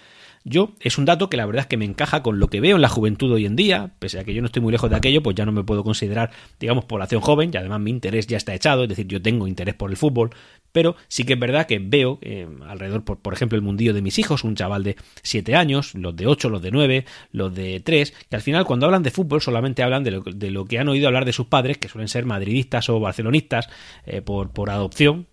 Yo, 0.44 0.72
es 0.80 0.96
un 0.96 1.04
dato 1.04 1.28
que 1.28 1.36
la 1.36 1.44
verdad 1.44 1.62
es 1.62 1.66
que 1.66 1.76
me 1.76 1.84
encaja 1.84 2.22
con 2.22 2.40
lo 2.40 2.48
que 2.48 2.60
veo 2.60 2.76
en 2.76 2.82
la 2.82 2.88
juventud 2.88 3.30
hoy 3.30 3.44
en 3.44 3.56
día, 3.56 3.92
pese 3.98 4.18
a 4.18 4.24
que 4.24 4.32
yo 4.32 4.40
no 4.40 4.46
estoy 4.46 4.62
muy 4.62 4.72
lejos 4.72 4.88
de 4.88 4.96
aquello, 4.96 5.22
pues 5.22 5.36
ya 5.36 5.44
no 5.44 5.52
me 5.52 5.64
puedo 5.64 5.84
considerar, 5.84 6.30
digamos, 6.58 6.86
población 6.86 7.20
joven, 7.20 7.50
y 7.52 7.58
además 7.58 7.80
mi 7.80 7.90
interés 7.90 8.26
ya 8.26 8.38
está 8.38 8.54
echado, 8.54 8.84
es 8.84 8.88
decir, 8.88 9.06
yo 9.06 9.20
tengo 9.20 9.46
interés 9.46 9.74
por 9.74 9.90
el 9.90 9.98
fútbol, 9.98 10.30
pero 10.72 10.96
sí 11.08 11.24
que 11.24 11.34
es 11.34 11.38
verdad 11.38 11.66
que 11.66 11.78
veo 11.78 12.18
eh, 12.22 12.48
alrededor, 12.66 13.04
por, 13.04 13.18
por, 13.18 13.34
ejemplo, 13.34 13.56
el 13.56 13.62
mundillo 13.62 13.92
de 13.92 14.00
mis 14.00 14.18
hijos, 14.18 14.42
un 14.42 14.54
chaval 14.54 14.82
de 14.82 14.96
7 15.22 15.56
años, 15.56 15.94
los 15.94 16.16
de 16.16 16.26
8, 16.26 16.48
los 16.48 16.62
de 16.62 16.70
9, 16.70 17.04
los 17.32 17.54
de 17.54 17.80
3, 17.80 18.14
que 18.30 18.36
al 18.36 18.42
final 18.42 18.64
cuando 18.64 18.86
hablan 18.86 19.02
de 19.02 19.10
fútbol 19.10 19.42
solamente 19.42 19.82
hablan 19.82 20.04
de 20.04 20.50
lo, 20.50 20.64
que 20.64 20.78
han 20.78 20.88
oído 20.88 21.06
hablar 21.06 21.26
de 21.26 21.34
sus 21.34 21.48
padres, 21.48 21.76
que 21.76 21.88
suelen 21.88 22.08
ser 22.08 22.24
madridistas 22.24 22.88
o 22.88 22.98
barcelonistas 22.98 23.68
eh, 24.06 24.22
por, 24.22 24.52
por 24.52 24.70
adopción, 24.70 25.26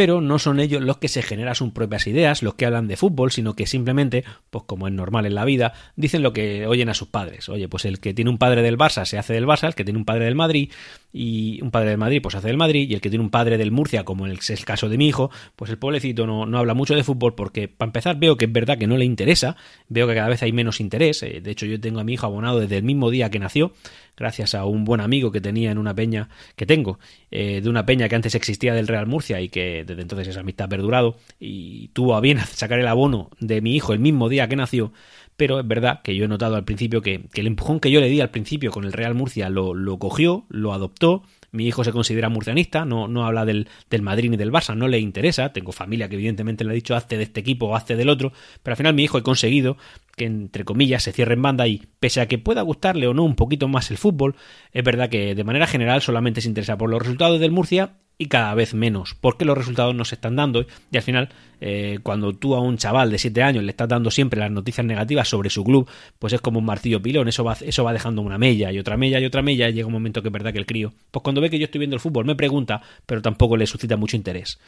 pero 0.00 0.22
no 0.22 0.38
son 0.38 0.60
ellos 0.60 0.80
los 0.80 0.96
que 0.96 1.08
se 1.08 1.20
generan 1.20 1.54
sus 1.54 1.72
propias 1.72 2.06
ideas, 2.06 2.42
los 2.42 2.54
que 2.54 2.64
hablan 2.64 2.88
de 2.88 2.96
fútbol, 2.96 3.30
sino 3.32 3.54
que 3.54 3.66
simplemente, 3.66 4.24
pues 4.48 4.64
como 4.64 4.88
es 4.88 4.94
normal 4.94 5.26
en 5.26 5.34
la 5.34 5.44
vida, 5.44 5.74
dicen 5.94 6.22
lo 6.22 6.32
que 6.32 6.66
oyen 6.66 6.88
a 6.88 6.94
sus 6.94 7.08
padres. 7.08 7.50
Oye, 7.50 7.68
pues 7.68 7.84
el 7.84 8.00
que 8.00 8.14
tiene 8.14 8.30
un 8.30 8.38
padre 8.38 8.62
del 8.62 8.78
Barça 8.78 9.04
se 9.04 9.18
hace 9.18 9.34
del 9.34 9.44
Barça, 9.44 9.66
el 9.66 9.74
que 9.74 9.84
tiene 9.84 9.98
un 9.98 10.06
padre 10.06 10.24
del 10.24 10.34
Madrid 10.34 10.70
y 11.12 11.60
un 11.60 11.70
padre 11.70 11.90
del 11.90 11.98
Madrid 11.98 12.22
pues 12.22 12.34
hace 12.34 12.46
del 12.46 12.56
Madrid 12.56 12.88
y 12.88 12.94
el 12.94 13.02
que 13.02 13.10
tiene 13.10 13.22
un 13.22 13.30
padre 13.30 13.58
del 13.58 13.72
Murcia, 13.72 14.04
como 14.04 14.26
es 14.26 14.48
el 14.48 14.64
caso 14.64 14.88
de 14.88 14.96
mi 14.96 15.06
hijo, 15.06 15.30
pues 15.54 15.70
el 15.70 15.76
pobrecito 15.76 16.26
no, 16.26 16.46
no 16.46 16.58
habla 16.58 16.72
mucho 16.72 16.94
de 16.94 17.04
fútbol 17.04 17.34
porque 17.34 17.68
para 17.68 17.88
empezar 17.88 18.18
veo 18.18 18.38
que 18.38 18.46
es 18.46 18.52
verdad 18.52 18.78
que 18.78 18.86
no 18.86 18.96
le 18.96 19.04
interesa, 19.04 19.56
veo 19.88 20.06
que 20.06 20.14
cada 20.14 20.28
vez 20.28 20.42
hay 20.42 20.52
menos 20.52 20.80
interés, 20.80 21.22
eh, 21.22 21.42
de 21.42 21.50
hecho 21.50 21.66
yo 21.66 21.78
tengo 21.78 22.00
a 22.00 22.04
mi 22.04 22.14
hijo 22.14 22.24
abonado 22.24 22.60
desde 22.60 22.78
el 22.78 22.84
mismo 22.84 23.10
día 23.10 23.28
que 23.28 23.38
nació, 23.38 23.72
gracias 24.20 24.54
a 24.54 24.66
un 24.66 24.84
buen 24.84 25.00
amigo 25.00 25.32
que 25.32 25.40
tenía 25.40 25.72
en 25.72 25.78
una 25.78 25.94
peña 25.94 26.28
que 26.54 26.66
tengo, 26.66 27.00
eh, 27.30 27.60
de 27.62 27.68
una 27.68 27.86
peña 27.86 28.08
que 28.08 28.14
antes 28.14 28.34
existía 28.34 28.74
del 28.74 28.86
Real 28.86 29.06
Murcia 29.06 29.40
y 29.40 29.48
que 29.48 29.82
desde 29.84 30.02
entonces 30.02 30.28
esa 30.28 30.40
amistad 30.40 30.66
ha 30.66 30.68
perdurado 30.68 31.16
y 31.40 31.88
tuvo 31.88 32.14
a 32.14 32.20
bien 32.20 32.38
sacar 32.52 32.78
el 32.78 32.86
abono 32.86 33.30
de 33.40 33.62
mi 33.62 33.74
hijo 33.74 33.92
el 33.92 33.98
mismo 33.98 34.28
día 34.28 34.46
que 34.46 34.56
nació, 34.56 34.92
pero 35.36 35.58
es 35.58 35.66
verdad 35.66 36.02
que 36.02 36.14
yo 36.14 36.26
he 36.26 36.28
notado 36.28 36.54
al 36.54 36.64
principio 36.64 37.00
que, 37.00 37.22
el 37.32 37.46
empujón 37.46 37.80
que 37.80 37.90
yo 37.90 38.00
le 38.00 38.10
di 38.10 38.20
al 38.20 38.30
principio 38.30 38.70
con 38.70 38.84
el 38.84 38.92
Real 38.92 39.14
Murcia 39.14 39.48
lo, 39.48 39.72
lo 39.72 39.98
cogió, 39.98 40.44
lo 40.50 40.74
adoptó, 40.74 41.22
mi 41.52 41.66
hijo 41.66 41.84
se 41.84 41.92
considera 41.92 42.28
murcianista, 42.28 42.84
no, 42.84 43.08
no 43.08 43.26
habla 43.26 43.44
del, 43.44 43.68
del, 43.88 44.02
Madrid 44.02 44.30
ni 44.30 44.36
del 44.36 44.52
Barça, 44.52 44.76
no 44.76 44.88
le 44.88 44.98
interesa. 44.98 45.52
Tengo 45.52 45.72
familia 45.72 46.08
que 46.08 46.14
evidentemente 46.14 46.64
le 46.64 46.70
ha 46.70 46.74
dicho 46.74 46.94
hazte 46.94 47.16
de 47.16 47.24
este 47.24 47.40
equipo 47.40 47.66
o 47.66 47.76
hazte 47.76 47.96
del 47.96 48.08
otro, 48.08 48.32
pero 48.62 48.72
al 48.72 48.76
final 48.76 48.94
mi 48.94 49.04
hijo 49.04 49.18
he 49.18 49.22
conseguido 49.22 49.76
que 50.16 50.26
entre 50.26 50.64
comillas 50.64 51.02
se 51.02 51.12
cierre 51.12 51.34
en 51.34 51.42
banda 51.42 51.66
y 51.66 51.82
pese 51.98 52.20
a 52.20 52.28
que 52.28 52.38
pueda 52.38 52.62
gustarle 52.62 53.06
o 53.06 53.14
no 53.14 53.24
un 53.24 53.36
poquito 53.36 53.68
más 53.68 53.90
el 53.90 53.98
fútbol, 53.98 54.36
es 54.72 54.84
verdad 54.84 55.08
que 55.08 55.34
de 55.34 55.44
manera 55.44 55.66
general 55.66 56.02
solamente 56.02 56.40
se 56.40 56.48
interesa 56.48 56.76
por 56.76 56.90
los 56.90 57.00
resultados 57.00 57.40
del 57.40 57.50
Murcia 57.50 57.94
y 58.20 58.26
cada 58.26 58.54
vez 58.54 58.74
menos, 58.74 59.16
porque 59.18 59.46
los 59.46 59.56
resultados 59.56 59.94
no 59.94 60.04
se 60.04 60.14
están 60.14 60.36
dando 60.36 60.66
y 60.92 60.96
al 60.98 61.02
final 61.02 61.30
eh, 61.62 62.00
cuando 62.02 62.34
tú 62.34 62.54
a 62.54 62.60
un 62.60 62.76
chaval 62.76 63.10
de 63.10 63.16
7 63.16 63.42
años 63.42 63.64
le 63.64 63.70
estás 63.70 63.88
dando 63.88 64.10
siempre 64.10 64.38
las 64.38 64.50
noticias 64.50 64.86
negativas 64.86 65.26
sobre 65.26 65.48
su 65.48 65.64
club, 65.64 65.88
pues 66.18 66.34
es 66.34 66.42
como 66.42 66.58
un 66.58 66.66
martillo 66.66 67.00
pilón, 67.00 67.28
eso 67.28 67.44
va, 67.44 67.56
eso 67.58 67.82
va 67.82 67.94
dejando 67.94 68.20
una 68.20 68.36
mella 68.36 68.70
y 68.72 68.78
otra 68.78 68.98
mella 68.98 69.18
y 69.20 69.24
otra 69.24 69.40
mella 69.40 69.70
y 69.70 69.72
llega 69.72 69.86
un 69.86 69.94
momento 69.94 70.20
que 70.20 70.28
es 70.28 70.32
verdad 70.32 70.52
que 70.52 70.58
el 70.58 70.66
crío, 70.66 70.92
pues 71.10 71.22
cuando 71.22 71.40
ve 71.40 71.48
que 71.48 71.58
yo 71.58 71.64
estoy 71.64 71.78
viendo 71.78 71.96
el 71.96 72.00
fútbol 72.00 72.26
me 72.26 72.36
pregunta, 72.36 72.82
pero 73.06 73.22
tampoco 73.22 73.56
le 73.56 73.66
suscita 73.66 73.96
mucho 73.96 74.16
interés. 74.16 74.60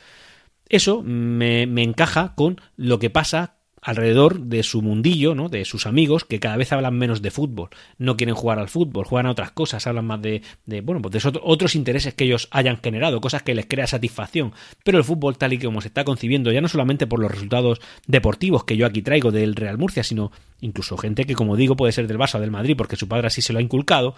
Eso 0.70 1.02
me, 1.02 1.66
me 1.66 1.82
encaja 1.82 2.34
con 2.34 2.58
lo 2.78 2.98
que 2.98 3.10
pasa 3.10 3.56
alrededor 3.82 4.40
de 4.40 4.62
su 4.62 4.80
mundillo, 4.80 5.34
¿no? 5.34 5.48
de 5.48 5.64
sus 5.64 5.86
amigos, 5.86 6.24
que 6.24 6.38
cada 6.40 6.56
vez 6.56 6.72
hablan 6.72 6.96
menos 6.96 7.20
de 7.20 7.32
fútbol, 7.32 7.68
no 7.98 8.16
quieren 8.16 8.36
jugar 8.36 8.60
al 8.60 8.68
fútbol, 8.68 9.04
juegan 9.04 9.26
a 9.26 9.32
otras 9.32 9.50
cosas, 9.50 9.86
hablan 9.88 10.06
más 10.06 10.22
de, 10.22 10.42
de 10.66 10.80
bueno, 10.80 11.02
pues 11.02 11.22
de 11.22 11.40
otros 11.42 11.74
intereses 11.74 12.14
que 12.14 12.24
ellos 12.24 12.48
hayan 12.52 12.78
generado, 12.80 13.20
cosas 13.20 13.42
que 13.42 13.54
les 13.54 13.66
crea 13.66 13.88
satisfacción. 13.88 14.52
Pero 14.84 14.98
el 14.98 15.04
fútbol 15.04 15.36
tal 15.36 15.52
y 15.52 15.58
como 15.58 15.80
se 15.80 15.88
está 15.88 16.04
concibiendo, 16.04 16.52
ya 16.52 16.60
no 16.60 16.68
solamente 16.68 17.08
por 17.08 17.18
los 17.18 17.30
resultados 17.30 17.80
deportivos 18.06 18.64
que 18.64 18.76
yo 18.76 18.86
aquí 18.86 19.02
traigo 19.02 19.32
del 19.32 19.56
Real 19.56 19.78
Murcia, 19.78 20.04
sino 20.04 20.30
incluso 20.60 20.96
gente 20.96 21.24
que, 21.24 21.34
como 21.34 21.56
digo, 21.56 21.74
puede 21.74 21.92
ser 21.92 22.06
del 22.06 22.18
Barça 22.18 22.36
o 22.36 22.40
del 22.40 22.52
Madrid, 22.52 22.76
porque 22.78 22.96
su 22.96 23.08
padre 23.08 23.26
así 23.26 23.42
se 23.42 23.52
lo 23.52 23.58
ha 23.58 23.62
inculcado, 23.62 24.14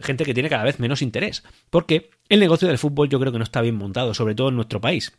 gente 0.00 0.24
que 0.24 0.32
tiene 0.32 0.48
cada 0.48 0.62
vez 0.62 0.78
menos 0.78 1.02
interés, 1.02 1.42
porque 1.70 2.10
el 2.28 2.38
negocio 2.38 2.68
del 2.68 2.78
fútbol 2.78 3.08
yo 3.08 3.18
creo 3.18 3.32
que 3.32 3.38
no 3.38 3.44
está 3.44 3.60
bien 3.62 3.74
montado, 3.74 4.14
sobre 4.14 4.36
todo 4.36 4.50
en 4.50 4.56
nuestro 4.56 4.80
país. 4.80 5.12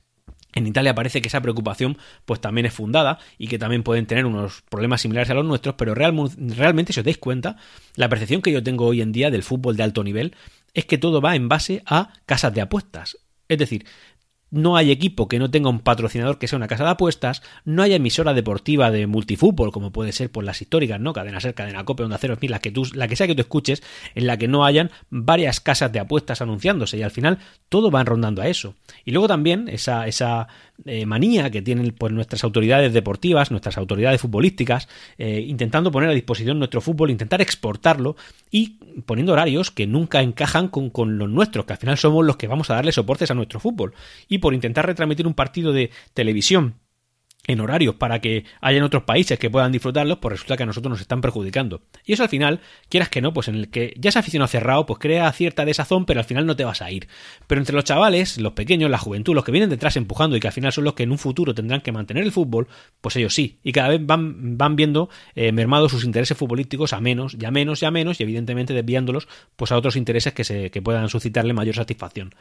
En 0.53 0.65
Italia 0.65 0.95
parece 0.95 1.21
que 1.21 1.27
esa 1.27 1.41
preocupación 1.41 1.97
pues 2.25 2.41
también 2.41 2.65
es 2.65 2.73
fundada 2.73 3.19
y 3.37 3.47
que 3.47 3.59
también 3.59 3.83
pueden 3.83 4.07
tener 4.07 4.25
unos 4.25 4.63
problemas 4.63 5.01
similares 5.01 5.29
a 5.29 5.35
los 5.35 5.45
nuestros, 5.45 5.75
pero 5.75 5.93
realmente 5.93 6.91
si 6.91 6.99
os 6.99 7.05
dais 7.05 7.17
cuenta, 7.17 7.57
la 7.95 8.09
percepción 8.09 8.41
que 8.41 8.51
yo 8.51 8.63
tengo 8.63 8.85
hoy 8.85 9.01
en 9.01 9.11
día 9.11 9.29
del 9.29 9.43
fútbol 9.43 9.77
de 9.77 9.83
alto 9.83 10.03
nivel 10.03 10.35
es 10.73 10.85
que 10.85 10.97
todo 10.97 11.21
va 11.21 11.35
en 11.35 11.49
base 11.49 11.83
a 11.85 12.13
casas 12.25 12.53
de 12.53 12.61
apuestas. 12.61 13.17
Es 13.47 13.57
decir, 13.57 13.85
no 14.51 14.75
hay 14.75 14.91
equipo 14.91 15.27
que 15.27 15.39
no 15.39 15.51
tenga 15.51 15.69
un 15.69 15.79
patrocinador 15.79 16.37
que 16.39 16.47
sea 16.47 16.57
una 16.57 16.67
casa 16.67 16.83
de 16.83 16.91
apuestas, 16.91 17.41
no 17.65 17.83
hay 17.83 17.93
emisora 17.93 18.33
deportiva 18.33 18.91
de 18.91 19.07
multifútbol, 19.07 19.71
como 19.71 19.91
puede 19.91 20.11
ser 20.11 20.31
por 20.31 20.43
las 20.43 20.61
históricas, 20.61 20.99
¿no? 20.99 21.13
Cadena 21.13 21.39
Ser, 21.39 21.53
Cadena 21.53 21.85
Cope, 21.85 22.03
Onda 22.03 22.17
Cero, 22.17 22.37
la 22.41 22.59
que, 22.59 22.71
tú, 22.71 22.87
la 22.93 23.07
que 23.07 23.15
sea 23.15 23.27
que 23.27 23.35
tú 23.35 23.41
escuches, 23.41 23.83
en 24.15 24.27
la 24.27 24.37
que 24.37 24.47
no 24.47 24.65
hayan 24.65 24.91
varias 25.09 25.59
casas 25.59 25.91
de 25.91 25.99
apuestas 25.99 26.41
anunciándose, 26.41 26.97
y 26.97 27.03
al 27.03 27.11
final 27.11 27.39
todo 27.69 27.91
va 27.91 28.03
rondando 28.03 28.41
a 28.41 28.47
eso. 28.47 28.75
Y 29.05 29.11
luego 29.11 29.27
también 29.27 29.67
esa, 29.69 30.07
esa 30.07 30.47
eh, 30.85 31.05
manía 31.05 31.49
que 31.49 31.61
tienen 31.61 31.93
pues, 31.97 32.13
nuestras 32.13 32.43
autoridades 32.43 32.93
deportivas, 32.93 33.51
nuestras 33.51 33.77
autoridades 33.77 34.21
futbolísticas, 34.21 34.87
eh, 35.17 35.43
intentando 35.47 35.91
poner 35.91 36.09
a 36.09 36.13
disposición 36.13 36.59
nuestro 36.59 36.81
fútbol, 36.81 37.11
intentar 37.11 37.41
exportarlo 37.41 38.15
y 38.49 38.79
poniendo 39.05 39.33
horarios 39.33 39.71
que 39.71 39.87
nunca 39.87 40.21
encajan 40.21 40.67
con, 40.67 40.89
con 40.89 41.17
los 41.17 41.29
nuestros, 41.29 41.65
que 41.65 41.73
al 41.73 41.79
final 41.79 41.97
somos 41.97 42.25
los 42.25 42.37
que 42.37 42.47
vamos 42.47 42.69
a 42.69 42.75
darle 42.75 42.91
soportes 42.91 43.31
a 43.31 43.33
nuestro 43.33 43.59
fútbol. 43.59 43.93
Y 44.27 44.39
por 44.39 44.53
intentar 44.53 44.85
retransmitir 44.85 45.27
un 45.27 45.33
partido 45.33 45.73
de 45.73 45.91
televisión 46.13 46.75
en 47.49 47.61
horarios 47.61 47.95
para 47.95 48.19
que 48.19 48.45
haya 48.61 48.85
otros 48.85 49.03
países 49.03 49.39
que 49.39 49.49
puedan 49.49 49.71
disfrutarlos, 49.71 50.19
pues 50.19 50.33
resulta 50.33 50.55
que 50.55 50.63
a 50.63 50.65
nosotros 50.67 50.91
nos 50.91 51.01
están 51.01 51.19
perjudicando. 51.19 51.81
Y 52.05 52.13
eso 52.13 52.21
al 52.21 52.29
final, 52.29 52.61
quieras 52.89 53.09
que 53.09 53.21
no, 53.21 53.33
pues 53.33 53.47
en 53.47 53.55
el 53.55 53.69
que 53.69 53.95
ya 53.97 54.11
se 54.11 54.19
aficionado 54.19 54.47
cerrado, 54.47 54.85
pues 54.85 54.99
crea 54.99 55.31
cierta 55.31 55.65
desazón, 55.65 56.05
pero 56.05 56.19
al 56.19 56.25
final 56.25 56.45
no 56.45 56.55
te 56.55 56.63
vas 56.63 56.83
a 56.83 56.91
ir. 56.91 57.07
Pero 57.47 57.59
entre 57.59 57.73
los 57.73 57.83
chavales, 57.85 58.37
los 58.37 58.53
pequeños, 58.53 58.91
la 58.91 58.99
juventud, 58.99 59.33
los 59.33 59.43
que 59.43 59.51
vienen 59.51 59.71
detrás 59.71 59.97
empujando 59.97 60.37
y 60.37 60.39
que 60.39 60.47
al 60.47 60.53
final 60.53 60.71
son 60.71 60.83
los 60.83 60.93
que 60.93 61.03
en 61.03 61.11
un 61.11 61.17
futuro 61.17 61.55
tendrán 61.55 61.81
que 61.81 61.91
mantener 61.91 62.23
el 62.23 62.31
fútbol, 62.31 62.67
pues 63.01 63.15
ellos 63.15 63.33
sí. 63.33 63.57
Y 63.63 63.71
cada 63.71 63.89
vez 63.89 64.05
van, 64.05 64.55
van 64.55 64.75
viendo 64.75 65.09
eh, 65.33 65.51
mermados 65.51 65.91
sus 65.91 66.05
intereses 66.05 66.37
futbolísticos 66.37 66.93
a 66.93 67.01
menos, 67.01 67.35
ya 67.35 67.49
menos, 67.49 67.79
ya 67.79 67.89
menos, 67.89 68.19
y 68.19 68.23
evidentemente 68.23 68.75
desviándolos 68.75 69.27
pues 69.55 69.71
a 69.71 69.77
otros 69.77 69.95
intereses 69.95 70.33
que, 70.33 70.43
se, 70.43 70.69
que 70.69 70.83
puedan 70.83 71.09
suscitarle 71.09 71.53
mayor 71.53 71.73
satisfacción. 71.73 72.35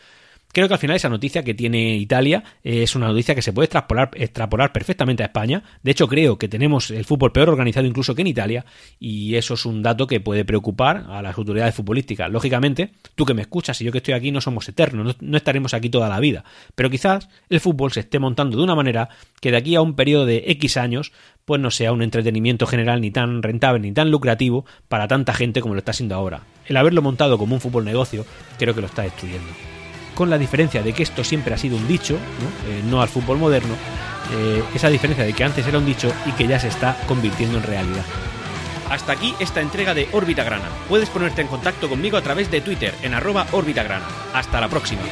Creo 0.51 0.67
que 0.67 0.75
al 0.75 0.81
final 0.81 0.97
esa 0.97 1.11
noticia 1.11 1.45
que 1.45 1.53
tiene 1.53 1.97
Italia 1.97 2.43
es 2.65 2.97
una 2.97 3.09
noticia 3.09 3.35
que 3.35 3.43
se 3.43 3.53
puede 3.53 3.67
extrapolar, 3.67 4.11
extrapolar, 4.15 4.73
perfectamente 4.73 5.23
a 5.23 5.27
España. 5.27 5.63
De 5.83 5.91
hecho, 5.91 6.09
creo 6.09 6.39
que 6.39 6.49
tenemos 6.49 6.91
el 6.91 7.05
fútbol 7.05 7.33
peor 7.33 7.51
organizado 7.51 7.87
incluso 7.87 8.15
que 8.15 8.23
en 8.23 8.29
Italia 8.29 8.65
y 8.99 9.35
eso 9.35 9.55
es 9.55 9.67
un 9.67 9.83
dato 9.83 10.07
que 10.07 10.21
puede 10.21 10.47
preocupar 10.47 11.05
a 11.09 11.21
las 11.21 11.37
autoridades 11.37 11.75
futbolísticas. 11.75 12.31
Lógicamente, 12.31 12.93
tú 13.15 13.27
que 13.27 13.35
me 13.35 13.43
escuchas 13.43 13.79
y 13.83 13.85
yo 13.85 13.93
que 13.93 13.99
estoy 13.99 14.15
aquí 14.15 14.33
no 14.33 14.41
somos 14.41 14.67
eternos, 14.69 15.17
no, 15.21 15.37
estaremos 15.37 15.75
aquí 15.75 15.91
toda 15.91 16.09
la 16.09 16.19
vida. 16.19 16.45
Pero 16.75 16.89
quizás 16.89 17.29
el 17.51 17.61
fútbol 17.61 17.93
se 17.93 18.01
esté 18.01 18.19
montando 18.19 18.57
de 18.57 18.63
una 18.63 18.75
manera 18.75 19.11
que 19.43 19.51
de 19.51 19.59
aquí 19.59 19.75
a 19.75 19.83
un 19.83 19.97
periodo 19.97 20.25
de 20.25 20.45
X 20.47 20.79
años 20.79 21.13
pues 21.45 21.61
no 21.61 21.71
sea 21.71 21.93
un 21.93 22.03
entretenimiento 22.03 22.67
general 22.67 23.03
ni 23.03 23.11
tan 23.11 23.43
rentable 23.43 23.81
ni 23.81 23.93
tan 23.93 24.11
lucrativo 24.11 24.65
para 24.89 25.09
tanta 25.09 25.35
gente 25.35 25.61
como 25.61 25.75
lo 25.75 25.79
está 25.79 25.93
siendo 25.93 26.15
ahora. 26.15 26.43
El 26.67 26.77
haberlo 26.79 27.03
montado 27.03 27.37
como 27.37 27.55
un 27.55 27.61
fútbol 27.61 27.85
negocio 27.85 28.25
creo 28.59 28.75
que 28.75 28.81
lo 28.81 28.87
está 28.87 29.03
destruyendo 29.03 29.78
con 30.19 30.31
la 30.31 30.37
diferencia 30.37 30.83
de 30.83 30.93
que 30.93 31.05
esto 31.05 31.23
siempre 31.23 31.55
ha 31.55 31.57
sido 31.57 31.77
un 31.77 31.87
dicho, 31.87 32.19
no, 32.91 32.99
eh, 32.99 33.03
al 33.03 33.09
fútbol 33.09 33.39
moderno, 33.39 33.77
eh, 34.33 34.65
esa 34.75 34.89
diferencia 34.89 35.25
de 35.25 35.33
que 35.33 35.45
antes 35.45 35.65
era 35.65 35.79
un 35.79 35.87
dicho 35.87 36.13
y 36.27 36.33
que 36.33 36.49
ya 36.49 36.59
se 36.59 36.67
está 36.67 36.97
convirtiendo 37.07 37.59
en 37.59 37.63
realidad. 37.63 38.03
Hasta 38.91 39.13
aquí 39.13 39.33
esta 39.39 39.61
entrega 39.61 39.95
de 39.95 40.09
Órbita 40.11 40.43
Grana. 40.43 40.71
Puedes 40.89 41.09
ponerte 41.09 41.43
en 41.43 41.47
contacto 41.47 41.89
conmigo 41.89 42.17
a 42.17 42.23
través 42.23 42.51
de 42.51 42.61
Twitter 42.61 42.97
en 43.03 43.15
arroba 43.15 43.47
Órbita 43.53 43.85
Grana. 43.85 44.07
Hasta 44.35 44.61
la 44.61 44.67
próxima. 44.67 45.03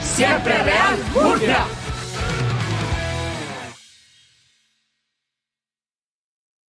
Siempre 0.00 0.56
Real 0.62 0.98
Murcia. 1.12 1.66